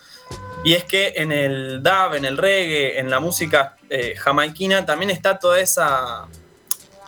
Y 0.64 0.74
es 0.74 0.84
que 0.86 1.14
en 1.16 1.32
el 1.32 1.84
dub, 1.84 2.16
en 2.16 2.26
el 2.26 2.36
reggae, 2.36 3.00
en 3.00 3.12
la 3.12 3.20
música 3.20 3.78
eh, 3.92 4.16
jamaiquina, 4.18 4.88
también 4.88 5.12
está 5.12 5.38
toda 5.38 5.60
esa, 5.60 6.26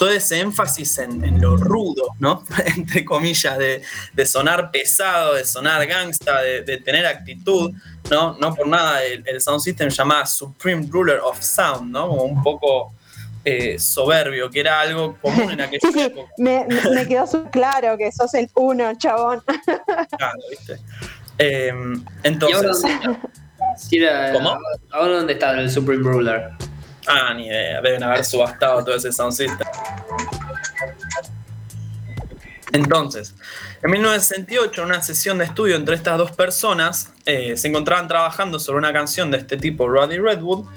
todo 0.01 0.09
ese 0.09 0.39
énfasis 0.39 0.97
en, 0.97 1.23
en 1.23 1.39
lo 1.39 1.55
rudo, 1.57 2.15
¿no? 2.17 2.43
Entre 2.75 3.05
comillas, 3.05 3.55
de, 3.59 3.83
de 4.13 4.25
sonar 4.25 4.71
pesado, 4.71 5.35
de 5.35 5.45
sonar 5.45 5.85
gangsta, 5.85 6.41
de, 6.41 6.63
de 6.63 6.77
tener 6.77 7.05
actitud, 7.05 7.71
¿no? 8.09 8.35
No 8.39 8.55
por 8.55 8.65
nada 8.67 9.03
el, 9.03 9.23
el 9.27 9.39
Sound 9.39 9.61
System 9.61 9.89
llamaba 9.89 10.25
Supreme 10.25 10.87
Ruler 10.89 11.19
of 11.19 11.39
Sound, 11.39 11.91
¿no? 11.91 12.07
Como 12.07 12.23
un 12.23 12.41
poco 12.41 12.95
eh, 13.45 13.77
soberbio, 13.77 14.49
que 14.49 14.61
era 14.61 14.81
algo 14.81 15.17
común 15.21 15.51
en 15.51 15.61
aquella 15.67 15.91
sí, 15.93 16.01
época. 16.01 16.31
me, 16.39 16.65
me- 16.67 16.89
me 16.95 17.07
quedó 17.07 17.27
claro 17.51 17.95
que 17.95 18.11
sos 18.11 18.33
el 18.33 18.49
uno, 18.55 18.97
chabón. 18.97 19.43
Claro, 20.17 20.39
¿viste? 20.49 20.79
Eh, 21.37 21.67
¿Y 21.67 21.73
ahora 21.73 21.99
entonces, 22.23 22.63
dónde 22.63 23.11
está? 23.11 23.19
Sí, 23.77 23.97
era- 23.97 24.33
¿Cómo? 24.33 24.57
¿Ahora 24.89 25.17
dónde 25.17 25.33
está 25.33 25.51
el 25.59 25.69
Supreme 25.69 26.01
Ruler? 26.03 26.49
Ah, 27.07 27.33
ni 27.33 27.47
idea, 27.47 27.81
deben 27.81 28.03
haber 28.03 28.23
subastado 28.25 28.83
todo 28.83 28.95
ese 28.95 29.11
Sound. 29.11 29.37
Entonces, 32.73 33.35
en 33.83 33.91
1968, 33.91 34.81
en 34.81 34.87
una 34.87 35.01
sesión 35.01 35.37
de 35.37 35.45
estudio 35.45 35.75
entre 35.75 35.95
estas 35.95 36.17
dos 36.17 36.31
personas, 36.31 37.11
eh, 37.25 37.57
se 37.57 37.67
encontraban 37.67 38.07
trabajando 38.07 38.59
sobre 38.59 38.77
una 38.77 38.93
canción 38.93 39.29
de 39.29 39.39
este 39.39 39.57
tipo, 39.57 39.89
Roddy 39.89 40.17
Redwood, 40.17 40.67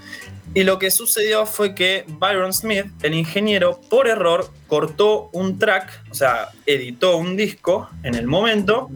y 0.54 0.64
lo 0.64 0.78
que 0.78 0.90
sucedió 0.90 1.46
fue 1.46 1.74
que 1.74 2.04
Byron 2.06 2.52
Smith, 2.52 2.86
el 3.02 3.14
ingeniero, 3.14 3.80
por 3.90 4.06
error 4.08 4.50
cortó 4.68 5.30
un 5.32 5.58
track, 5.58 6.02
o 6.10 6.14
sea, 6.14 6.50
editó 6.66 7.16
un 7.16 7.36
disco 7.36 7.88
en 8.02 8.14
el 8.14 8.26
momento, 8.26 8.88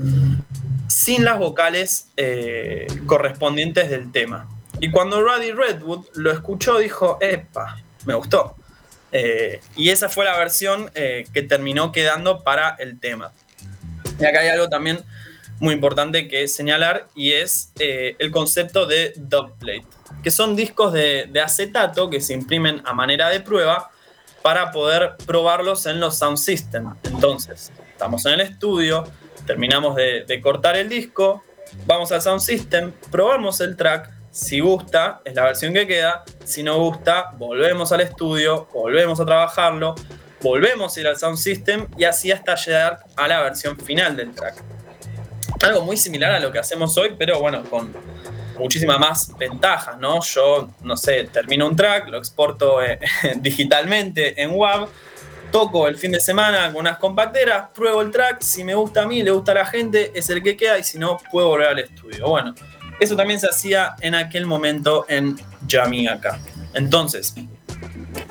sin 0.89 1.25
las 1.25 1.39
vocales 1.39 2.09
eh, 2.17 2.87
correspondientes 3.07 3.91
del 3.91 4.13
tema. 4.13 4.49
Y 4.81 4.91
cuando 4.91 5.21
Roddy 5.23 5.53
Redwood 5.53 6.07
lo 6.15 6.31
escuchó, 6.31 6.79
dijo, 6.79 7.19
epa, 7.21 7.79
me 8.05 8.15
gustó. 8.15 8.57
Eh, 9.11 9.61
y 9.77 9.89
esa 9.89 10.09
fue 10.09 10.25
la 10.25 10.37
versión 10.37 10.91
eh, 10.95 11.27
que 11.33 11.43
terminó 11.43 11.93
quedando 11.93 12.45
para 12.45 12.77
el 12.79 13.01
tema. 13.01 13.33
Y 14.21 14.25
acá 14.25 14.41
hay 14.41 14.49
algo 14.49 14.69
también 14.69 15.05
muy 15.61 15.75
importante 15.75 16.29
que 16.29 16.47
señalar 16.47 17.09
y 17.15 17.33
es 17.33 17.73
eh, 17.79 18.15
el 18.19 18.31
concepto 18.31 18.87
de 18.87 19.13
dubplate, 19.17 19.87
que 20.23 20.31
son 20.31 20.55
discos 20.55 20.93
de, 20.93 21.31
acetato 21.45 22.11
que 22.11 22.21
se 22.21 22.35
imprimen 22.35 22.83
a 22.85 22.93
manera 22.93 23.29
de 23.29 23.41
prueba 23.41 23.91
para 24.43 24.71
poder 24.71 25.17
probarlos 25.27 25.87
en 25.87 25.99
los 25.99 26.17
sound 26.19 26.39
system. 26.39 26.95
Entonces, 27.05 27.73
estamos 27.91 28.25
en 28.27 28.35
el 28.35 28.41
estudio, 28.43 29.05
terminamos 29.47 29.97
de, 29.97 30.25
de 30.25 30.41
cortar 30.41 30.77
el 30.77 30.89
disco, 30.89 31.43
vamos 31.87 32.13
al 32.13 32.23
sound 32.23 32.41
system, 32.41 32.93
probamos 33.11 33.61
el 33.61 33.77
track, 33.77 34.18
si 34.39 34.61
gusta, 34.61 35.21
es 35.25 35.35
la 35.35 35.43
versión 35.43 35.75
que 35.75 35.85
queda, 35.85 36.23
si 36.45 36.63
no 36.63 36.79
gusta, 36.79 37.33
volvemos 37.37 37.91
al 37.91 38.03
estudio, 38.03 38.69
volvemos 38.73 39.19
a 39.19 39.27
trabajarlo, 39.27 39.97
volvemos 40.41 40.97
a 40.97 41.01
ir 41.01 41.09
al 41.09 41.17
sound 41.17 41.37
system 41.37 41.89
y 41.97 42.05
así 42.05 42.31
hasta 42.31 42.55
llegar 42.55 43.01
a 43.17 43.27
la 43.27 43.43
versión 43.43 43.77
final 43.77 44.17
del 44.17 44.33
track. 44.33 44.63
Algo 45.61 45.83
muy 45.83 45.97
similar 45.97 46.31
a 46.31 46.39
lo 46.39 46.53
que 46.53 46.61
hacemos 46.61 46.97
hoy, 46.97 47.17
pero 47.19 47.41
bueno, 47.41 47.65
con 47.65 47.93
muchísimas 48.57 49.01
más 49.01 49.37
ventajas, 49.37 49.99
¿no? 49.99 50.23
Yo, 50.23 50.71
no 50.83 50.97
sé, 50.97 51.25
termino 51.25 51.67
un 51.67 51.75
track, 51.75 52.09
lo 52.09 52.19
exporto 52.19 52.81
eh, 52.81 53.01
digitalmente 53.41 54.41
en 54.41 54.53
WAV, 54.53 54.89
toco 55.51 55.89
el 55.89 55.97
fin 55.97 56.13
de 56.13 56.21
semana 56.21 56.69
con 56.69 56.83
unas 56.83 56.99
compacteras, 56.99 57.71
pruebo 57.75 58.03
el 58.03 58.13
track, 58.13 58.41
si 58.43 58.63
me 58.63 58.77
gusta 58.77 59.03
a 59.03 59.07
mí, 59.07 59.21
le 59.21 59.33
gusta 59.33 59.51
a 59.51 59.57
la 59.57 59.67
gente, 59.67 60.13
es 60.15 60.31
el 60.31 60.45
que 60.45 60.57
queda 60.57 60.79
y 60.79 60.85
si 60.85 60.97
no, 60.97 61.19
puedo 61.33 61.49
volver 61.49 61.69
al 61.71 61.79
estudio. 61.81 62.29
Bueno, 62.29 62.55
eso 63.01 63.17
también 63.17 63.41
se 63.41 63.49
hacía 63.49 63.95
en 64.01 64.15
aquel 64.15 64.47
momento 64.47 65.07
en 65.09 65.37
Jamaica. 65.69 66.39
Entonces, 66.75 67.35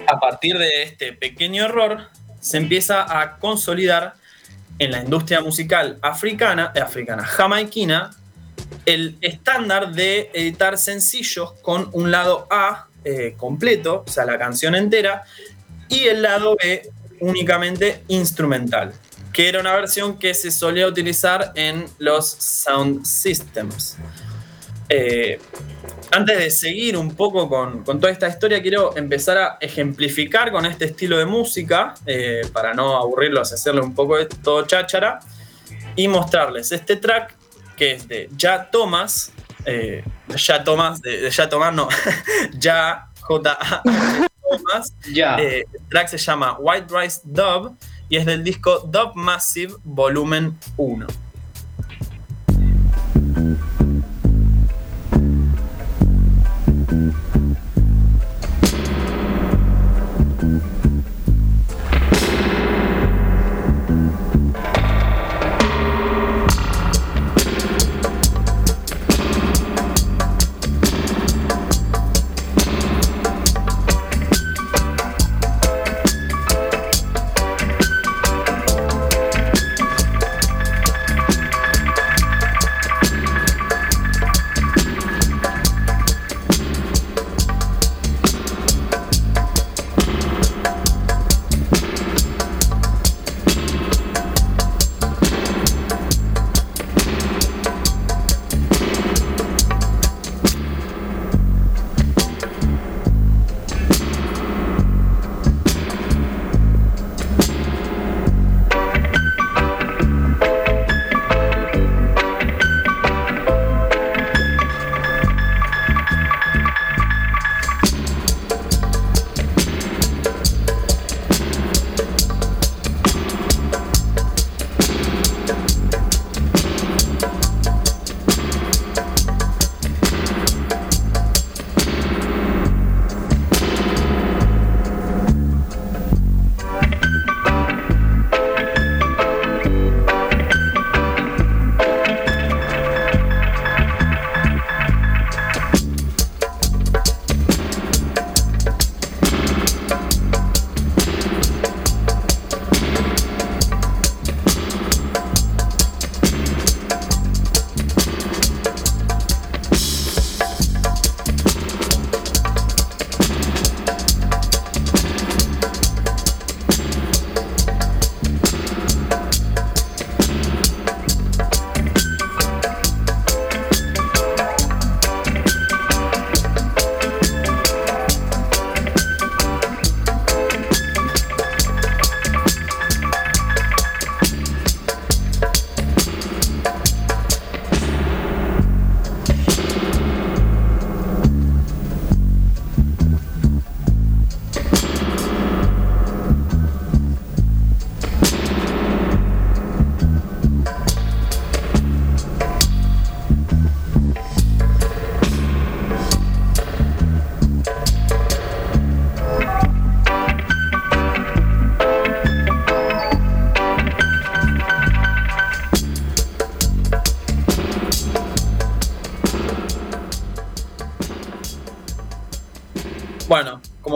a 0.07 0.19
partir 0.19 0.57
de 0.57 0.83
este 0.83 1.13
pequeño 1.13 1.65
error, 1.65 2.09
se 2.39 2.57
empieza 2.57 3.21
a 3.21 3.37
consolidar 3.37 4.15
en 4.79 4.91
la 4.91 4.99
industria 4.99 5.41
musical 5.41 5.97
africana, 6.01 6.71
eh, 6.75 6.79
africana, 6.79 7.23
jamaiquina, 7.25 8.11
el 8.85 9.17
estándar 9.21 9.91
de 9.93 10.29
editar 10.33 10.77
sencillos 10.77 11.53
con 11.61 11.89
un 11.93 12.11
lado 12.11 12.47
A 12.49 12.87
eh, 13.03 13.35
completo, 13.37 14.03
o 14.07 14.09
sea, 14.09 14.25
la 14.25 14.37
canción 14.37 14.75
entera, 14.75 15.23
y 15.89 16.05
el 16.05 16.21
lado 16.21 16.55
B 16.61 16.89
únicamente 17.19 18.03
instrumental, 18.07 18.93
que 19.33 19.49
era 19.49 19.59
una 19.59 19.73
versión 19.73 20.19
que 20.19 20.33
se 20.33 20.51
solía 20.51 20.87
utilizar 20.87 21.51
en 21.55 21.85
los 21.97 22.29
sound 22.29 23.05
systems. 23.05 23.97
Eh, 24.89 25.39
antes 26.11 26.37
de 26.37 26.49
seguir 26.49 26.95
un 26.97 27.15
poco 27.15 27.49
con, 27.49 27.83
con 27.83 27.99
toda 27.99 28.11
esta 28.11 28.27
historia, 28.27 28.61
quiero 28.61 28.95
empezar 28.95 29.37
a 29.37 29.57
ejemplificar 29.59 30.51
con 30.51 30.65
este 30.65 30.85
estilo 30.85 31.17
de 31.17 31.25
música, 31.25 31.93
eh, 32.05 32.41
para 32.53 32.73
no 32.73 32.95
aburrirlos, 32.95 33.51
hacerle 33.51 33.81
un 33.81 33.93
poco 33.93 34.17
de 34.17 34.25
todo 34.25 34.65
cháchara, 34.65 35.19
y 35.95 36.07
mostrarles 36.07 36.71
este 36.71 36.95
track 36.95 37.35
que 37.75 37.93
es 37.93 38.07
de 38.07 38.29
Ya 38.35 38.69
Thomas, 38.71 39.31
eh, 39.65 40.03
Ya 40.35 40.63
Thomas, 40.63 41.01
de, 41.01 41.21
de 41.21 41.29
Ya 41.29 41.49
Thomas, 41.49 41.73
no, 41.73 41.87
Ya 42.57 43.09
J 43.21 43.57
Thomas. 44.49 44.93
Eh, 45.13 45.65
el 45.73 45.87
track 45.89 46.07
se 46.07 46.17
llama 46.17 46.57
White 46.59 46.87
Rice 46.89 47.21
Dub 47.23 47.75
y 48.09 48.17
es 48.17 48.25
del 48.25 48.43
disco 48.43 48.79
Dub 48.79 49.11
Massive 49.15 49.73
Volumen 49.83 50.57
1. 50.77 51.07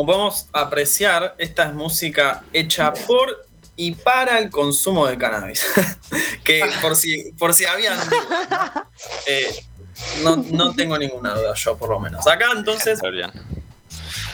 Como 0.02 0.14
podemos 0.14 0.48
apreciar, 0.52 1.36
esta 1.38 1.66
es 1.66 1.74
música 1.76 2.44
hecha 2.54 2.92
por 2.92 3.46
y 3.76 3.92
para 3.94 4.40
el 4.40 4.50
consumo 4.50 5.06
de 5.06 5.16
cannabis. 5.16 5.64
que 6.44 6.64
por 6.82 6.96
si, 6.96 7.32
por 7.34 7.54
si 7.54 7.66
habían. 7.66 8.00
Eh, 9.28 9.64
no, 10.24 10.38
no 10.38 10.74
tengo 10.74 10.98
ninguna 10.98 11.36
duda, 11.36 11.54
yo 11.54 11.78
por 11.78 11.90
lo 11.90 12.00
menos. 12.00 12.26
Acá 12.26 12.48
entonces 12.56 13.00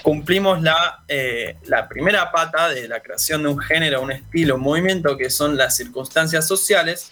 cumplimos 0.04 0.62
la, 0.62 1.04
eh, 1.10 1.58
la 1.66 1.90
primera 1.90 2.32
pata 2.32 2.70
de 2.70 2.88
la 2.88 3.02
creación 3.02 3.44
de 3.44 3.50
un 3.50 3.60
género, 3.60 4.02
un 4.02 4.14
estilo, 4.14 4.56
un 4.56 4.62
movimiento, 4.62 5.18
que 5.18 5.30
son 5.30 5.58
las 5.58 5.76
circunstancias 5.76 6.48
sociales, 6.48 7.12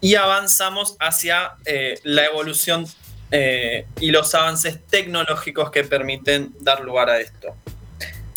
y 0.00 0.16
avanzamos 0.16 0.96
hacia 0.98 1.52
eh, 1.64 2.00
la 2.02 2.24
evolución 2.24 2.86
eh, 3.30 3.86
y 4.00 4.10
los 4.10 4.34
avances 4.34 4.84
tecnológicos 4.86 5.70
que 5.70 5.84
permiten 5.84 6.52
dar 6.60 6.80
lugar 6.80 7.10
a 7.10 7.20
esto. 7.20 7.54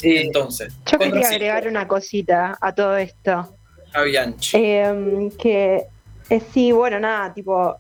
Entonces, 0.03 0.73
Yo 0.91 0.97
quería 0.97 1.27
agregar 1.27 1.67
una 1.67 1.87
cosita 1.87 2.57
a 2.59 2.73
todo 2.73 2.97
esto. 2.97 3.55
a 3.93 4.01
Bianchi. 4.01 4.57
Eh, 4.57 5.29
que 5.37 5.85
eh, 6.29 6.41
sí, 6.53 6.71
bueno, 6.71 6.99
nada, 6.99 7.33
tipo, 7.33 7.77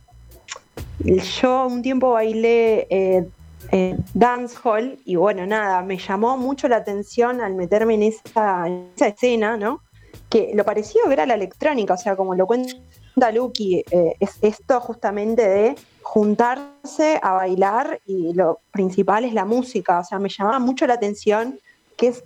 yo 0.99 1.67
un 1.67 1.81
tiempo 1.81 2.11
bailé 2.11 2.85
eh, 2.89 3.25
eh, 3.71 3.95
dancehall 4.13 4.99
y 5.05 5.15
bueno, 5.15 5.45
nada, 5.45 5.81
me 5.81 5.97
llamó 5.97 6.37
mucho 6.37 6.67
la 6.67 6.77
atención 6.77 7.41
al 7.41 7.55
meterme 7.55 7.93
en 7.93 8.03
esa, 8.03 8.67
en 8.67 8.89
esa 8.95 9.07
escena, 9.07 9.55
¿no? 9.55 9.81
Que 10.29 10.51
lo 10.53 10.65
parecido 10.65 11.09
era 11.09 11.25
la 11.25 11.35
electrónica, 11.35 11.93
o 11.93 11.97
sea, 11.97 12.15
como 12.15 12.35
lo 12.35 12.45
cuenta 12.45 12.73
Lucky, 13.15 13.83
eh, 13.91 14.15
es 14.19 14.37
esto 14.41 14.79
justamente 14.81 15.47
de 15.47 15.75
juntarse 16.01 17.19
a 17.21 17.33
bailar 17.33 18.01
y 18.05 18.33
lo 18.33 18.59
principal 18.71 19.25
es 19.25 19.33
la 19.33 19.45
música, 19.45 19.99
o 19.99 20.03
sea, 20.03 20.19
me 20.19 20.29
llamaba 20.29 20.59
mucho 20.59 20.87
la 20.87 20.95
atención 20.95 21.59
que 21.97 22.07
es 22.07 22.23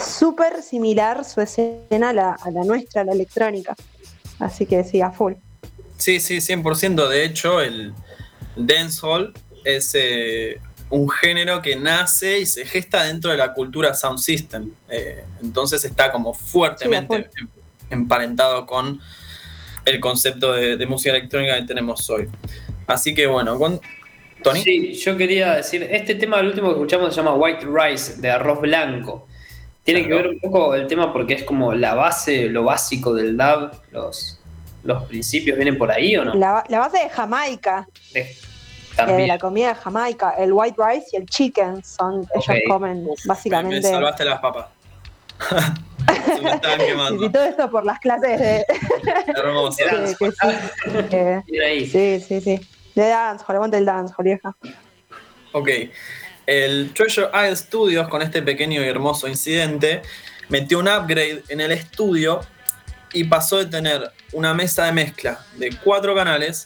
súper 0.00 0.62
similar 0.62 1.24
su 1.24 1.40
escena 1.40 2.10
a 2.10 2.12
la, 2.12 2.32
a 2.32 2.50
la 2.50 2.64
nuestra, 2.64 3.02
a 3.02 3.04
la 3.04 3.12
electrónica. 3.12 3.74
Así 4.38 4.64
que 4.66 4.84
sí, 4.84 5.00
a 5.00 5.10
full. 5.10 5.34
Sí, 5.96 6.20
sí, 6.20 6.38
100%. 6.40 7.08
De 7.08 7.24
hecho, 7.24 7.60
el 7.60 7.92
dancehall 8.56 9.34
es 9.64 9.90
eh, 9.94 10.60
un 10.88 11.10
género 11.10 11.60
que 11.60 11.76
nace 11.76 12.38
y 12.40 12.46
se 12.46 12.64
gesta 12.64 13.04
dentro 13.04 13.30
de 13.30 13.36
la 13.36 13.52
cultura 13.52 13.92
sound 13.94 14.18
system. 14.18 14.72
Eh, 14.88 15.24
entonces 15.42 15.84
está 15.84 16.10
como 16.10 16.32
fuertemente 16.32 17.28
Sí, 17.34 17.40
em- 17.40 17.48
emparentado 17.90 18.66
con 18.66 19.00
el 19.90 20.00
concepto 20.00 20.52
de, 20.52 20.76
de 20.76 20.86
música 20.86 21.10
electrónica 21.16 21.56
que 21.56 21.62
tenemos 21.66 22.08
hoy. 22.10 22.28
Así 22.86 23.14
que 23.14 23.26
bueno, 23.26 23.58
con 23.58 23.80
Tony. 24.42 24.62
Sí, 24.62 24.94
yo 24.94 25.16
quería 25.16 25.54
decir, 25.56 25.86
este 25.90 26.14
tema, 26.14 26.40
el 26.40 26.46
último 26.48 26.68
que 26.68 26.74
escuchamos, 26.74 27.14
se 27.14 27.20
llama 27.20 27.34
White 27.34 27.66
Rice, 27.66 28.20
de 28.20 28.30
arroz 28.30 28.60
blanco. 28.60 29.26
Tiene 29.84 30.06
que 30.06 30.14
ver 30.14 30.28
un 30.28 30.40
poco 30.40 30.74
el 30.74 30.86
tema 30.86 31.12
porque 31.12 31.34
es 31.34 31.44
como 31.44 31.72
la 31.74 31.94
base, 31.94 32.48
lo 32.48 32.64
básico 32.64 33.14
del 33.14 33.36
dub, 33.36 33.70
los, 33.90 34.38
los 34.84 35.02
principios 35.04 35.56
vienen 35.56 35.76
por 35.78 35.90
ahí 35.90 36.16
o 36.16 36.24
no? 36.24 36.34
La, 36.34 36.64
la 36.68 36.78
base 36.80 36.98
de 37.04 37.08
Jamaica, 37.10 37.86
De- 38.12 38.20
eh, 38.20 38.36
de 39.06 39.26
la 39.26 39.38
comida 39.38 39.68
de 39.68 39.74
Jamaica, 39.76 40.34
el 40.38 40.52
white 40.52 40.76
rice 40.78 41.06
y 41.12 41.16
el 41.16 41.26
chicken 41.26 41.82
son, 41.84 42.26
ellos 42.34 42.56
comen 42.68 43.06
básicamente. 43.24 43.76
Me 43.88 43.94
salvaste 43.94 44.24
las 44.24 44.40
papas. 44.40 44.66
Se 46.34 46.40
me 46.42 46.50
estaban 46.52 46.78
quemando. 46.86 47.22
sí, 47.24 47.30
todo 47.32 47.44
esto 47.44 47.70
por 47.70 47.84
las 47.84 47.98
clases 48.00 48.38
de. 48.38 48.66
Hermoso. 49.36 49.76
que- 49.78 51.06
que 51.08 51.42
sí, 51.46 51.58
ahí. 51.64 51.86
sí, 51.88 52.20
sí, 52.26 52.40
sí. 52.40 52.60
De 52.94 53.08
dancehall, 53.08 53.56
aguante 53.56 53.78
el 53.78 53.84
dancehall, 53.84 54.24
vieja. 54.24 54.54
Ok. 55.52 55.68
El 56.46 56.92
Treasure 56.94 57.28
Isle 57.32 57.56
Studios, 57.56 58.08
con 58.08 58.22
este 58.22 58.42
pequeño 58.42 58.82
y 58.82 58.88
hermoso 58.88 59.28
incidente, 59.28 60.02
metió 60.48 60.80
un 60.80 60.88
upgrade 60.88 61.44
en 61.48 61.60
el 61.60 61.70
estudio 61.72 62.40
y 63.12 63.24
pasó 63.24 63.58
de 63.58 63.66
tener 63.66 64.10
una 64.32 64.54
mesa 64.54 64.84
de 64.86 64.92
mezcla 64.92 65.38
de 65.56 65.70
cuatro 65.84 66.14
canales 66.14 66.64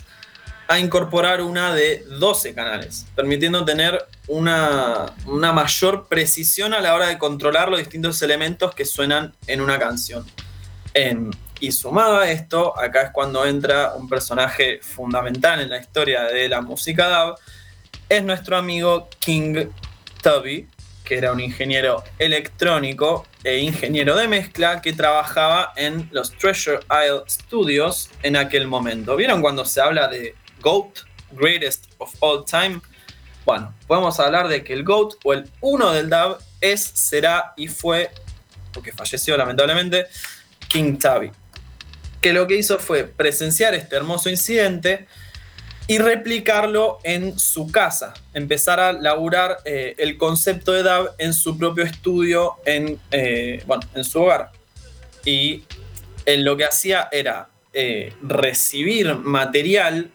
a 0.67 0.79
incorporar 0.79 1.43
una 1.43 1.75
de 1.75 2.05
12 2.09 2.55
canales, 2.55 3.07
permitiendo 3.15 3.65
tener 3.65 4.07
una, 4.29 5.07
una 5.27 5.53
mayor 5.53 6.07
precisión 6.09 6.73
a 6.73 6.81
la 6.81 6.95
hora 6.95 7.09
de 7.09 7.19
controlar 7.19 7.69
los 7.69 7.79
distintos 7.79 8.21
elementos 8.23 8.75
que 8.75 8.85
suenan 8.85 9.35
en 9.47 9.61
una 9.61 9.79
canción. 9.79 10.25
Em, 10.95 11.31
y 11.61 11.73
sumado 11.73 12.19
a 12.19 12.31
esto, 12.31 12.79
acá 12.79 13.03
es 13.03 13.11
cuando 13.11 13.45
entra 13.45 13.95
un 13.95 14.09
personaje 14.09 14.81
fundamental 14.81 15.61
en 15.61 15.71
la 15.71 15.79
historia 15.79 16.25
de 16.25 16.49
la 16.49 16.61
música 16.61 17.09
dub, 17.09 17.39
es 18.09 18.23
nuestro 18.23 18.57
amigo 18.57 19.09
King 19.19 19.67
Tubby, 20.23 20.69
que 21.05 21.19
era 21.19 21.33
un 21.33 21.41
ingeniero 21.41 22.03
electrónico 22.19 23.27
e 23.43 23.59
ingeniero 23.59 24.17
de 24.17 24.27
mezcla 24.27 24.81
que 24.81 24.95
trabajaba 24.95 25.73
en 25.77 26.09
los 26.13 26.33
Treasure 26.33 26.81
Isle 26.91 27.23
Studios 27.29 28.11
en 28.23 28.37
aquel 28.37 28.67
momento. 28.67 29.17
¿Vieron 29.17 29.43
cuando 29.43 29.65
se 29.67 29.83
habla 29.83 30.09
de 30.09 30.35
GOAT, 30.65 31.01
Greatest 31.33 31.93
of 31.99 32.15
All 32.21 32.45
Time? 32.45 32.81
Bueno, 33.45 33.75
podemos 33.87 34.19
hablar 34.19 34.49
de 34.49 34.65
que 34.65 34.73
el 34.73 34.83
GOAT 34.83 35.17
o 35.23 35.35
el 35.35 35.49
uno 35.61 35.93
del 35.93 36.09
dub 36.09 36.39
es, 36.61 36.83
será 36.83 37.53
y 37.57 37.69
fue, 37.69 38.11
porque 38.73 38.91
falleció 38.91 39.37
lamentablemente, 39.37 40.07
King 40.69 40.97
Tubby. 40.99 41.31
Que 42.23 42.33
lo 42.33 42.47
que 42.47 42.57
hizo 42.57 42.79
fue 42.79 43.05
presenciar 43.05 43.75
este 43.75 43.97
hermoso 43.97 44.31
incidente 44.31 45.07
y 45.87 45.99
replicarlo 45.99 46.99
en 47.05 47.39
su 47.39 47.71
casa. 47.71 48.15
Empezar 48.33 48.81
a 48.81 48.93
laburar 48.93 49.59
eh, 49.67 49.95
el 49.99 50.17
concepto 50.17 50.73
de 50.73 50.83
DAB 50.83 51.15
en 51.19 51.35
su 51.35 51.59
propio 51.59 51.85
estudio, 51.85 52.55
en, 52.65 52.99
eh, 53.11 53.63
bueno, 53.67 53.83
en 53.95 54.05
su 54.05 54.23
hogar. 54.23 54.51
Y 55.27 55.65
él 56.25 56.43
lo 56.43 56.57
que 56.57 56.65
hacía 56.65 57.09
era 57.13 57.49
eh, 57.75 58.15
recibir 58.23 59.15
material, 59.17 60.11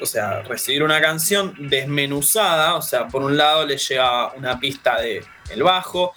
o 0.00 0.06
sea, 0.06 0.42
recibir 0.42 0.82
una 0.82 1.00
canción 1.00 1.54
desmenuzada, 1.58 2.74
o 2.76 2.82
sea, 2.82 3.08
por 3.08 3.22
un 3.22 3.36
lado 3.36 3.66
le 3.66 3.76
llegaba 3.76 4.32
una 4.34 4.58
pista 4.58 5.00
de 5.00 5.24
el 5.50 5.62
bajo, 5.62 6.12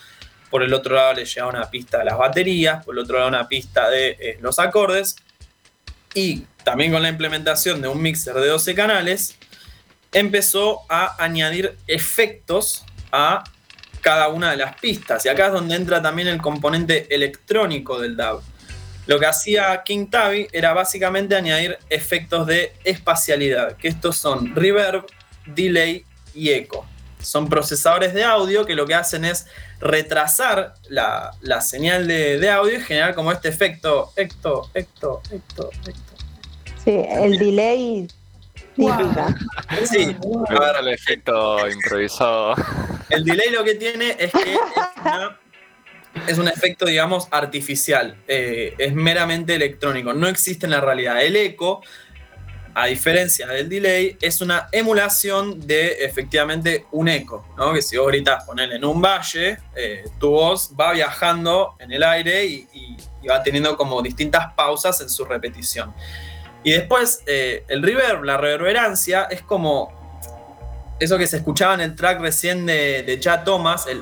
por 0.49 0.63
el 0.63 0.73
otro 0.73 0.95
lado 0.95 1.13
le 1.13 1.25
llegaba 1.25 1.51
una 1.51 1.69
pista 1.69 1.99
de 1.99 2.05
las 2.05 2.17
baterías, 2.17 2.83
por 2.85 2.95
el 2.95 2.99
otro 2.99 3.17
lado 3.17 3.29
una 3.29 3.47
pista 3.47 3.89
de 3.89 4.17
eh, 4.19 4.37
los 4.41 4.59
acordes, 4.59 5.15
y 6.13 6.45
también 6.63 6.91
con 6.91 7.01
la 7.01 7.09
implementación 7.09 7.81
de 7.81 7.87
un 7.87 8.01
mixer 8.01 8.35
de 8.35 8.47
12 8.47 8.75
canales, 8.75 9.37
empezó 10.11 10.81
a 10.89 11.21
añadir 11.21 11.77
efectos 11.87 12.85
a 13.11 13.43
cada 14.01 14.27
una 14.27 14.51
de 14.51 14.57
las 14.57 14.79
pistas. 14.79 15.25
Y 15.25 15.29
acá 15.29 15.47
es 15.47 15.53
donde 15.53 15.75
entra 15.75 16.01
también 16.01 16.27
el 16.27 16.41
componente 16.41 17.13
electrónico 17.13 17.99
del 17.99 18.15
DAW. 18.15 18.41
Lo 19.05 19.19
que 19.19 19.25
hacía 19.25 19.81
King 19.83 20.07
Tabby 20.07 20.47
era 20.51 20.73
básicamente 20.73 21.35
añadir 21.35 21.77
efectos 21.89 22.47
de 22.47 22.73
espacialidad, 22.83 23.75
que 23.77 23.87
estos 23.89 24.15
son 24.17 24.55
reverb, 24.55 25.05
delay 25.45 26.05
y 26.33 26.49
eco. 26.51 26.85
Son 27.19 27.47
procesadores 27.49 28.13
de 28.13 28.23
audio 28.23 28.65
que 28.65 28.75
lo 28.75 28.85
que 28.85 28.95
hacen 28.95 29.25
es 29.25 29.45
retrasar 29.79 30.73
la, 30.89 31.31
la 31.41 31.61
señal 31.61 32.07
de, 32.07 32.39
de 32.39 32.49
audio 32.49 32.77
y 32.77 32.81
generar 32.81 33.13
como 33.15 33.31
este 33.31 33.49
efecto, 33.49 34.11
ecto, 34.15 34.69
ecto, 34.73 35.21
ecto, 35.31 35.69
ecto. 35.87 36.13
Sí, 36.83 36.91
el 37.09 37.37
delay 37.37 38.07
típica. 38.75 39.35
Sí, 39.85 40.15
el 40.79 40.87
efecto 40.89 41.69
improvisado. 41.69 42.55
el 43.09 43.23
delay 43.23 43.51
lo 43.51 43.63
que 43.63 43.75
tiene 43.75 44.15
es 44.19 44.31
que 44.31 44.53
es, 44.53 44.59
una- 45.03 45.37
es 46.27 46.37
un 46.37 46.47
efecto, 46.47 46.85
digamos, 46.85 47.27
artificial. 47.31 48.15
Eh, 48.27 48.75
es 48.77 48.93
meramente 48.93 49.55
electrónico. 49.55 50.13
No 50.13 50.27
existe 50.27 50.65
en 50.65 50.71
la 50.71 50.81
realidad. 50.81 51.21
El 51.21 51.35
eco, 51.35 51.81
a 52.73 52.87
diferencia 52.87 53.47
del 53.47 53.69
delay, 53.69 54.17
es 54.21 54.41
una 54.41 54.67
emulación 54.71 55.65
de 55.65 56.05
efectivamente 56.05 56.85
un 56.91 57.09
eco. 57.09 57.47
¿no? 57.57 57.73
Que 57.73 57.81
si 57.81 57.97
vos 57.97 58.07
gritas 58.07 58.43
ponerle 58.45 58.75
en 58.75 58.85
un 58.85 59.01
valle, 59.01 59.57
eh, 59.75 60.05
tu 60.19 60.31
voz 60.31 60.71
va 60.79 60.93
viajando 60.93 61.75
en 61.79 61.91
el 61.91 62.03
aire 62.03 62.45
y 62.45 62.97
va 63.29 63.41
teniendo 63.41 63.77
como 63.77 64.01
distintas 64.01 64.53
pausas 64.53 64.99
en 65.01 65.09
su 65.09 65.25
repetición. 65.25 65.93
Y 66.63 66.71
después, 66.71 67.21
eh, 67.25 67.65
el 67.67 67.83
reverb, 67.83 68.23
la 68.23 68.37
reverberancia, 68.37 69.23
es 69.29 69.41
como 69.41 70.01
eso 70.99 71.17
que 71.17 71.27
se 71.27 71.37
escuchaba 71.37 71.73
en 71.73 71.81
el 71.81 71.95
track 71.95 72.21
recién 72.21 72.65
de, 72.65 73.03
de 73.03 73.19
Chad 73.19 73.43
Thomas, 73.43 73.85
el 73.87 74.01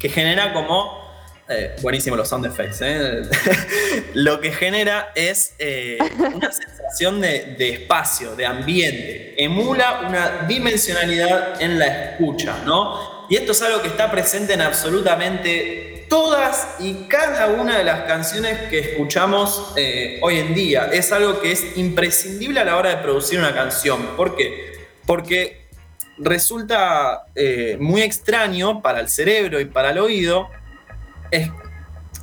que 0.00 0.08
genera 0.08 0.52
como. 0.52 0.98
eh, 1.48 1.74
buenísimo 1.82 2.16
los 2.16 2.28
sound 2.28 2.46
effects, 2.46 2.80
¿eh? 2.80 3.22
Lo 4.14 4.40
que 4.40 4.52
genera 4.52 5.10
es 5.14 5.54
eh, 5.58 5.98
una 6.18 6.52
sensación 6.52 7.20
de, 7.20 7.56
de 7.58 7.70
espacio, 7.70 8.36
de 8.36 8.46
ambiente. 8.46 9.34
Emula 9.36 10.02
una 10.08 10.46
dimensionalidad 10.46 11.60
en 11.60 11.78
la 11.78 11.86
escucha, 11.86 12.58
¿no? 12.64 13.26
Y 13.28 13.36
esto 13.36 13.52
es 13.52 13.62
algo 13.62 13.82
que 13.82 13.88
está 13.88 14.10
presente 14.10 14.54
en 14.54 14.60
absolutamente 14.62 16.06
todas 16.08 16.76
y 16.80 17.06
cada 17.08 17.48
una 17.48 17.78
de 17.78 17.84
las 17.84 18.02
canciones 18.02 18.68
que 18.68 18.78
escuchamos 18.80 19.72
eh, 19.76 20.18
hoy 20.22 20.38
en 20.38 20.54
día. 20.54 20.88
Es 20.92 21.12
algo 21.12 21.40
que 21.40 21.52
es 21.52 21.76
imprescindible 21.76 22.60
a 22.60 22.64
la 22.64 22.76
hora 22.76 22.90
de 22.90 22.96
producir 22.96 23.38
una 23.38 23.54
canción. 23.54 24.16
¿Por 24.16 24.36
qué? 24.36 24.72
Porque 25.06 25.59
resulta 26.20 27.24
eh, 27.34 27.76
muy 27.80 28.02
extraño 28.02 28.82
para 28.82 29.00
el 29.00 29.08
cerebro 29.08 29.60
y 29.60 29.64
para 29.64 29.90
el 29.90 29.98
oído. 29.98 30.48
Es, 31.30 31.50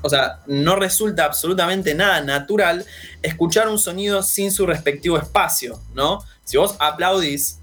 o 0.02 0.10
sea, 0.10 0.40
no 0.46 0.76
resulta 0.76 1.26
absolutamente 1.26 1.96
nada 1.96 2.22
natural 2.22 2.86
escuchar 3.22 3.68
un 3.68 3.80
sonido 3.80 4.22
sin 4.24 4.52
su 4.52 4.66
respectivo 4.66 5.18
espacio, 5.18 5.80
¿no? 5.94 6.24
Si 6.44 6.58
vos 6.58 6.76
aplaudís, 6.80 7.60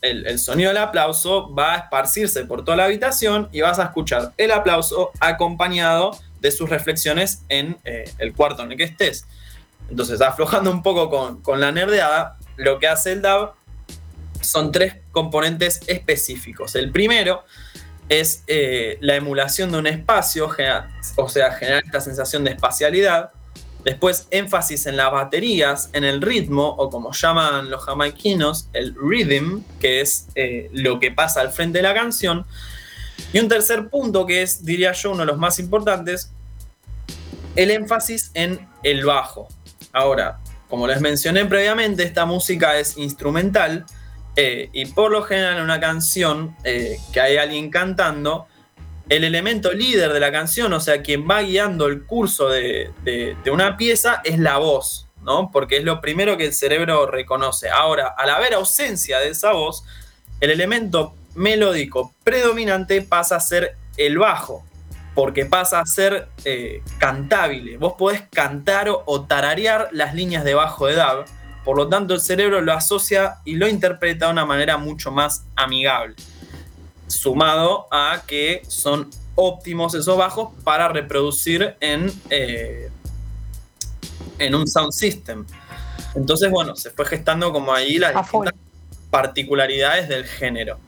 el 0.00 0.38
sonido 0.40 0.70
del 0.70 0.78
aplauso 0.78 1.54
va 1.54 1.74
a 1.74 1.76
esparcirse 1.78 2.44
por 2.44 2.64
toda 2.64 2.76
la 2.76 2.84
habitación 2.86 3.48
y 3.52 3.60
vas 3.60 3.78
a 3.78 3.84
escuchar 3.84 4.32
el 4.36 4.50
aplauso 4.50 5.12
acompañado 5.20 6.18
de 6.40 6.50
sus 6.50 6.68
reflexiones 6.68 7.42
en 7.48 7.78
eh, 7.84 8.10
el 8.18 8.34
cuarto 8.34 8.64
en 8.64 8.72
el 8.72 8.76
que 8.76 8.84
estés. 8.84 9.26
Entonces, 9.88 10.20
aflojando 10.20 10.70
un 10.70 10.82
poco 10.82 11.10
con, 11.10 11.40
con 11.42 11.60
la 11.60 11.70
nerdeada, 11.70 12.36
lo 12.56 12.78
que 12.78 12.88
hace 12.88 13.12
el 13.12 13.22
DAB 13.22 13.52
son 14.50 14.72
tres 14.72 14.96
componentes 15.12 15.80
específicos. 15.86 16.74
El 16.74 16.90
primero 16.90 17.44
es 18.08 18.42
eh, 18.48 18.98
la 19.00 19.14
emulación 19.14 19.70
de 19.70 19.78
un 19.78 19.86
espacio, 19.86 20.50
o 21.16 21.28
sea, 21.28 21.52
generar 21.52 21.82
esta 21.84 22.00
sensación 22.00 22.42
de 22.44 22.50
espacialidad. 22.50 23.30
Después, 23.84 24.26
énfasis 24.30 24.86
en 24.86 24.96
las 24.96 25.10
baterías, 25.12 25.90
en 25.92 26.04
el 26.04 26.20
ritmo, 26.20 26.68
o 26.68 26.90
como 26.90 27.12
llaman 27.12 27.70
los 27.70 27.84
jamaiquinos, 27.84 28.68
el 28.72 28.94
rhythm, 28.94 29.62
que 29.80 30.00
es 30.00 30.26
eh, 30.34 30.68
lo 30.72 30.98
que 30.98 31.12
pasa 31.12 31.40
al 31.40 31.50
frente 31.50 31.78
de 31.78 31.82
la 31.82 31.94
canción. 31.94 32.44
Y 33.32 33.38
un 33.38 33.48
tercer 33.48 33.88
punto, 33.88 34.26
que 34.26 34.42
es, 34.42 34.64
diría 34.64 34.92
yo, 34.92 35.12
uno 35.12 35.20
de 35.20 35.26
los 35.26 35.38
más 35.38 35.58
importantes, 35.60 36.32
el 37.54 37.70
énfasis 37.70 38.32
en 38.34 38.68
el 38.82 39.04
bajo. 39.04 39.48
Ahora, 39.92 40.40
como 40.68 40.86
les 40.86 41.00
mencioné 41.00 41.44
previamente, 41.46 42.02
esta 42.02 42.24
música 42.24 42.78
es 42.78 42.96
instrumental 42.96 43.86
eh, 44.36 44.70
y 44.72 44.86
por 44.86 45.10
lo 45.10 45.22
general 45.22 45.56
en 45.56 45.64
una 45.64 45.80
canción 45.80 46.56
eh, 46.64 46.98
que 47.12 47.20
hay 47.20 47.36
alguien 47.36 47.70
cantando, 47.70 48.46
el 49.08 49.24
elemento 49.24 49.72
líder 49.72 50.12
de 50.12 50.20
la 50.20 50.30
canción, 50.30 50.72
o 50.72 50.78
sea, 50.78 51.02
quien 51.02 51.28
va 51.28 51.42
guiando 51.42 51.86
el 51.86 52.06
curso 52.06 52.48
de, 52.48 52.92
una 53.50 53.76
pieza, 53.76 54.20
es 54.24 54.38
la 54.38 54.58
voz, 54.58 55.08
¿no? 55.22 55.50
Porque 55.50 55.78
es 55.78 55.84
lo 55.84 56.00
primero 56.00 56.36
que 56.36 56.46
el 56.46 56.54
cerebro 56.54 57.06
reconoce. 57.06 57.68
Ahora, 57.68 58.14
al 58.16 58.30
haber 58.30 58.54
ausencia 58.54 59.18
de 59.18 59.30
esa 59.30 59.52
voz, 59.52 59.84
el 60.40 60.50
elemento 60.50 61.14
melódico 61.34 62.14
predominante 62.22 63.02
pasa 63.02 63.36
a 63.36 63.40
ser 63.40 63.74
el 63.96 64.16
bajo, 64.16 64.64
porque 65.16 65.44
pasa 65.44 65.80
a 65.80 65.86
ser 65.86 66.28
eh, 66.44 66.80
cantable. 66.98 67.78
Vos 67.78 67.94
podés 67.98 68.22
cantar 68.30 68.88
o, 68.90 69.02
o 69.06 69.22
tararear 69.22 69.88
las 69.90 70.14
líneas 70.14 70.44
de 70.44 70.54
bajo 70.54 70.86
de 70.86 70.94
DAB, 70.94 71.24
por 71.64 71.76
lo 71.76 71.88
tanto 71.88 72.14
el 72.14 72.20
cerebro 72.20 72.60
lo 72.60 72.72
asocia 72.72 73.36
y 73.44 73.56
lo 73.56 73.68
interpreta 73.68 74.26
de 74.26 74.32
una 74.32 74.46
manera 74.46 74.76
mucho 74.78 75.10
más 75.10 75.44
amigable. 75.56 76.14
Sumado 77.06 77.86
a 77.90 78.22
que 78.26 78.62
son 78.66 79.10
óptimos 79.34 79.94
esos 79.94 80.16
bajos 80.16 80.50
para 80.64 80.88
reproducir 80.88 81.76
en, 81.80 82.12
eh, 82.30 82.90
en 84.38 84.54
un 84.54 84.66
sound 84.66 84.92
system. 84.92 85.44
Entonces, 86.14 86.50
bueno, 86.50 86.76
se 86.76 86.90
fue 86.90 87.06
gestando 87.06 87.52
como 87.52 87.72
ahí 87.72 87.98
las 87.98 88.14
distintas 88.14 88.54
particularidades 89.10 90.08
del 90.08 90.24
género. 90.24 90.78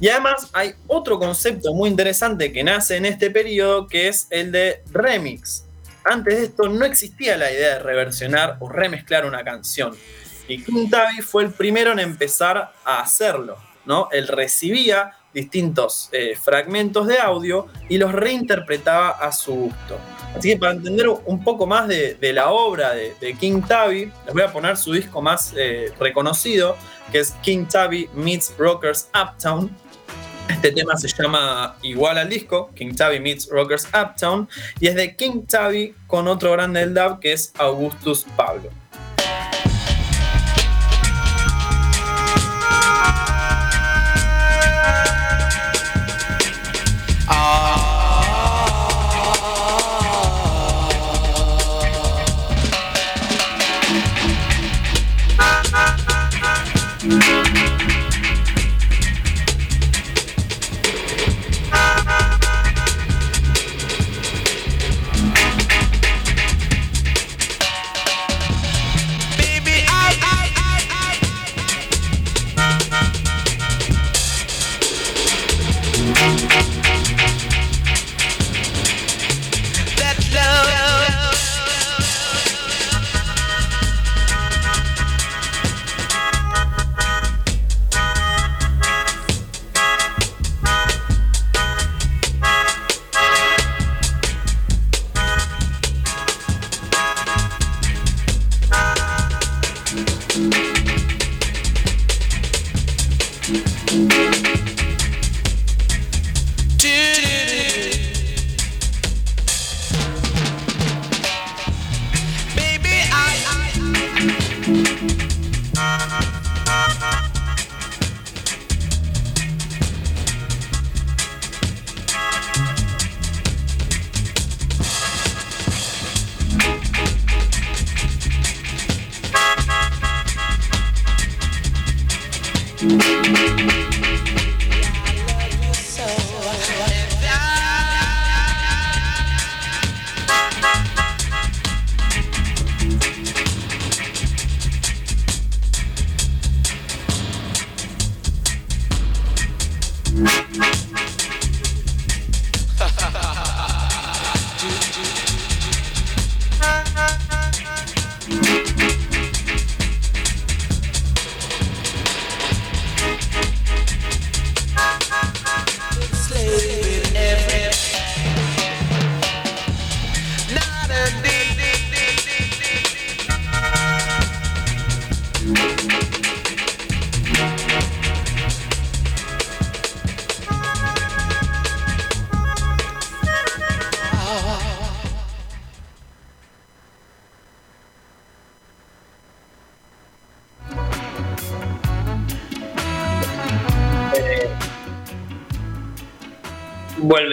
Y 0.00 0.08
además 0.08 0.48
hay 0.52 0.74
otro 0.86 1.18
concepto 1.18 1.74
muy 1.74 1.90
interesante 1.90 2.52
que 2.52 2.62
nace 2.62 2.96
en 2.96 3.06
este 3.06 3.30
periodo 3.30 3.88
que 3.88 4.08
es 4.08 4.26
el 4.30 4.52
de 4.52 4.82
remix. 4.90 5.64
Antes 6.10 6.38
de 6.38 6.44
esto 6.44 6.68
no 6.68 6.86
existía 6.86 7.36
la 7.36 7.52
idea 7.52 7.74
de 7.74 7.78
reversionar 7.80 8.56
o 8.60 8.68
remezclar 8.68 9.26
una 9.26 9.44
canción. 9.44 9.94
Y 10.48 10.64
King 10.64 10.88
Tavi 10.88 11.20
fue 11.20 11.44
el 11.44 11.52
primero 11.52 11.92
en 11.92 11.98
empezar 11.98 12.72
a 12.82 13.00
hacerlo. 13.00 13.58
¿no? 13.84 14.08
Él 14.10 14.26
recibía 14.26 15.12
distintos 15.34 16.08
eh, 16.12 16.34
fragmentos 16.34 17.06
de 17.06 17.18
audio 17.18 17.66
y 17.90 17.98
los 17.98 18.12
reinterpretaba 18.12 19.10
a 19.10 19.32
su 19.32 19.54
gusto. 19.54 19.98
Así 20.34 20.50
que 20.50 20.56
para 20.56 20.72
entender 20.72 21.08
un 21.08 21.44
poco 21.44 21.66
más 21.66 21.86
de, 21.88 22.16
la 22.32 22.50
obra 22.50 22.92
de, 22.94 23.36
King 23.38 23.60
Tavi, 23.60 24.10
les 24.24 24.34
voy 24.34 24.42
a 24.42 24.52
poner 24.52 24.78
su 24.78 24.92
disco 24.92 25.20
más 25.20 25.52
eh, 25.56 25.92
reconocido, 26.00 26.76
que 27.12 27.18
es 27.18 27.32
King 27.42 27.66
Tavi 27.66 28.08
Meets 28.14 28.54
Rockers 28.56 29.10
Uptown. 29.14 29.74
Este 30.48 30.72
tema 30.72 30.96
se 30.96 31.08
llama 31.08 31.76
igual 31.82 32.18
al 32.18 32.28
disco, 32.28 32.70
King 32.74 32.94
Tavi 32.94 33.20
Meets 33.20 33.48
Rockers 33.50 33.86
Uptown, 33.88 34.48
y 34.80 34.88
es 34.88 34.94
de 34.94 35.14
King 35.14 35.42
Tavi 35.46 35.94
con 36.06 36.26
otro 36.26 36.52
grande 36.52 36.80
del 36.80 36.94
dub 36.94 37.20
que 37.20 37.32
es 37.32 37.52
Augustus 37.58 38.24
Pablo. 38.36 38.70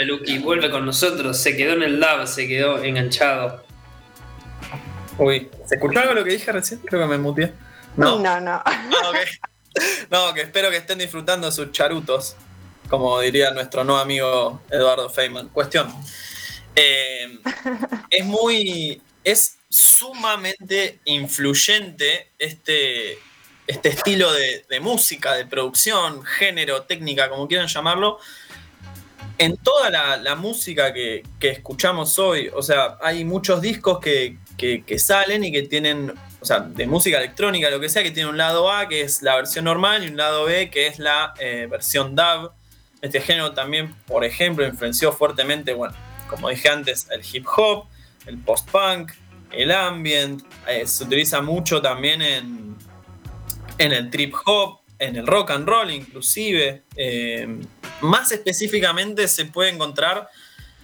Vuelve 0.05 0.19
Lucky, 0.19 0.37
vuelve 0.39 0.69
con 0.69 0.85
nosotros. 0.85 1.37
Se 1.37 1.55
quedó 1.55 1.73
en 1.73 1.83
el 1.83 1.99
lab, 1.99 2.27
se 2.27 2.47
quedó 2.47 2.83
enganchado. 2.83 3.63
Uy, 5.17 5.49
¿se 5.67 5.75
escuchó 5.75 5.99
algo 5.99 6.13
lo 6.13 6.23
que 6.23 6.31
dije 6.31 6.51
recién? 6.51 6.79
Creo 6.81 7.01
que 7.01 7.07
me 7.07 7.17
muteé. 7.17 7.53
No. 7.97 8.19
No, 8.19 8.39
no. 8.39 8.61
Ah. 8.65 8.89
No, 10.09 10.33
que 10.33 10.41
espero 10.41 10.69
que 10.69 10.77
estén 10.77 10.99
disfrutando 10.99 11.51
sus 11.51 11.71
charutos, 11.73 12.37
como 12.89 13.19
diría 13.19 13.51
nuestro 13.51 13.83
nuevo 13.83 13.99
amigo 13.99 14.61
Eduardo 14.69 15.09
Feynman. 15.09 15.49
Cuestión. 15.49 15.93
Eh, 16.75 17.39
es 18.09 18.25
muy. 18.25 19.01
Es 19.23 19.57
sumamente 19.69 20.99
influyente 21.05 22.31
este, 22.37 23.17
este 23.67 23.89
estilo 23.89 24.31
de, 24.31 24.65
de 24.69 24.79
música, 24.79 25.33
de 25.33 25.45
producción, 25.45 26.23
género, 26.23 26.83
técnica, 26.83 27.29
como 27.29 27.47
quieran 27.47 27.67
llamarlo, 27.67 28.19
en 29.37 29.57
toda 29.57 29.89
la, 29.89 30.35
música 30.35 30.93
que, 30.93 31.23
escuchamos 31.41 32.17
hoy. 32.19 32.49
O 32.53 32.61
sea, 32.61 32.97
hay 33.01 33.23
muchos 33.25 33.61
discos 33.61 33.99
que 33.99 34.37
salen 34.99 35.43
y 35.43 35.51
que 35.51 35.63
tienen, 35.63 36.13
o 36.45 36.47
sea, 36.47 36.59
de 36.59 36.85
música 36.85 37.17
electrónica, 37.17 37.71
lo 37.71 37.79
que 37.79 37.89
sea, 37.89 38.03
que 38.03 38.11
tiene 38.11 38.29
un 38.29 38.37
lado 38.37 38.71
A, 38.71 38.87
que 38.87 39.01
es 39.01 39.23
la 39.23 39.35
versión 39.35 39.65
normal, 39.65 40.03
y 40.03 40.09
un 40.09 40.17
lado 40.17 40.45
B, 40.45 40.69
que 40.69 40.85
es 40.85 40.99
la 40.99 41.33
eh, 41.39 41.67
versión 41.69 42.15
DAB. 42.15 42.51
Este 43.01 43.19
género 43.19 43.53
también, 43.53 43.95
por 44.05 44.23
ejemplo, 44.23 44.63
influenció 44.65 45.11
fuertemente, 45.11 45.73
bueno, 45.73 45.95
como 46.29 46.49
dije 46.49 46.69
antes, 46.69 47.07
el 47.09 47.21
hip 47.31 47.47
hop, 47.57 47.85
el 48.27 48.37
post-punk, 48.37 49.11
el 49.51 49.71
ambient. 49.71 50.43
eh, 50.67 50.85
se 50.85 51.03
utiliza 51.03 51.41
mucho 51.41 51.81
también 51.81 52.21
en, 52.21 52.75
en 53.79 53.91
el 53.91 54.11
trip 54.11 54.35
hop, 54.45 54.81
en 54.99 55.15
el 55.15 55.25
rock 55.25 55.49
and 55.49 55.67
roll 55.67 55.89
inclusive. 55.89 56.83
Eh, 56.95 57.59
más 58.01 58.31
específicamente 58.31 59.27
se 59.27 59.45
puede 59.45 59.69
encontrar 59.69 60.29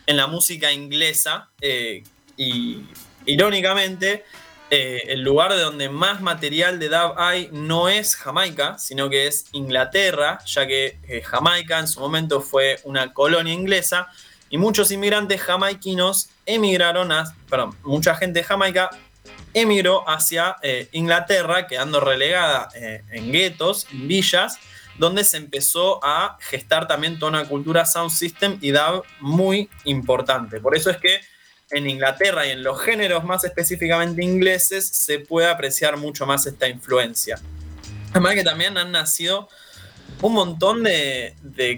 en 0.06 0.18
la 0.18 0.28
música 0.28 0.72
inglesa 0.72 1.50
eh, 1.62 2.04
y 2.38 2.84
irónicamente 3.26 4.26
eh, 4.70 5.04
el 5.08 5.22
lugar 5.22 5.54
de 5.54 5.60
donde 5.60 5.90
más 5.90 6.22
material 6.22 6.80
de 6.80 6.90
dub 6.90 7.14
hay 7.18 7.50
no 7.52 7.90
es 7.90 8.16
Jamaica, 8.16 8.78
sino 8.78 9.10
que 9.10 9.28
es 9.28 9.46
Inglaterra, 9.52 10.40
ya 10.46 10.66
que 10.66 11.00
eh, 11.08 11.22
Jamaica 11.22 11.80
en 11.80 11.88
su 11.88 12.00
momento 12.00 12.42
fue 12.42 12.80
una 12.84 13.14
colonia 13.14 13.54
inglesa 13.54 14.08
y 14.50 14.58
muchos 14.58 14.92
inmigrantes 14.92 15.42
jamaiquinos 15.42 16.30
emigraron 16.46 17.12
a, 17.12 17.36
perdón, 17.50 17.76
mucha 17.84 18.16
gente 18.16 18.40
de 18.40 18.44
Jamaica 18.46 18.90
emigró 19.54 20.08
hacia 20.10 20.56
Inglaterra, 20.94 21.68
quedando 21.68 22.00
relegada 22.00 22.70
en 22.74 23.34
guetos, 23.34 23.86
en 23.92 24.08
villas, 24.08 24.58
donde 24.98 25.24
se 25.24 25.38
empezó 25.38 26.04
a 26.04 26.38
gestar 26.42 26.88
también 26.88 27.18
toda 27.20 27.30
una 27.32 27.46
cultura 27.46 27.86
sound 27.86 28.12
system 28.12 28.58
y 28.62 28.72
dub 28.72 29.04
muy 29.20 29.70
importante. 29.86 30.60
Por 30.60 30.76
eso 30.76 30.90
es 30.90 30.98
que 30.98 31.20
en 31.72 31.90
Inglaterra 31.90 32.46
y 32.46 32.52
en 32.52 32.64
los 32.64 32.82
géneros 32.82 33.24
más 33.24 33.44
específicamente 33.44 34.24
ingleses 34.24 34.88
se 34.88 35.20
puede 35.20 35.48
apreciar 35.48 35.98
mucho 35.98 36.26
más 36.26 36.46
esta 36.46 36.68
influencia. 36.68 37.40
Además 38.12 38.34
que 38.34 38.44
también 38.44 38.78
han 38.78 38.92
nacido 38.92 39.48
un 40.22 40.34
montón 40.34 40.84
de, 40.84 41.34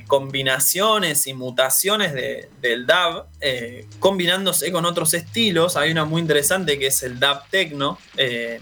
combinaciones 0.07 1.28
y 1.28 1.34
mutaciones 1.34 2.14
de- 2.14 2.49
del 2.61 2.86
dub, 2.86 3.26
eh, 3.39 3.88
combinándose 3.99 4.72
con 4.72 4.86
otros 4.86 5.14
estilos. 5.14 5.78
Hay 5.78 5.91
una 5.91 6.05
muy 6.05 6.20
interesante 6.22 6.78
que 6.80 6.88
es 6.88 7.03
el 7.03 7.20
dub 7.20 7.41
techno, 7.51 7.99
eh, 8.18 8.59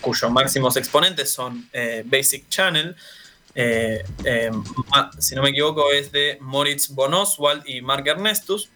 cuyos 0.00 0.30
máximos 0.30 0.76
exponentes 0.76 1.30
son 1.30 1.68
eh, 1.72 2.02
Basic 2.04 2.48
Channel. 2.48 2.96
Eh, 3.56 4.04
eh, 4.24 4.50
si 5.18 5.34
no 5.34 5.42
me 5.42 5.48
equivoco, 5.50 5.90
es 5.90 6.12
de 6.12 6.38
Moritz 6.40 6.88
von 6.90 7.14
Oswald 7.14 7.66
y 7.66 7.80
Mark 7.80 8.06
Ernestus. 8.06 8.70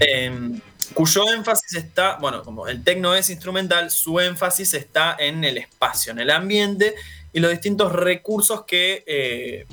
eh, 0.00 0.60
cuyo 0.94 1.30
énfasis 1.30 1.74
está, 1.74 2.16
bueno, 2.16 2.42
como 2.42 2.68
el 2.68 2.82
techno 2.82 3.14
es 3.14 3.28
instrumental, 3.30 3.90
su 3.90 4.20
énfasis 4.20 4.74
está 4.74 5.16
en 5.18 5.44
el 5.44 5.58
espacio, 5.58 6.12
en 6.12 6.20
el 6.20 6.30
ambiente 6.30 6.94
y 7.32 7.40
los 7.40 7.50
distintos 7.50 7.92
recursos 7.92 8.64
que 8.64 9.04
eh, 9.06 9.66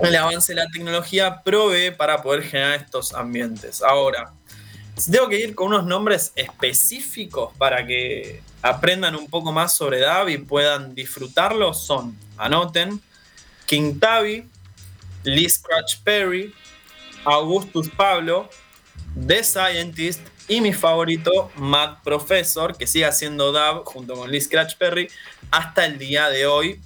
el 0.00 0.16
avance 0.16 0.54
de 0.54 0.60
la 0.60 0.66
tecnología 0.70 1.42
provee 1.42 1.92
para 1.92 2.22
poder 2.22 2.42
generar 2.42 2.80
estos 2.80 3.14
ambientes. 3.14 3.82
Ahora, 3.82 4.32
tengo 5.10 5.28
que 5.28 5.40
ir 5.40 5.54
con 5.54 5.68
unos 5.68 5.86
nombres 5.86 6.32
específicos 6.34 7.54
para 7.56 7.86
que 7.86 8.42
aprendan 8.62 9.14
un 9.14 9.28
poco 9.28 9.52
más 9.52 9.74
sobre 9.74 10.00
DAV 10.00 10.28
y 10.30 10.38
puedan 10.38 10.94
disfrutarlo, 10.94 11.72
son, 11.72 12.18
anoten, 12.36 13.00
King 13.70 14.00
Tavi, 14.00 14.44
Lee 15.22 15.48
Scratch 15.48 16.00
Perry, 16.02 16.52
Augustus 17.24 17.88
Pablo, 17.88 18.50
The 19.14 19.44
Scientist 19.44 20.22
y 20.48 20.60
mi 20.60 20.72
favorito, 20.72 21.52
Matt 21.54 22.02
Professor, 22.02 22.76
que 22.76 22.88
sigue 22.88 23.04
haciendo 23.04 23.52
dub 23.52 23.84
junto 23.84 24.14
con 24.14 24.28
Lee 24.28 24.40
Scratch 24.40 24.74
Perry 24.76 25.08
hasta 25.52 25.86
el 25.86 25.98
día 25.98 26.28
de 26.30 26.46
hoy. 26.46 26.80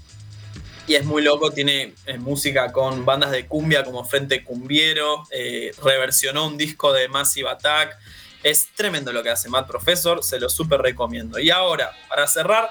Y 0.87 0.97
es 0.97 1.07
muy 1.07 1.22
loco, 1.22 1.51
tiene 1.53 1.95
eh, 2.05 2.18
música 2.18 2.70
con 2.70 3.07
bandas 3.07 3.30
de 3.30 3.47
cumbia 3.47 3.82
como 3.82 4.05
Frente 4.05 4.45
Cumbiero, 4.45 5.26
eh, 5.30 5.72
reversionó 5.82 6.47
un 6.47 6.59
disco 6.59 6.93
de 6.93 7.09
Massive 7.09 7.49
Attack. 7.49 7.97
Es 8.43 8.68
tremendo 8.74 9.11
lo 9.11 9.22
que 9.22 9.30
hace 9.30 9.49
Matt 9.49 9.66
Professor, 9.66 10.22
se 10.22 10.39
lo 10.39 10.51
súper 10.51 10.82
recomiendo. 10.82 11.39
Y 11.39 11.49
ahora, 11.49 11.93
para 12.11 12.26
cerrar 12.26 12.70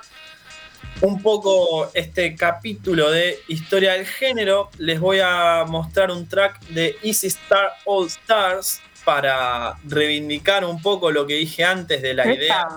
un 1.01 1.21
poco 1.21 1.91
este 1.93 2.35
capítulo 2.35 3.11
de 3.11 3.39
historia 3.47 3.93
del 3.93 4.05
género, 4.05 4.69
les 4.77 4.99
voy 4.99 5.19
a 5.21 5.65
mostrar 5.67 6.11
un 6.11 6.27
track 6.27 6.61
de 6.67 6.97
Easy 7.03 7.27
Star 7.27 7.71
All 7.85 8.07
Stars 8.07 8.81
para 9.03 9.75
reivindicar 9.83 10.63
un 10.65 10.81
poco 10.81 11.11
lo 11.11 11.27
que 11.27 11.35
dije 11.35 11.63
antes 11.63 12.01
de 12.01 12.13
la 12.13 12.33
idea 12.33 12.67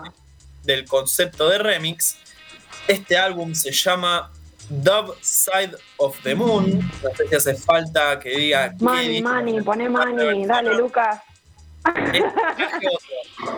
del 0.64 0.85
concepto 0.85 1.49
de 1.49 1.59
remix. 1.59 2.17
Este 2.89 3.17
álbum 3.17 3.55
se 3.55 3.71
llama 3.71 4.31
Dub 4.69 5.17
Side 5.21 5.77
of 5.99 6.21
the 6.23 6.35
Moon. 6.35 6.81
No 7.03 7.11
sé 7.17 7.29
si 7.29 7.35
hace 7.35 7.55
falta 7.55 8.19
que 8.19 8.31
diga 8.31 8.75
Money, 8.81 9.23
money, 9.23 9.61
poné 9.61 9.89
money, 9.89 10.45
dale, 10.47 10.75
Lucas. 10.75 11.21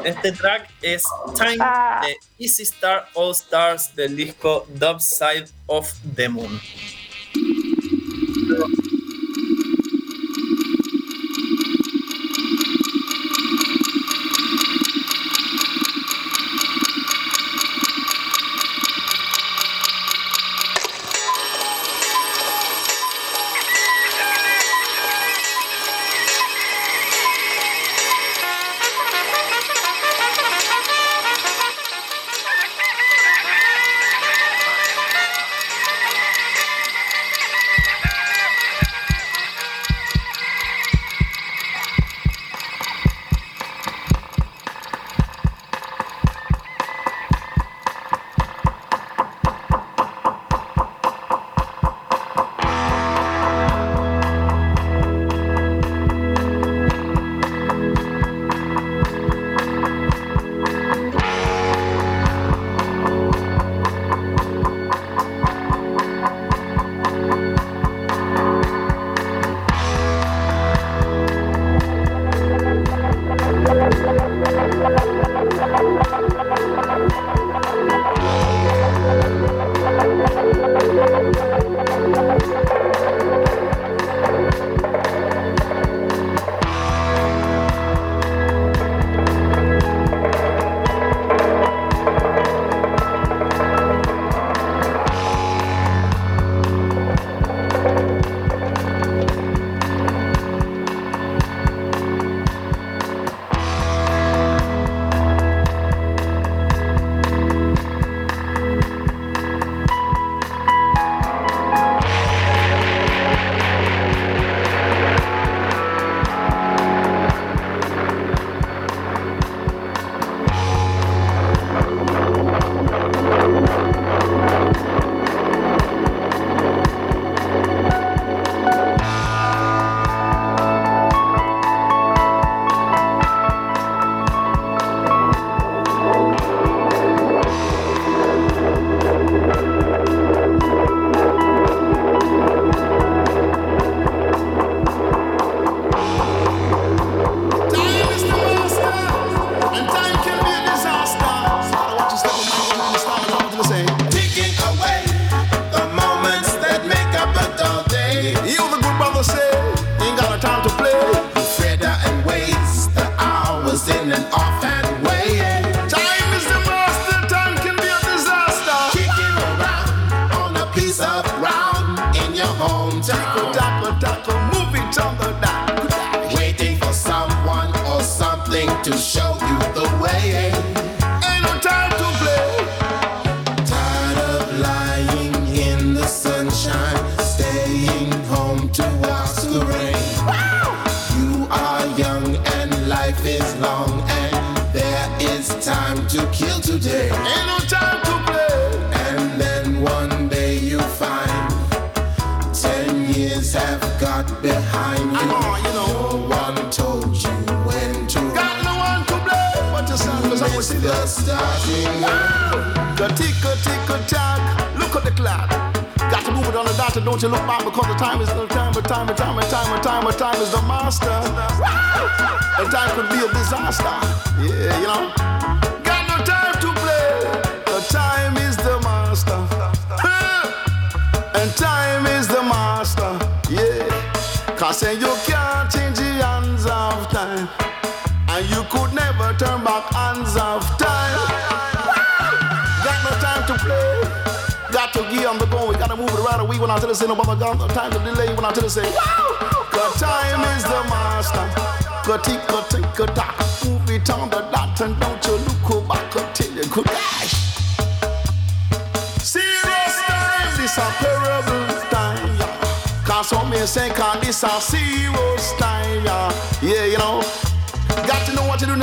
Este 0.04 0.32
track 0.32 0.68
es 0.82 1.02
Time 1.36 1.58
Ah. 1.60 2.00
de 2.04 2.16
Easy 2.44 2.62
Star 2.62 3.08
All 3.14 3.32
Stars 3.32 3.94
del 3.94 4.16
disco 4.16 4.66
Dub 4.68 5.00
Side 5.00 5.46
of 5.66 5.92
the 6.14 6.28
Moon. 6.28 6.60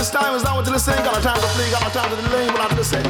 This 0.06 0.22
time, 0.22 0.36
is 0.36 0.44
not 0.44 0.56
what 0.56 0.66
to 0.66 0.80
say. 0.80 0.96
Got 1.04 1.16
no 1.16 1.22
time 1.22 1.42
to 1.42 1.48
play, 1.58 1.72
got 1.72 1.82
no 1.82 1.90
time 1.90 2.10
to 2.10 2.18
delay, 2.22 2.48
but 2.48 2.62
I 2.62 2.76
to 2.76 2.84
say. 2.84 3.02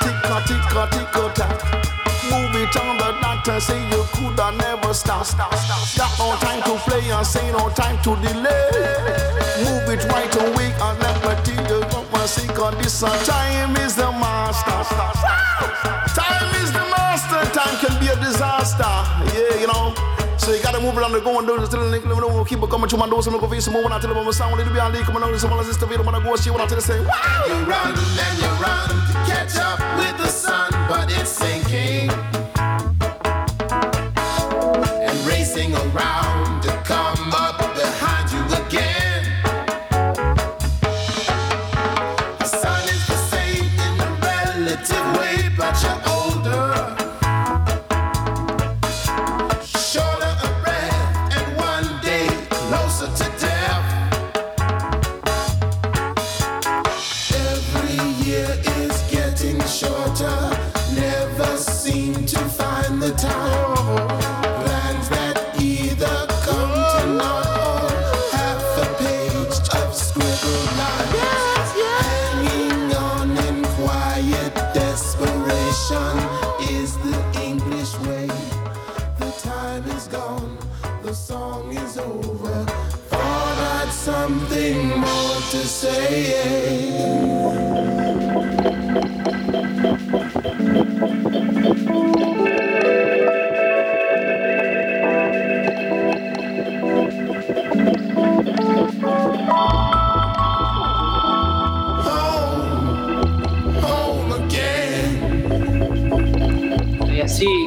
Tick-a, 0.00 0.36
tick-a, 0.48 0.82
tick-a, 0.92 1.22
tack. 1.36 1.58
Move 2.30 2.56
it 2.56 2.76
on 2.76 2.96
the 2.96 3.52
and 3.52 3.62
say 3.62 3.80
you 3.90 4.04
coulda 4.14 4.52
never 4.56 4.94
stop. 4.94 5.26
Got 5.36 6.18
no 6.18 6.36
time 6.40 6.62
to 6.62 6.78
play 6.88 7.10
and 7.10 7.26
say 7.26 7.52
no 7.52 7.68
time 7.70 8.00
to 8.02 8.16
delay. 8.24 8.70
Move 9.66 9.88
it 9.92 10.04
right 10.08 10.34
away 10.36 10.72
and 10.72 10.98
never 11.00 11.34
till 11.44 11.60
you 11.68 11.84
come 11.90 12.06
and 12.14 12.28
say, 12.28 12.46
cause 12.54 12.74
this 12.78 13.00
time 13.26 13.76
is 13.76 13.94
the 13.96 14.10
master. 14.12 14.80
Time 16.16 16.54
is 16.62 16.72
the 16.72 16.84
master, 16.96 17.44
time 17.52 17.76
can 17.82 18.00
be 18.00 18.08
a 18.08 18.16
disaster. 18.16 18.94
Yeah. 19.34 19.51
So 20.38 20.52
you 20.52 20.62
gotta 20.62 20.80
move 20.80 20.96
on 20.98 21.12
the 21.12 21.20
go 21.20 21.38
and 21.38 21.46
do 21.46 21.54
link 21.56 22.04
let 22.04 22.18
me 22.18 22.44
keep 22.44 22.62
it 22.62 22.70
coming 22.70 22.88
to 22.88 22.96
my 22.96 23.08
doors 23.08 23.26
and 23.26 23.36
look 23.36 23.48
face 23.50 23.68
more 23.68 23.82
when 23.82 23.92
I 23.92 23.98
tell 24.00 24.12
them 24.12 24.18
I'm 24.18 24.32
sound 24.32 24.58
it'll 24.60 24.72
be 24.72 24.80
on 24.80 24.92
leak 24.92 25.04
come 25.04 25.16
on 25.16 25.38
someone 25.38 25.58
else 25.58 25.76
to 25.76 25.86
video 25.86 26.04
when 26.04 26.14
I 26.14 26.22
go 26.22 26.36
see 26.36 26.50
when 26.50 26.60
I 26.60 26.66
tell 26.66 26.78
them 26.78 26.80
say 26.80 27.00
wow! 27.00 27.44
You 27.46 27.54
run 27.64 27.94
and 27.94 28.38
you 28.38 28.48
run 28.62 28.88
to 28.88 29.12
catch 29.30 29.56
up 29.56 29.78
with 29.98 30.16
the 30.18 30.28
sun, 30.28 30.70
but 30.88 31.10
it's 31.12 31.30
sinking 31.30 32.21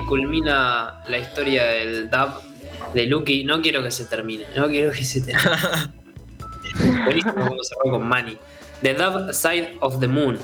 culmina 0.08 1.04
la 1.08 1.18
historia 1.18 1.64
del 1.66 2.10
dub 2.10 2.42
de 2.94 3.06
Lucky. 3.06 3.44
No 3.44 3.62
quiero 3.62 3.84
que 3.84 3.92
se 3.92 4.06
termine, 4.06 4.46
no 4.56 4.68
quiero 4.68 4.92
que 4.92 5.04
se 5.04 5.22
termine. 5.22 5.50
Buenísimo 7.06 7.34
como 7.34 7.64
cerró 7.64 7.92
con 7.92 8.08
Manny. 8.08 8.38
The 8.82 8.94
Dub 8.94 9.34
Side 9.34 9.78
of 9.80 10.00
the 10.00 10.08
Moon. 10.08 10.38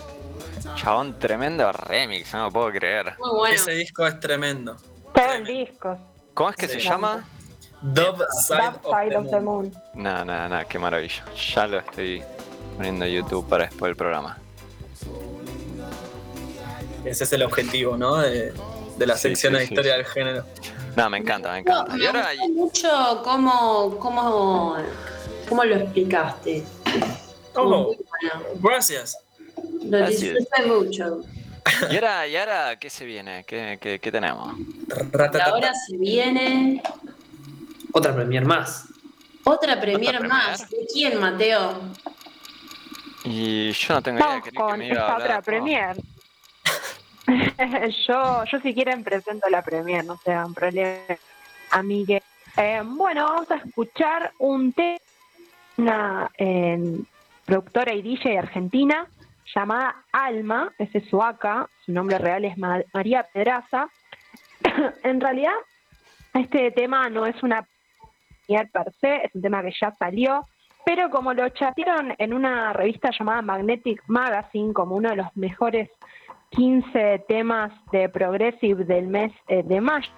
Chabón, 0.75 1.17
tremendo 1.19 1.69
remix, 1.71 2.33
no 2.33 2.45
lo 2.45 2.51
puedo 2.51 2.71
creer. 2.71 3.13
Muy 3.19 3.29
bueno. 3.37 3.55
Ese 3.55 3.71
disco 3.71 4.05
es 4.07 4.19
tremendo. 4.19 4.77
Todo 5.13 5.33
el 5.33 5.45
disco. 5.45 5.97
¿Cómo 6.33 6.49
es 6.51 6.55
que 6.55 6.67
Sí. 6.67 6.73
se 6.79 6.79
llama? 6.81 7.25
Dub 7.81 8.23
Side, 8.47 8.59
of, 8.67 8.75
Side 8.83 9.09
the 9.09 9.17
of 9.17 9.29
the 9.29 9.39
Moon. 9.39 9.73
No, 9.95 10.23
no, 10.23 10.47
no, 10.47 10.67
qué 10.67 10.79
maravilla. 10.79 11.25
Ya 11.53 11.67
lo 11.67 11.79
estoy 11.79 12.23
poniendo 12.77 13.05
en 13.05 13.11
YouTube 13.11 13.47
para 13.49 13.65
después 13.65 13.89
del 13.89 13.95
programa. 13.97 14.37
Ese 17.03 17.23
es 17.23 17.33
el 17.33 17.43
objetivo, 17.43 17.97
¿no? 17.97 18.17
De, 18.17 18.53
de 19.01 19.07
la 19.07 19.15
Sí, 19.15 19.21
sección 19.29 19.53
sí, 19.53 19.57
de 19.59 19.63
historia 19.65 19.91
sí. 19.93 19.97
del 19.97 20.05
género. 20.05 20.45
No, 20.95 21.09
me 21.09 21.17
encanta, 21.17 21.51
me 21.51 21.63
No, 21.63 21.71
encanta. 21.71 21.95
Y 21.95 21.99
me 21.99 22.07
ahora 22.07 22.29
gustó 22.35 22.49
mucho 22.53 23.21
cómo, 23.23 23.97
cómo, 23.99 24.77
cómo 25.49 25.63
lo 25.63 25.75
explicaste. 25.75 26.63
Oh, 27.55 27.67
bueno. 27.95 27.95
gracias. 28.61 29.17
Lo 29.83 29.97
Gracias. 29.97 30.21
disfruté 30.21 30.65
mucho. 30.67 31.21
¿Y 31.91 31.95
ahora, 31.95 32.27
y 32.27 32.35
ahora 32.37 32.75
qué 32.79 32.89
se 32.89 33.05
viene? 33.05 33.43
¿Qué, 33.45 33.77
qué, 33.81 33.99
qué 33.99 34.11
tenemos? 34.11 34.53
Y 34.57 35.39
ahora 35.39 35.73
se 35.73 35.97
viene 35.97 36.81
Otra 37.93 38.15
premier 38.15 38.45
más. 38.45 38.85
otra 39.43 39.79
premier 39.81 40.25
más. 40.27 40.69
¿De 40.69 40.87
quién, 40.93 41.19
Mateo? 41.19 41.81
Y 43.23 43.71
yo 43.73 43.93
no 43.95 44.01
tengo 44.01 44.17
idea, 44.17 44.27
Vamos 44.29 44.43
que 44.45 44.51
con 44.51 44.79
me 44.79 44.87
iba 44.87 44.95
a 44.95 44.99
esta 45.01 45.13
hablar. 45.13 45.21
otra 45.27 45.35
no. 45.37 45.43
premier. 45.43 45.95
yo, 48.07 48.43
yo 48.45 48.59
si 48.59 48.73
quieren 48.73 49.03
presento 49.03 49.49
la 49.49 49.61
premier, 49.61 50.05
no 50.05 50.17
se 50.17 50.31
hagan 50.31 50.53
problema, 50.53 50.99
amigue. 51.71 52.21
Eh, 52.57 52.81
bueno, 52.83 53.25
vamos 53.25 53.51
a 53.51 53.55
escuchar 53.55 54.31
un 54.39 54.73
tema 54.73 54.97
una 55.77 56.29
eh, 56.37 56.99
productora 57.45 57.93
y 57.93 58.01
DJ 58.01 58.37
argentina 58.37 59.07
llamada 59.53 60.03
Alma, 60.11 60.71
ese 60.77 60.99
es 60.99 61.09
su 61.09 61.21
acá, 61.21 61.67
su 61.85 61.91
nombre 61.91 62.17
real 62.17 62.45
es 62.45 62.57
Ma- 62.57 62.83
María 62.93 63.27
Pedraza. 63.33 63.89
en 65.03 65.19
realidad, 65.19 65.53
este 66.33 66.71
tema 66.71 67.09
no 67.09 67.25
es 67.25 67.41
una 67.41 67.65
per 68.47 68.91
se, 68.99 69.15
es 69.25 69.33
un 69.33 69.41
tema 69.41 69.61
que 69.61 69.71
ya 69.79 69.95
salió, 69.97 70.45
pero 70.85 71.09
como 71.09 71.33
lo 71.33 71.47
chatearon 71.49 72.13
en 72.17 72.33
una 72.33 72.73
revista 72.73 73.09
llamada 73.17 73.41
Magnetic 73.41 74.03
Magazine 74.07 74.73
como 74.73 74.95
uno 74.95 75.09
de 75.09 75.15
los 75.15 75.27
mejores 75.37 75.89
15 76.51 77.25
temas 77.27 77.71
de 77.91 78.09
Progressive 78.09 78.83
del 78.85 79.07
mes 79.07 79.31
eh, 79.47 79.63
de 79.63 79.81
mayo, 79.81 80.09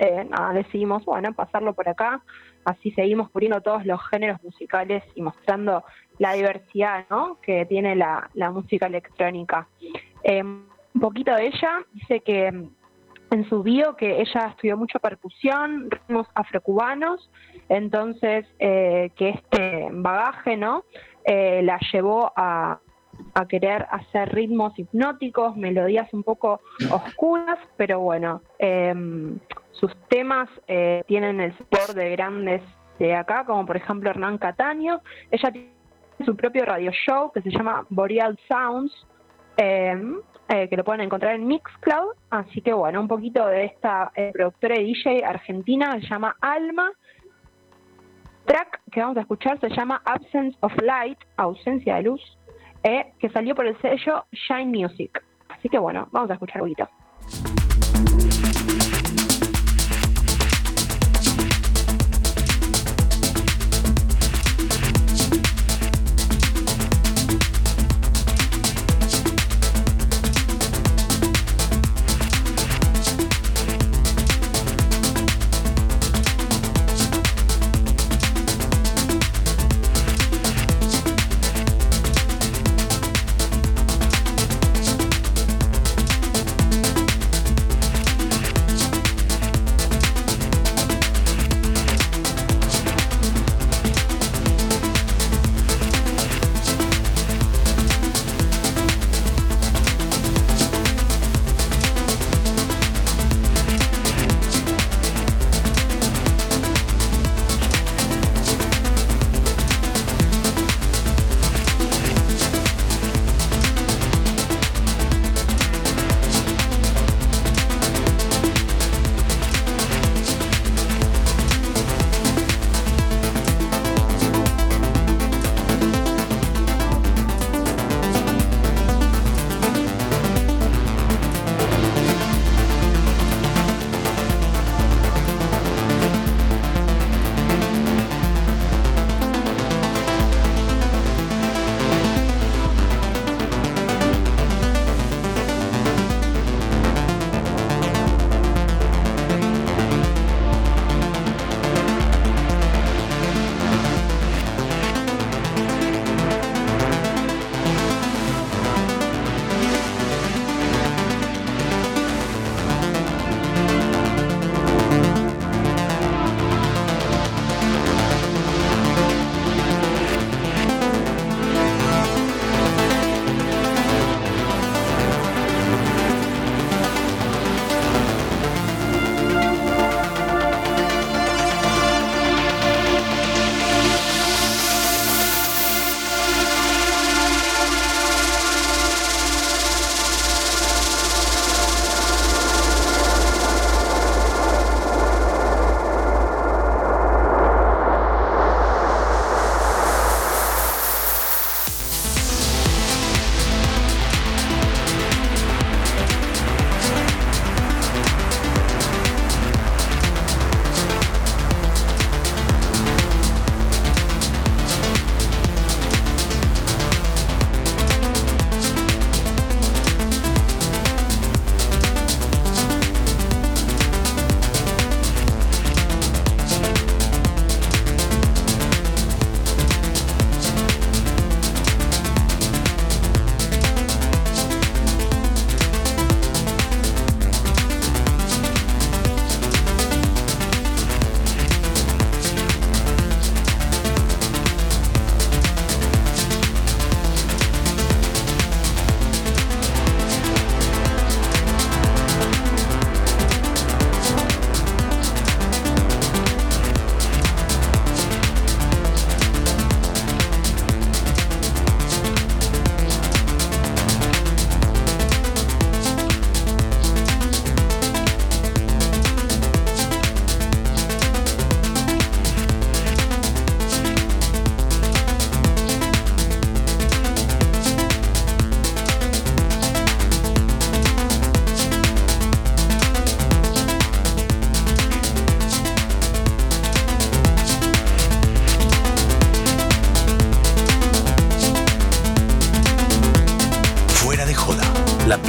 eh, 0.00 0.26
decidimos, 0.54 1.04
bueno, 1.04 1.34
pasarlo 1.34 1.74
por 1.74 1.86
acá, 1.86 2.22
así 2.64 2.90
seguimos 2.92 3.28
cubriendo 3.28 3.60
todos 3.60 3.84
los 3.84 4.00
géneros 4.08 4.42
musicales 4.42 5.04
y 5.14 5.20
mostrando 5.20 5.84
la 6.18 6.32
diversidad 6.32 7.04
que 7.42 7.66
tiene 7.66 7.94
la, 7.94 8.30
música 8.50 8.86
electrónica. 8.86 9.68
Eh, 10.24 10.42
un 10.42 11.00
poquito 11.00 11.34
de 11.34 11.48
ella, 11.48 11.84
dice 11.92 12.20
que 12.20 12.50
mm, 12.50 12.70
en 13.32 13.48
su 13.50 13.62
bio 13.62 13.94
que 13.94 14.22
ella 14.22 14.46
estudió 14.48 14.78
mucho 14.78 14.98
percusión, 15.00 15.90
ritmos 15.90 16.26
afrocubanos, 16.34 17.30
entonces 17.68 18.46
eh, 18.58 19.10
que 19.16 19.28
este 19.28 19.88
bagaje 19.92 20.56
no 20.56 20.84
la 21.26 21.78
llevó 21.92 22.32
a, 22.34 22.80
a 23.40 23.48
querer 23.48 23.86
hacer 23.90 24.32
ritmos 24.34 24.78
hipnóticos, 24.78 25.56
melodías 25.56 26.12
un 26.12 26.22
poco 26.22 26.60
oscuras, 26.90 27.58
pero 27.76 28.00
bueno, 28.00 28.42
eh, 28.58 28.94
sus 29.72 29.94
temas 30.08 30.48
eh, 30.68 31.02
tienen 31.06 31.40
el 31.40 31.56
support 31.56 31.94
de 31.94 32.10
grandes 32.10 32.62
de 32.98 33.14
acá, 33.14 33.44
como 33.44 33.66
por 33.66 33.76
ejemplo 33.76 34.10
Hernán 34.10 34.38
Cataño. 34.38 35.00
Ella 35.30 35.50
tiene 35.50 35.72
su 36.24 36.36
propio 36.36 36.64
radio 36.64 36.92
show 36.92 37.32
que 37.32 37.40
se 37.42 37.50
llama 37.50 37.86
Boreal 37.88 38.38
Sounds, 38.46 38.92
eh, 39.56 39.98
eh, 40.48 40.68
que 40.68 40.76
lo 40.76 40.84
pueden 40.84 41.00
encontrar 41.00 41.34
en 41.34 41.46
Mixcloud. 41.46 42.14
Así 42.28 42.60
que 42.60 42.72
bueno, 42.72 43.00
un 43.00 43.08
poquito 43.08 43.46
de 43.46 43.64
esta 43.64 44.12
eh, 44.14 44.30
productora 44.32 44.76
de 44.76 44.84
DJ 44.84 45.24
argentina 45.24 45.92
se 46.00 46.06
llama 46.06 46.36
Alma. 46.40 46.90
Track 48.44 48.80
que 48.90 49.00
vamos 49.00 49.16
a 49.16 49.20
escuchar 49.20 49.58
se 49.60 49.68
llama 49.70 50.02
Absence 50.04 50.56
of 50.60 50.72
Light, 50.82 51.18
ausencia 51.36 51.96
de 51.96 52.02
luz, 52.02 52.38
eh, 52.82 53.12
que 53.18 53.28
salió 53.30 53.54
por 53.54 53.66
el 53.66 53.80
sello 53.80 54.24
Shine 54.32 54.66
Music. 54.66 55.22
Así 55.48 55.68
que 55.68 55.78
bueno, 55.78 56.08
vamos 56.12 56.30
a 56.30 56.34
escuchar 56.34 56.62
un 56.62 56.68
poquito. 56.68 57.59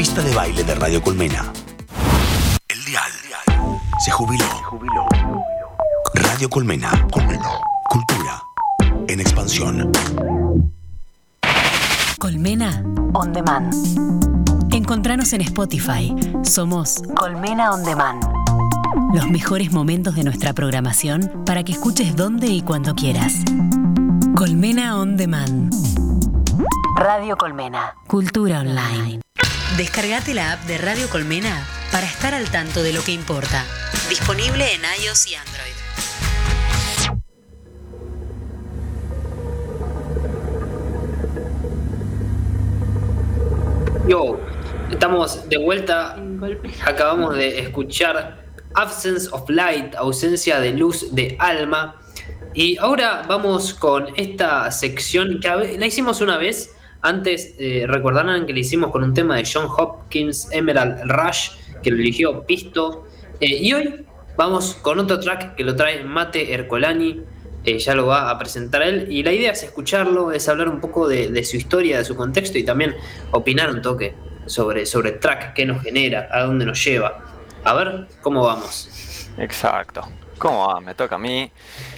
Pista 0.02 0.23
de 0.23 0.34
baile 0.34 0.64
de 0.64 0.73
Radio 0.73 0.99
Colmena. 0.99 1.53
El 2.68 2.86
dial 2.86 3.11
se 4.03 4.10
jubiló. 4.10 4.45
Radio 6.15 6.49
Colmena. 6.49 7.07
Colmena. 7.11 7.49
Cultura 7.88 8.41
en 9.07 9.19
expansión. 9.19 9.91
Colmena 12.18 12.84
On 13.14 13.32
Demand. 13.32 13.72
Encontranos 14.73 15.34
en 15.34 15.41
Spotify. 15.41 16.15
Somos 16.41 17.03
Colmena 17.15 17.72
On 17.72 17.84
Demand. 17.84 18.23
Los 19.14 19.30
mejores 19.30 19.72
momentos 19.72 20.15
de 20.15 20.23
nuestra 20.23 20.53
programación 20.53 21.44
para 21.45 21.64
que 21.64 21.73
escuches 21.73 22.15
donde 22.15 22.48
y 22.48 22.64
cuando 22.64 22.95
quieras. 22.95 23.36
Colmena 24.36 24.98
On 24.98 25.15
Demand. 25.15 25.72
Radio 26.95 27.38
Colmena. 27.38 27.94
Cultura 28.07 28.61
online. 28.61 29.22
Descargate 29.77 30.34
la 30.34 30.52
app 30.52 30.65
de 30.65 30.77
Radio 30.77 31.07
Colmena 31.10 31.65
para 31.93 32.06
estar 32.06 32.34
al 32.34 32.52
tanto 32.52 32.84
de 32.84 32.91
lo 32.91 33.02
que 33.03 33.14
importa. 33.14 33.65
Disponible 34.10 34.65
en 34.73 34.81
iOS 34.81 35.27
y 35.27 35.35
Android. 35.35 35.72
Yo, 44.10 44.39
estamos 44.91 45.48
de 45.48 45.57
vuelta. 45.57 46.18
Acabamos 46.85 47.35
de 47.35 47.60
escuchar 47.60 48.43
Absence 48.73 49.30
of 49.31 49.49
Light, 49.49 49.95
ausencia 49.95 50.60
de 50.60 50.73
luz 50.73 51.15
de 51.15 51.38
alma. 51.39 52.02
Y 52.53 52.77
ahora 52.77 53.23
vamos 53.26 53.73
con 53.73 54.07
esta 54.18 54.69
sección 54.69 55.39
que 55.39 55.77
la 55.77 55.85
hicimos 55.85 56.19
una 56.19 56.38
vez. 56.38 56.76
Antes, 57.02 57.56
eh, 57.57 57.86
recordarán 57.88 58.45
que 58.45 58.53
la 58.53 58.60
hicimos 58.60 58.91
con 58.91 59.03
un 59.03 59.14
tema 59.14 59.36
de 59.36 59.44
John 59.52 59.68
Hopkins, 59.76 60.49
Emerald 60.52 61.02
Rush, 61.10 61.52
que 61.82 61.91
lo 61.91 61.98
eligió 61.98 62.44
Pisto. 62.45 63.07
Eh, 63.40 63.57
y 63.57 63.73
hoy 63.73 64.06
vamos 64.38 64.76
con 64.76 64.99
otro 64.99 65.19
track 65.19 65.56
que 65.56 65.64
lo 65.64 65.76
trae 65.76 66.03
Mate 66.03 66.53
Ercolani. 66.53 67.22
eh, 67.64 67.78
ya 67.78 67.94
lo 67.94 68.07
va 68.07 68.30
a 68.30 68.38
presentar 68.40 68.82
él. 68.82 69.07
Y 69.10 69.23
la 69.23 69.32
idea 69.32 69.52
es 69.52 69.64
escucharlo, 69.64 70.32
es 70.32 70.48
hablar 70.49 70.68
un 70.68 70.80
poco 70.80 71.07
de, 71.07 71.30
de 71.30 71.44
su 71.44 71.57
historia, 71.57 71.98
de 71.98 72.06
su 72.06 72.15
contexto 72.15 72.57
y 72.57 72.64
también 72.64 72.95
opinar 73.32 73.69
un 73.69 73.82
toque 73.82 74.15
sobre, 74.48 74.86
sobre 74.86 75.11
el 75.11 75.19
track, 75.19 75.53
qué 75.53 75.65
nos 75.65 75.82
genera, 75.84 76.28
a 76.32 76.41
dónde 76.41 76.65
nos 76.65 76.84
lleva. 76.84 77.23
A 77.64 77.73
ver 77.76 78.07
cómo 78.22 78.44
vamos. 78.44 79.30
Exacto. 79.38 80.02
¿Cómo 80.38 80.68
va? 80.68 80.82
Me 80.82 80.95
toca 80.95 81.15
a 81.15 81.19
mí. 81.19 81.52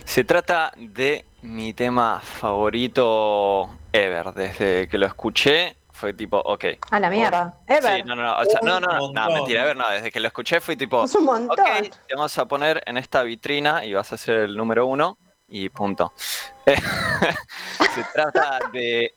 Se 0.04 0.26
trata 0.26 0.74
de 0.78 1.24
mi 1.44 1.74
tema 1.74 2.22
favorito 2.22 3.70
ever. 3.94 4.34
Desde 4.34 4.88
que 4.90 4.98
lo 4.98 5.06
escuché, 5.06 5.78
fue 5.92 6.14
tipo, 6.14 6.38
ok. 6.38 6.66
A 6.92 7.00
la 7.00 7.10
mierda. 7.10 7.58
Ever. 7.68 7.98
Sí, 7.98 8.04
no, 8.04 8.16
no, 8.16 8.24
no, 8.24 8.38
o 8.38 8.46
sea, 8.46 8.60
no, 8.62 8.80
no, 8.80 8.88
no, 8.88 9.14
no, 9.14 9.30
mentira, 9.32 9.62
ever 9.62 9.78
no. 9.78 9.90
Desde 9.90 10.12
que 10.12 10.20
lo 10.20 10.28
escuché 10.28 10.60
fue 10.60 10.76
tipo, 10.76 11.06
Es 11.06 11.16
un 11.16 11.26
montón. 11.26 11.60
ok, 11.60 11.90
te 12.08 12.16
vamos 12.16 12.38
a 12.38 12.46
poner 12.46 12.84
en 12.86 12.98
esta 12.98 13.24
vitrina 13.24 13.86
y 13.86 13.94
vas 13.94 14.12
a 14.12 14.18
ser 14.18 14.40
el 14.40 14.58
número 14.58 14.86
uno 14.86 15.18
y 15.48 15.70
punto. 15.70 16.12
Se 16.66 18.04
trata 18.14 18.60
de 18.74 19.14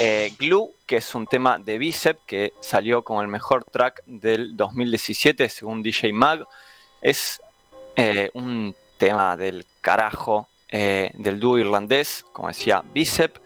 eh, 0.00 0.34
Glue, 0.38 0.74
que 0.86 0.96
es 0.96 1.14
un 1.14 1.26
tema 1.26 1.58
de 1.58 1.78
Bicep 1.78 2.18
que 2.26 2.52
salió 2.60 3.02
como 3.02 3.22
el 3.22 3.28
mejor 3.28 3.64
track 3.64 4.02
del 4.06 4.56
2017 4.56 5.48
según 5.48 5.82
DJ 5.82 6.12
Mag. 6.12 6.46
Es 7.00 7.40
eh, 7.96 8.30
un 8.34 8.74
tema 8.98 9.36
del 9.36 9.64
carajo 9.80 10.48
eh, 10.70 11.10
del 11.14 11.40
dúo 11.40 11.58
irlandés, 11.58 12.24
como 12.32 12.48
decía 12.48 12.84
Bicep, 12.92 13.38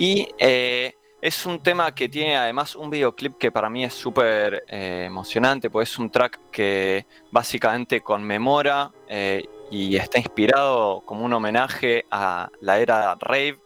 y 0.00 0.26
eh, 0.38 0.94
es 1.20 1.44
un 1.44 1.62
tema 1.62 1.94
que 1.94 2.08
tiene 2.08 2.34
además 2.34 2.74
un 2.74 2.88
videoclip 2.88 3.36
que 3.36 3.52
para 3.52 3.68
mí 3.68 3.84
es 3.84 3.92
súper 3.92 4.64
eh, 4.66 5.04
emocionante, 5.04 5.68
pues 5.68 5.90
es 5.90 5.98
un 5.98 6.08
track 6.08 6.40
que 6.50 7.04
básicamente 7.30 8.00
conmemora 8.00 8.92
eh, 9.06 9.44
y 9.70 9.96
está 9.96 10.16
inspirado 10.16 11.02
como 11.04 11.26
un 11.26 11.34
homenaje 11.34 12.06
a 12.10 12.48
la 12.62 12.80
era 12.80 13.14
rave, 13.20 13.58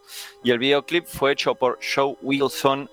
y 0.43 0.51
el 0.51 0.59
videoclip 0.59 1.06
fue 1.06 1.31
hecho 1.31 1.55
por 1.55 1.78
Joe 1.81 2.16
Wilson. 2.20 2.90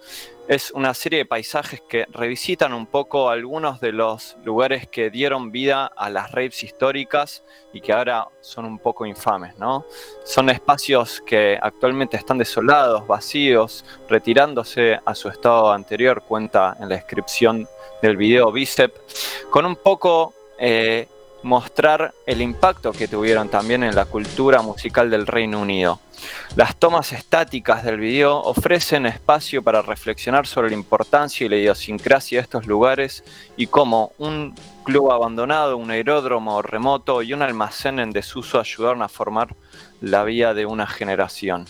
Es 0.52 0.72
una 0.72 0.94
serie 0.94 1.20
de 1.20 1.26
paisajes 1.26 1.80
que 1.80 2.06
revisitan 2.12 2.74
un 2.74 2.86
poco 2.86 3.30
algunos 3.30 3.80
de 3.80 3.94
los 3.94 4.36
lugares 4.44 4.86
que 4.86 5.10
dieron 5.10 5.50
vida 5.50 5.86
a 5.86 6.10
las 6.10 6.30
raves 6.34 6.62
históricas 6.62 7.46
y 7.72 7.80
que 7.80 7.94
ahora 7.94 8.28
son 8.42 8.66
un 8.66 8.78
poco 8.78 9.06
infames, 9.06 9.58
¿no? 9.58 9.86
Son 10.26 10.50
espacios 10.50 11.24
que 11.26 11.58
actualmente 11.62 12.18
están 12.18 12.38
desolados, 12.38 13.08
vacíos, 13.08 13.86
retirándose 14.10 15.00
a 15.06 15.16
su 15.16 15.30
estado 15.30 15.72
anterior, 15.72 16.22
cuenta 16.28 16.76
en 16.82 16.90
la 16.90 16.96
descripción 16.96 17.66
del 18.02 18.18
video 18.18 18.52
Bicep, 18.52 18.94
con 19.50 19.66
un 19.66 19.78
poco 19.78 20.34
eh, 20.60 21.08
mostrar 21.44 22.14
el 22.26 22.42
impacto 22.42 22.92
que 22.92 23.08
tuvieron 23.08 23.50
también 23.50 23.84
en 23.84 23.96
la 23.96 24.06
cultura 24.06 24.62
musical 24.62 25.10
del 25.10 25.28
Reino 25.28 25.60
Unido. 25.60 26.00
Las 26.56 26.76
tomas 26.76 27.14
estáticas 27.14 27.84
del 27.84 28.00
video 28.00 28.38
ofrecen 28.38 29.06
espacio 29.06 29.64
para 29.64 29.82
reflexionar 29.82 30.46
sobre 30.46 30.70
la 30.70 30.76
importancia 30.76 31.46
y 31.46 31.50
la 31.50 31.56
idiosincrasia 31.56 32.40
de 32.40 32.44
estos 32.44 32.68
lugares 32.68 33.24
y 33.58 33.68
cómo 33.68 34.12
un 34.18 34.54
club 34.84 35.12
abandonado, 35.12 35.78
un 35.78 35.92
aeródromo 35.92 36.62
remoto 36.62 37.22
y 37.22 37.34
un 37.34 37.42
almacén 37.42 38.00
en 38.00 38.12
desuso 38.12 38.60
ayudaron 38.60 39.02
a 39.02 39.08
formar 39.08 39.56
la 40.00 40.24
vida 40.24 40.54
de 40.54 40.66
una 40.66 40.88
generación. 40.88 41.66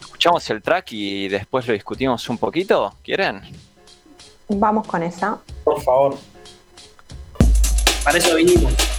Escuchamos 0.00 0.48
el 0.50 0.62
track 0.62 0.92
y 0.92 1.28
después 1.28 1.66
lo 1.66 1.72
discutimos 1.72 2.28
un 2.28 2.38
poquito, 2.38 2.94
¿quieren? 3.02 3.42
Vamos 4.48 4.86
con 4.86 5.02
esa. 5.02 5.38
Por 5.64 5.80
favor. 5.82 6.16
Para 8.08 8.20
eso 8.20 8.36
vinimos. 8.36 8.97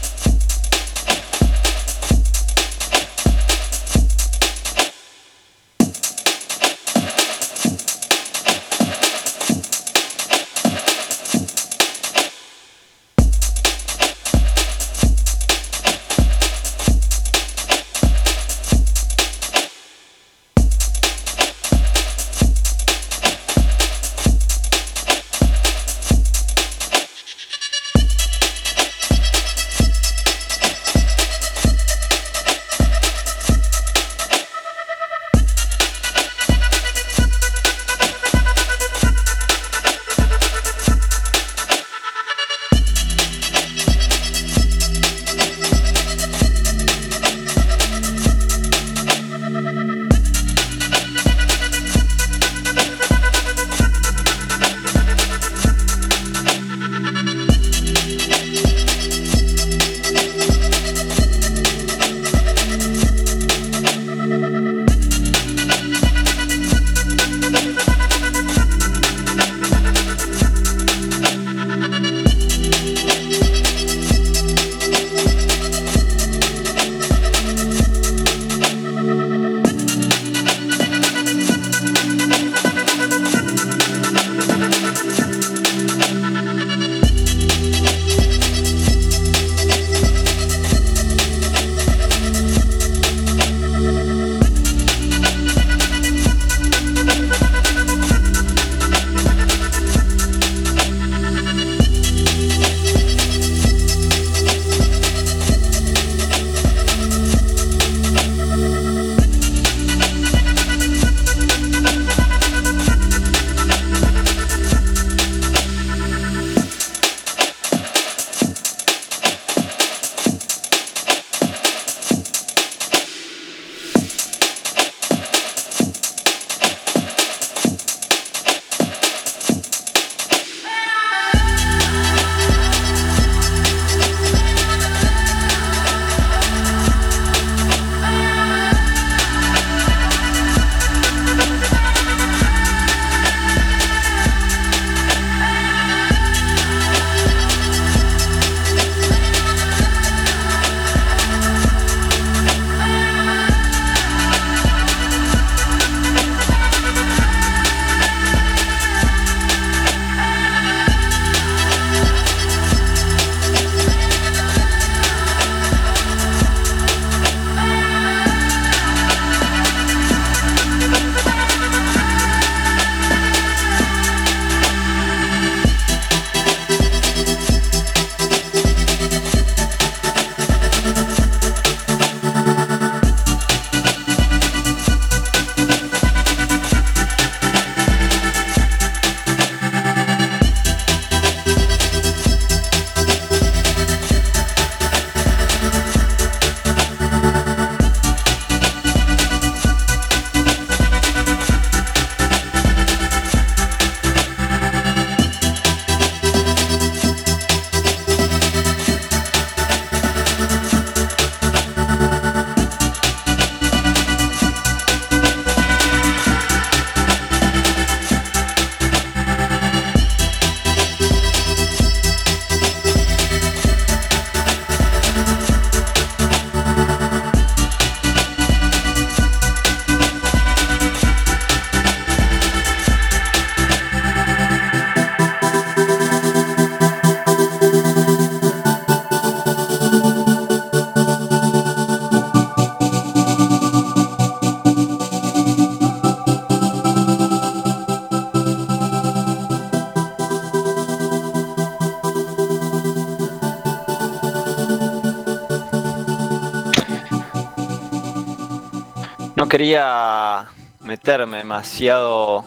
Meterme 260.81 261.39
demasiado 261.39 262.45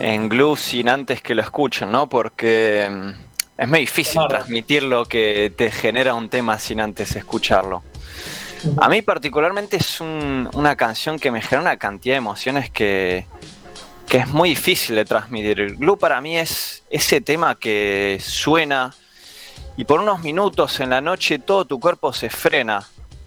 en 0.00 0.28
glue 0.30 0.56
sin 0.56 0.88
antes 0.88 1.20
que 1.20 1.34
lo 1.34 1.42
escuchen, 1.42 1.92
¿no? 1.92 2.08
Porque 2.08 2.88
mm, 2.90 3.60
es 3.60 3.68
muy 3.68 3.80
difícil 3.80 4.14
Claro. 4.14 4.28
transmitir 4.28 4.82
lo 4.84 5.04
que 5.04 5.52
te 5.54 5.70
genera 5.70 6.14
un 6.14 6.30
tema 6.30 6.58
sin 6.58 6.80
antes 6.80 7.14
escucharlo. 7.14 7.82
A 8.80 8.88
mí 8.88 9.02
particularmente 9.02 9.76
es 9.76 10.00
un- 10.00 10.48
una 10.54 10.74
canción 10.76 11.18
que 11.18 11.30
me 11.30 11.42
genera 11.42 11.60
una 11.60 11.76
cantidad 11.76 12.14
de 12.14 12.18
emociones 12.18 12.70
que, 12.70 13.26
que 14.08 14.16
es 14.18 14.28
muy 14.28 14.48
difícil 14.50 14.94
de 14.96 15.04
transmitir. 15.04 15.76
Glue 15.76 15.98
para 15.98 16.20
mí 16.22 16.38
es 16.38 16.82
ese 16.88 17.20
tema 17.20 17.56
que 17.56 18.18
suena 18.24 18.94
y 19.76 19.84
por 19.84 20.00
unos 20.00 20.20
minutos 20.22 20.80
en 20.80 20.88
la 20.90 21.02
noche 21.02 21.38
todo 21.38 21.66
tu 21.66 21.78
cuerpo 21.78 22.12
se 22.14 22.30
frena. 22.30 22.82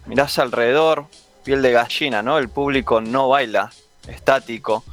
Mirás 0.07 0.39
alrededor, 0.39 1.05
piel 1.45 1.61
de 1.61 1.71
gallina, 1.71 2.21
¿no? 2.21 2.37
El 2.37 2.49
público 2.49 2.99
no 2.99 3.29
baila, 3.29 3.71
estático. 4.09 4.83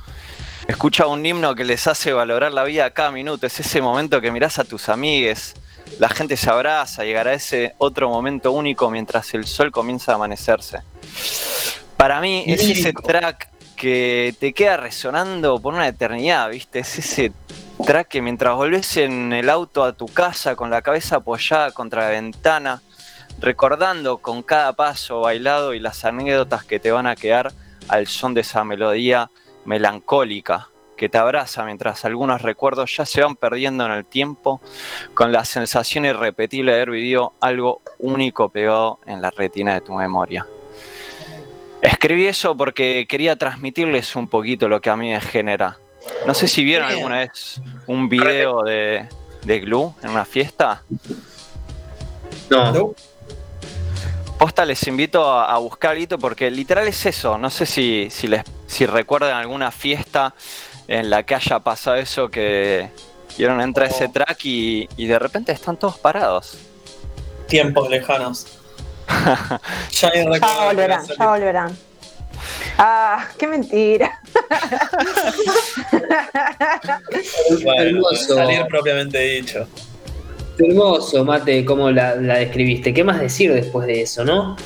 Escucha 0.68 1.06
un 1.06 1.26
himno 1.26 1.56
que 1.56 1.64
les 1.64 1.88
hace 1.88 2.12
valorar 2.12 2.52
la 2.52 2.62
vida 2.62 2.84
a 2.84 2.90
cada 2.90 3.10
minuto. 3.10 3.46
Es 3.46 3.58
ese 3.58 3.80
momento 3.80 4.20
que 4.20 4.30
mirás 4.30 4.60
a 4.60 4.64
tus 4.64 4.88
amigues, 4.88 5.54
la 5.98 6.08
gente 6.08 6.36
se 6.36 6.50
abraza, 6.50 7.04
llegará 7.04 7.32
ese 7.32 7.74
otro 7.78 8.08
momento 8.08 8.52
único 8.52 8.90
mientras 8.90 9.34
el 9.34 9.46
sol 9.46 9.72
comienza 9.72 10.12
a 10.12 10.14
amanecerse. 10.14 10.78
Para 11.96 12.20
mí 12.20 12.44
es 12.46 12.62
ese 12.62 12.92
track 12.92 13.48
que 13.76 14.34
te 14.38 14.52
queda 14.52 14.76
resonando 14.76 15.60
por 15.60 15.74
una 15.74 15.88
eternidad, 15.88 16.50
¿viste? 16.50 16.80
Es 16.80 16.98
ese 16.98 17.32
track 17.84 18.08
que 18.08 18.22
mientras 18.22 18.54
volvés 18.54 18.96
en 18.96 19.32
el 19.32 19.50
auto 19.50 19.84
a 19.84 19.92
tu 19.92 20.06
casa 20.06 20.54
con 20.54 20.70
la 20.70 20.82
cabeza 20.82 21.16
apoyada 21.16 21.72
contra 21.72 22.04
la 22.04 22.10
ventana, 22.10 22.82
recordando 23.42 24.18
con 24.18 24.42
cada 24.42 24.72
paso 24.72 25.20
bailado 25.20 25.74
y 25.74 25.80
las 25.80 26.04
anécdotas 26.04 26.64
que 26.64 26.78
te 26.78 26.92
van 26.92 27.06
a 27.06 27.16
quedar 27.16 27.52
al 27.88 28.06
son 28.06 28.34
de 28.34 28.42
esa 28.42 28.64
melodía 28.64 29.30
melancólica 29.64 30.68
que 30.96 31.08
te 31.08 31.18
abraza 31.18 31.64
mientras 31.64 32.04
algunos 32.04 32.42
recuerdos 32.42 32.96
ya 32.96 33.04
se 33.04 33.22
van 33.22 33.34
perdiendo 33.34 33.84
en 33.84 33.90
el 33.90 34.04
tiempo 34.04 34.60
con 35.14 35.32
la 35.32 35.44
sensación 35.44 36.04
irrepetible 36.04 36.70
de 36.70 36.76
haber 36.76 36.90
vivido 36.92 37.32
algo 37.40 37.82
único 37.98 38.48
pegado 38.50 39.00
en 39.06 39.20
la 39.20 39.30
retina 39.30 39.74
de 39.74 39.80
tu 39.80 39.94
memoria. 39.94 40.46
Escribí 41.80 42.28
eso 42.28 42.56
porque 42.56 43.06
quería 43.08 43.34
transmitirles 43.34 44.14
un 44.14 44.28
poquito 44.28 44.68
lo 44.68 44.80
que 44.80 44.90
a 44.90 44.96
mí 44.96 45.10
me 45.10 45.20
genera. 45.20 45.78
No 46.24 46.34
sé 46.34 46.46
si 46.46 46.62
vieron 46.62 46.88
alguna 46.88 47.18
vez 47.18 47.60
un 47.88 48.08
video 48.08 48.62
de, 48.62 49.08
de 49.42 49.60
Glue 49.60 49.92
en 50.04 50.10
una 50.10 50.24
fiesta. 50.24 50.84
No. 52.48 52.94
Posta 54.42 54.64
les 54.64 54.84
invito 54.88 55.30
a, 55.30 55.54
a 55.54 55.58
buscar 55.58 55.92
algo 55.92 56.18
porque 56.18 56.50
literal 56.50 56.88
es 56.88 57.06
eso. 57.06 57.38
No 57.38 57.48
sé 57.48 57.64
si, 57.64 58.08
si, 58.10 58.26
les, 58.26 58.42
si 58.66 58.86
recuerdan 58.86 59.36
alguna 59.36 59.70
fiesta 59.70 60.34
en 60.88 61.10
la 61.10 61.22
que 61.22 61.36
haya 61.36 61.60
pasado 61.60 61.94
eso 61.94 62.28
que 62.28 62.90
vieron 63.38 63.60
entra 63.60 63.86
ese 63.86 64.08
track 64.08 64.44
y, 64.44 64.88
y 64.96 65.06
de 65.06 65.16
repente 65.20 65.52
están 65.52 65.76
todos 65.76 65.96
parados. 65.96 66.58
Tiempos 67.46 67.88
lejanos. 67.88 68.58
ya 69.92 70.10
volverán, 70.64 71.06
ya 71.06 71.26
volverán. 71.28 71.78
Ah, 72.78 73.28
qué 73.38 73.46
mentira. 73.46 74.20
Bueno, 77.62 78.02
salir 78.16 78.66
propiamente 78.66 79.20
dicho. 79.20 79.68
Hermoso, 80.68 81.24
Mate, 81.24 81.64
cómo 81.64 81.90
la, 81.90 82.14
la 82.16 82.36
describiste. 82.38 82.92
¿Qué 82.94 83.04
más 83.04 83.20
decir 83.20 83.52
después 83.52 83.86
de 83.86 84.02
eso, 84.02 84.24
no? 84.24 84.56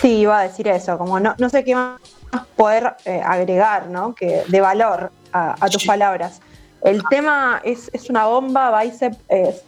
Sí, 0.00 0.18
iba 0.18 0.40
a 0.40 0.42
decir 0.42 0.68
eso, 0.68 0.98
como 0.98 1.18
no, 1.20 1.34
no 1.38 1.48
sé 1.48 1.64
qué 1.64 1.74
más 1.74 1.98
poder 2.56 2.94
eh, 3.04 3.20
agregar, 3.24 3.88
¿no? 3.88 4.14
Que 4.14 4.42
de 4.48 4.60
valor 4.60 5.10
a, 5.32 5.56
a 5.64 5.68
tus 5.68 5.82
Sí. 5.82 5.88
palabras. 5.88 6.40
El 6.82 7.02
tema 7.10 7.60
es, 7.64 7.90
es 7.92 8.10
una 8.10 8.26
bomba, 8.26 8.80
Bicep 8.82 9.14
es- 9.28 9.62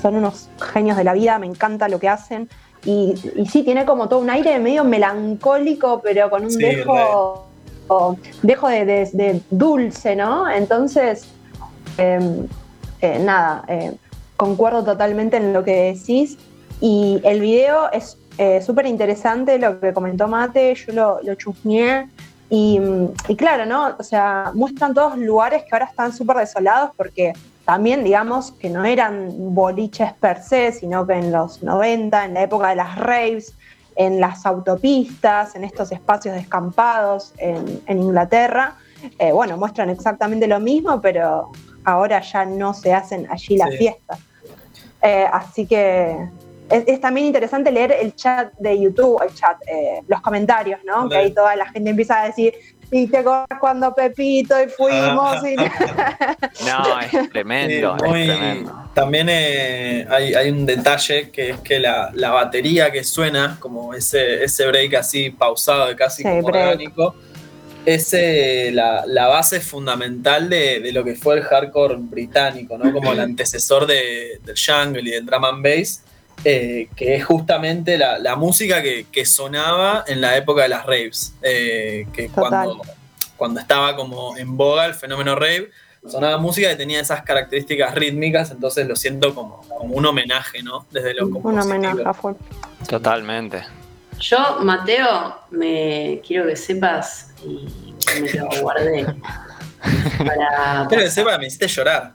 son 0.00 0.14
unos 0.16 0.48
genios 0.72 0.96
de 0.96 1.04
la 1.04 1.12
vida, 1.14 1.38
me 1.38 1.46
encanta 1.46 1.88
lo 1.88 1.98
que 1.98 2.08
hacen. 2.08 2.48
Y, 2.84 3.14
y 3.36 3.46
sí, 3.46 3.62
tiene 3.64 3.84
como 3.84 4.08
todo 4.08 4.20
un 4.20 4.30
aire 4.30 4.58
medio 4.60 4.84
melancólico, 4.84 6.00
pero 6.02 6.30
con 6.30 6.44
un 6.44 6.50
Sí, 6.52 6.58
dejo, 6.62 7.46
o- 7.88 8.16
dejo 8.42 8.68
de, 8.68 8.84
de- 8.84 9.10
de 9.12 9.40
dulce, 9.50 10.14
¿no? 10.14 10.48
Entonces, 10.48 11.26
eh, 11.96 12.20
eh, 13.00 13.18
nada, 13.18 13.64
eh, 13.66 13.92
concuerdo 14.38 14.82
totalmente 14.84 15.36
en 15.36 15.52
lo 15.52 15.62
que 15.62 15.92
decís. 15.92 16.38
Y 16.80 17.20
el 17.24 17.40
video 17.40 17.90
es 17.92 18.16
eh, 18.38 18.62
súper 18.62 18.86
interesante, 18.86 19.58
lo 19.58 19.78
que 19.80 19.92
comentó 19.92 20.28
Mate, 20.28 20.74
yo 20.74 20.92
lo, 20.94 21.20
lo 21.22 21.34
chusmeé. 21.34 22.08
Y, 22.50 22.80
y 23.28 23.36
claro, 23.36 23.66
¿no? 23.66 23.94
O 23.98 24.02
sea, 24.02 24.52
muestran 24.54 24.94
todos 24.94 25.18
lugares 25.18 25.64
que 25.64 25.68
ahora 25.72 25.84
están 25.86 26.14
súper 26.14 26.38
desolados 26.38 26.92
porque 26.96 27.34
también, 27.66 28.02
digamos, 28.04 28.52
que 28.52 28.70
no 28.70 28.86
eran 28.86 29.34
boliches 29.54 30.14
per 30.14 30.40
se, 30.42 30.72
sino 30.72 31.06
que 31.06 31.12
en 31.14 31.30
los 31.30 31.62
90, 31.62 32.24
en 32.24 32.34
la 32.34 32.42
época 32.44 32.70
de 32.70 32.76
las 32.76 32.96
raves, 32.96 33.54
en 33.96 34.20
las 34.20 34.46
autopistas, 34.46 35.56
en 35.56 35.64
estos 35.64 35.92
espacios 35.92 36.36
descampados 36.36 37.34
en, 37.36 37.82
en 37.86 37.98
Inglaterra, 38.02 38.76
eh, 39.18 39.32
bueno, 39.32 39.56
muestran 39.58 39.90
exactamente 39.90 40.46
lo 40.46 40.60
mismo, 40.60 41.00
pero 41.02 41.50
ahora 41.84 42.20
ya 42.22 42.44
no 42.46 42.72
se 42.72 42.94
hacen 42.94 43.26
allí 43.30 43.56
las 43.58 43.70
Sí. 43.72 43.76
fiestas. 43.78 44.18
Eh, 45.02 45.26
así 45.32 45.66
que 45.66 46.16
es, 46.70 46.84
es 46.86 47.00
también 47.00 47.26
interesante 47.28 47.70
leer 47.70 47.92
el 47.92 48.14
chat 48.14 48.52
de 48.58 48.80
YouTube, 48.80 49.22
el 49.22 49.34
chat, 49.34 49.56
eh, 49.66 50.00
los 50.08 50.20
comentarios, 50.20 50.80
¿no? 50.84 51.08
Que 51.08 51.16
ahí 51.16 51.30
toda 51.32 51.54
la 51.56 51.66
gente 51.70 51.90
empieza 51.90 52.20
a 52.22 52.26
decir, 52.26 52.52
y 52.90 53.06
te 53.06 53.18
acordás 53.18 53.46
cuando 53.60 53.94
Pepito 53.94 54.54
y 54.62 54.68
fuimos. 54.68 55.36
y- 55.44 55.56
No, 56.66 57.00
es 57.00 57.30
tremendo, 57.30 57.96
muy- 58.04 58.20
es 58.22 58.26
tremendo. 58.38 58.84
También 58.94 59.28
eh, 59.30 60.06
hay, 60.10 60.34
hay 60.34 60.50
un 60.50 60.66
detalle 60.66 61.30
que 61.30 61.50
es 61.50 61.60
que 61.60 61.78
la, 61.78 62.10
la 62.14 62.30
batería 62.30 62.90
que 62.90 63.04
suena, 63.04 63.56
como 63.60 63.94
ese, 63.94 64.42
ese 64.42 64.66
break 64.66 64.94
así 64.94 65.30
pausado, 65.30 65.86
de 65.86 65.96
casi 65.96 66.22
Sí, 66.22 66.28
como 66.28 66.48
orgánico, 66.48 67.14
es 67.94 68.12
eh, 68.12 68.70
la, 68.72 69.04
la 69.06 69.26
base 69.28 69.60
fundamental 69.60 70.48
de, 70.50 70.80
de 70.80 70.92
lo 70.92 71.04
que 71.04 71.14
fue 71.14 71.36
el 71.36 71.42
hardcore 71.42 71.96
británico, 71.98 72.76
¿no? 72.76 72.92
Como 72.92 73.12
el 73.12 73.20
antecesor 73.28 73.86
de- 73.86 74.40
del 74.44 74.56
jungle 74.58 75.02
y 75.02 75.10
del 75.12 75.24
drum 75.24 75.44
and 75.44 75.62
bass, 75.64 76.02
eh, 76.44 76.88
que 76.94 77.16
es 77.16 77.24
justamente 77.24 77.96
la, 77.98 78.18
la 78.18 78.36
música 78.36 78.82
que, 78.82 79.06
que 79.10 79.24
sonaba 79.24 80.04
en 80.06 80.20
la 80.20 80.36
época 80.36 80.62
de 80.62 80.68
las 80.68 80.84
raves, 80.86 81.34
eh, 81.42 82.06
que 82.12 82.28
cuando, 82.28 82.82
cuando 83.36 83.60
estaba 83.60 83.96
como 83.96 84.36
en 84.36 84.56
boga 84.56 84.86
el 84.86 84.94
fenómeno 84.94 85.34
rave, 85.34 85.70
sonaba 86.06 86.38
música 86.38 86.68
que 86.68 86.76
tenía 86.76 87.00
esas 87.00 87.22
características 87.22 87.94
rítmicas, 87.94 88.50
entonces 88.50 88.86
lo 88.86 88.96
siento 88.96 89.34
como, 89.34 89.62
como 89.68 89.94
un 89.94 90.06
homenaje, 90.06 90.62
¿no? 90.62 90.86
Desde 90.92 91.14
lo 91.14 91.26
un 91.26 91.58
homenaje. 91.58 92.02
Totalmente. 92.88 93.64
Yo, 94.20 94.58
Mateo, 94.62 95.36
me 95.50 96.20
quiero 96.26 96.46
que 96.46 96.56
sepas 96.56 97.32
y 97.44 97.68
me 98.20 98.32
lo 98.32 98.48
guardé. 98.62 99.06
Para, 100.18 100.86
Quiero 100.88 101.04
que 101.04 101.10
sepa, 101.10 101.38
me 101.38 101.46
hiciste 101.46 101.68
llorar. 101.68 102.14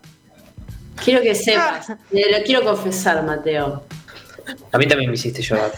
quiero 1.03 1.21
que 1.21 1.33
sepas, 1.33 1.87
te 2.11 2.31
lo 2.31 2.43
quiero 2.45 2.63
confesar, 2.63 3.23
Mateo. 3.23 3.83
A 4.73 4.77
mí 4.77 4.85
también 4.85 5.09
me 5.09 5.15
hiciste 5.15 5.41
llorar. 5.41 5.71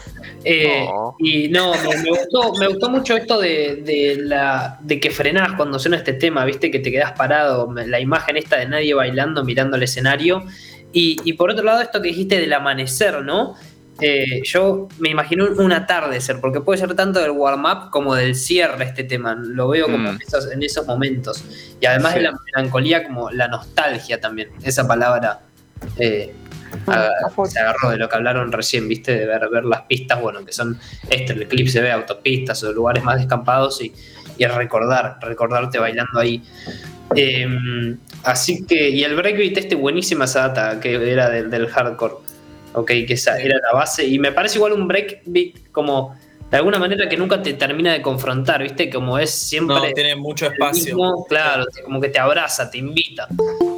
Eh, 0.43 0.87
No. 0.91 1.15
Y 1.19 1.47
no, 1.49 1.73
me, 1.75 1.97
me 2.01 2.09
gustó, 2.09 2.53
me 2.55 2.67
gustó 2.67 2.89
mucho 2.89 3.15
esto 3.15 3.39
de, 3.39 3.83
de 3.85 4.15
la, 4.23 4.79
de 4.81 4.99
que 4.99 5.11
frenás 5.11 5.53
cuando 5.55 5.77
suena 5.77 5.97
este 5.97 6.13
tema, 6.13 6.43
viste, 6.45 6.71
que 6.71 6.79
te 6.79 6.91
quedás 6.91 7.11
parado, 7.11 7.71
la 7.71 7.99
imagen 7.99 8.37
esta 8.37 8.57
de 8.57 8.67
nadie 8.67 8.95
bailando, 8.95 9.43
mirando 9.43 9.77
el 9.77 9.83
escenario. 9.83 10.43
Y, 10.91 11.17
y 11.23 11.33
por 11.33 11.51
otro 11.51 11.63
lado, 11.63 11.81
esto 11.81 12.01
que 12.01 12.07
dijiste 12.07 12.39
del 12.39 12.53
amanecer, 12.53 13.21
¿no? 13.21 13.55
Eh, 14.01 14.41
yo 14.43 14.89
me 14.99 15.09
imagino 15.09 15.45
un 15.57 15.71
atardecer, 15.71 16.41
porque 16.41 16.59
puede 16.59 16.79
ser 16.79 16.93
tanto 16.95 17.19
del 17.21 17.31
warm-up 17.31 17.89
como 17.91 18.13
del 18.15 18.35
cierre 18.35 18.83
este 18.85 19.03
tema. 19.05 19.35
Lo 19.39 19.69
veo 19.69 19.85
como 19.85 19.97
Mm. 19.99 20.15
en, 20.15 20.21
esos, 20.21 20.51
en 20.51 20.63
esos 20.63 20.85
momentos. 20.85 21.43
Y 21.79 21.85
además 21.85 22.11
Sí. 22.13 22.19
de 22.19 22.23
la 22.25 22.33
melancolía, 22.53 23.03
como 23.05 23.31
la 23.31 23.47
nostalgia 23.47 24.19
también. 24.19 24.49
Esa 24.63 24.85
palabra 24.87 25.39
eh, 25.97 26.33
A 26.87 27.09
a- 27.25 27.29
full. 27.29 27.47
se 27.47 27.59
agarró 27.59 27.91
de 27.91 27.97
lo 27.97 28.09
que 28.09 28.15
hablaron 28.15 28.51
recién, 28.51 28.87
viste, 28.89 29.15
de 29.17 29.25
ver, 29.25 29.47
ver 29.49 29.63
las 29.65 29.83
pistas, 29.83 30.19
bueno, 30.19 30.43
que 30.43 30.51
son 30.51 30.77
este, 31.09 31.33
el 31.33 31.47
clip 31.47 31.67
se 31.69 31.79
ve 31.79 31.91
autopistas 31.91 32.61
o 32.63 32.73
lugares 32.73 33.03
más 33.03 33.17
descampados 33.17 33.81
y, 33.81 33.93
y 34.37 34.45
recordar, 34.45 35.19
recordarte 35.21 35.79
bailando 35.79 36.19
ahí. 36.19 36.43
Eh, 37.15 37.95
así 38.23 38.65
que, 38.65 38.89
y 38.89 39.03
el 39.03 39.15
breakbeat 39.15 39.57
este 39.57 39.75
buenísima 39.75 40.25
esa 40.25 40.47
data 40.49 40.79
que 40.79 40.95
era 41.11 41.29
del, 41.29 41.49
del 41.49 41.67
hardcore, 41.67 42.15
ok, 42.75 42.87
que 43.07 43.13
esa 43.13 43.39
era 43.39 43.59
la 43.59 43.77
base, 43.77 44.05
y 44.05 44.19
me 44.19 44.31
parece 44.31 44.57
igual 44.57 44.73
un 44.73 44.87
breakbeat 44.87 45.71
como 45.71 46.15
de 46.49 46.57
alguna 46.57 46.77
manera 46.77 47.09
que 47.09 47.17
nunca 47.17 47.41
te 47.41 47.53
termina 47.53 47.91
de 47.93 48.01
confrontar, 48.01 48.61
viste, 48.61 48.89
como 48.89 49.17
es 49.17 49.31
siempre... 49.31 49.75
No, 49.75 49.93
tiene 49.93 50.15
mucho 50.15 50.45
espacio. 50.45 50.85
mismo, 50.85 51.25
claro, 51.25 51.65
como 51.83 51.99
que 51.99 52.09
te 52.09 52.19
abraza, 52.19 52.69
te 52.69 52.77
invita. 52.77 53.27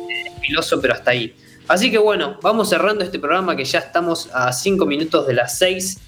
Es 0.10 0.42
filoso, 0.42 0.80
pero 0.82 0.94
hasta 0.94 1.12
ahí. 1.12 1.34
Así 1.68 1.90
que 1.92 1.98
bueno, 1.98 2.38
vamos 2.42 2.70
cerrando 2.70 3.04
este 3.04 3.20
programa 3.20 3.56
que 3.56 3.66
ya 3.66 3.80
estamos 3.80 4.30
a 4.34 4.52
5 4.52 4.86
minutos 4.86 5.28
de 5.28 5.34
las 5.34 5.58
6. 5.58 6.00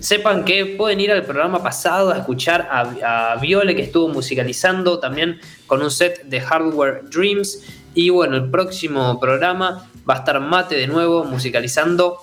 sepan 0.00 0.44
que 0.44 0.66
pueden 0.66 1.00
ir 1.00 1.12
al 1.12 1.22
programa 1.22 1.62
pasado 1.62 2.10
a 2.10 2.18
escuchar 2.18 2.68
a, 2.70 3.32
a 3.32 3.36
Viole 3.36 3.76
que 3.76 3.82
estuvo 3.82 4.08
musicalizando 4.08 4.98
también 4.98 5.38
con 5.66 5.82
un 5.82 5.90
set 5.90 6.24
de 6.24 6.40
Hardware 6.40 7.02
Dreams. 7.10 7.62
Y 7.94 8.10
bueno, 8.10 8.36
el 8.36 8.50
próximo 8.50 9.18
programa 9.20 9.88
va 10.08 10.14
a 10.14 10.18
estar 10.18 10.40
Mate 10.40 10.76
de 10.76 10.86
nuevo 10.86 11.24
musicalizando 11.24 12.18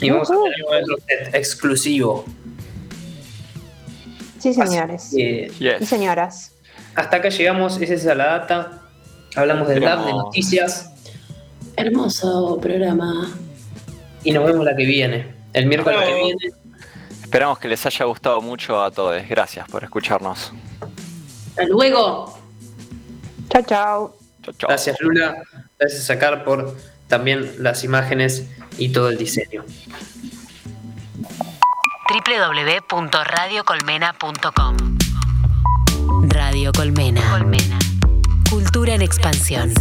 y 0.00 0.10
vamos 0.10 0.30
a 0.30 0.34
tener 0.34 0.82
otro 0.82 0.96
set 1.06 1.34
exclusivo. 1.34 2.24
Sí, 4.38 4.52
señores. 4.54 5.14
Eh, 5.16 5.52
Y 5.80 5.86
señoras. 5.86 6.52
hasta 6.94 7.16
acá 7.18 7.28
llegamos, 7.28 7.80
esa 7.80 7.94
es 7.94 8.04
la 8.04 8.14
data. 8.26 8.82
Hablamos 9.36 9.68
del 9.68 9.80
DAP, 9.80 10.04
de 10.04 10.12
noticias 10.12 10.90
Hermoso 11.76 12.58
programa. 12.60 13.32
y 14.24 14.32
nos 14.32 14.44
vemos 14.44 14.64
la 14.64 14.76
que 14.76 14.84
viene. 14.84 15.34
El 15.52 15.66
miércoles 15.66 16.00
que 16.04 16.14
viene. 16.14 16.36
Esperamos 17.22 17.58
que 17.58 17.68
les 17.68 17.84
haya 17.86 18.04
gustado 18.04 18.42
mucho 18.42 18.82
a 18.82 18.90
todos. 18.90 19.16
Gracias 19.28 19.66
por 19.68 19.84
escucharnos. 19.84 20.52
Hasta 21.50 21.64
luego. 21.64 22.38
Chao, 23.48 23.62
chao. 23.62 24.16
Gracias 24.58 25.00
Lula, 25.00 25.36
gracias 25.78 26.10
a 26.10 26.18
Car 26.18 26.44
por 26.44 26.76
también 27.12 27.54
las 27.58 27.84
imágenes 27.84 28.48
y 28.78 28.88
todo 28.88 29.10
el 29.10 29.18
diseño. 29.18 29.66
www.radiocolmena.com 32.08 34.76
Radio 36.22 36.72
Colmena. 36.72 37.20
Colmena. 37.30 37.78
Cultura 38.48 38.94
en 38.94 39.02
expansión. 39.02 39.74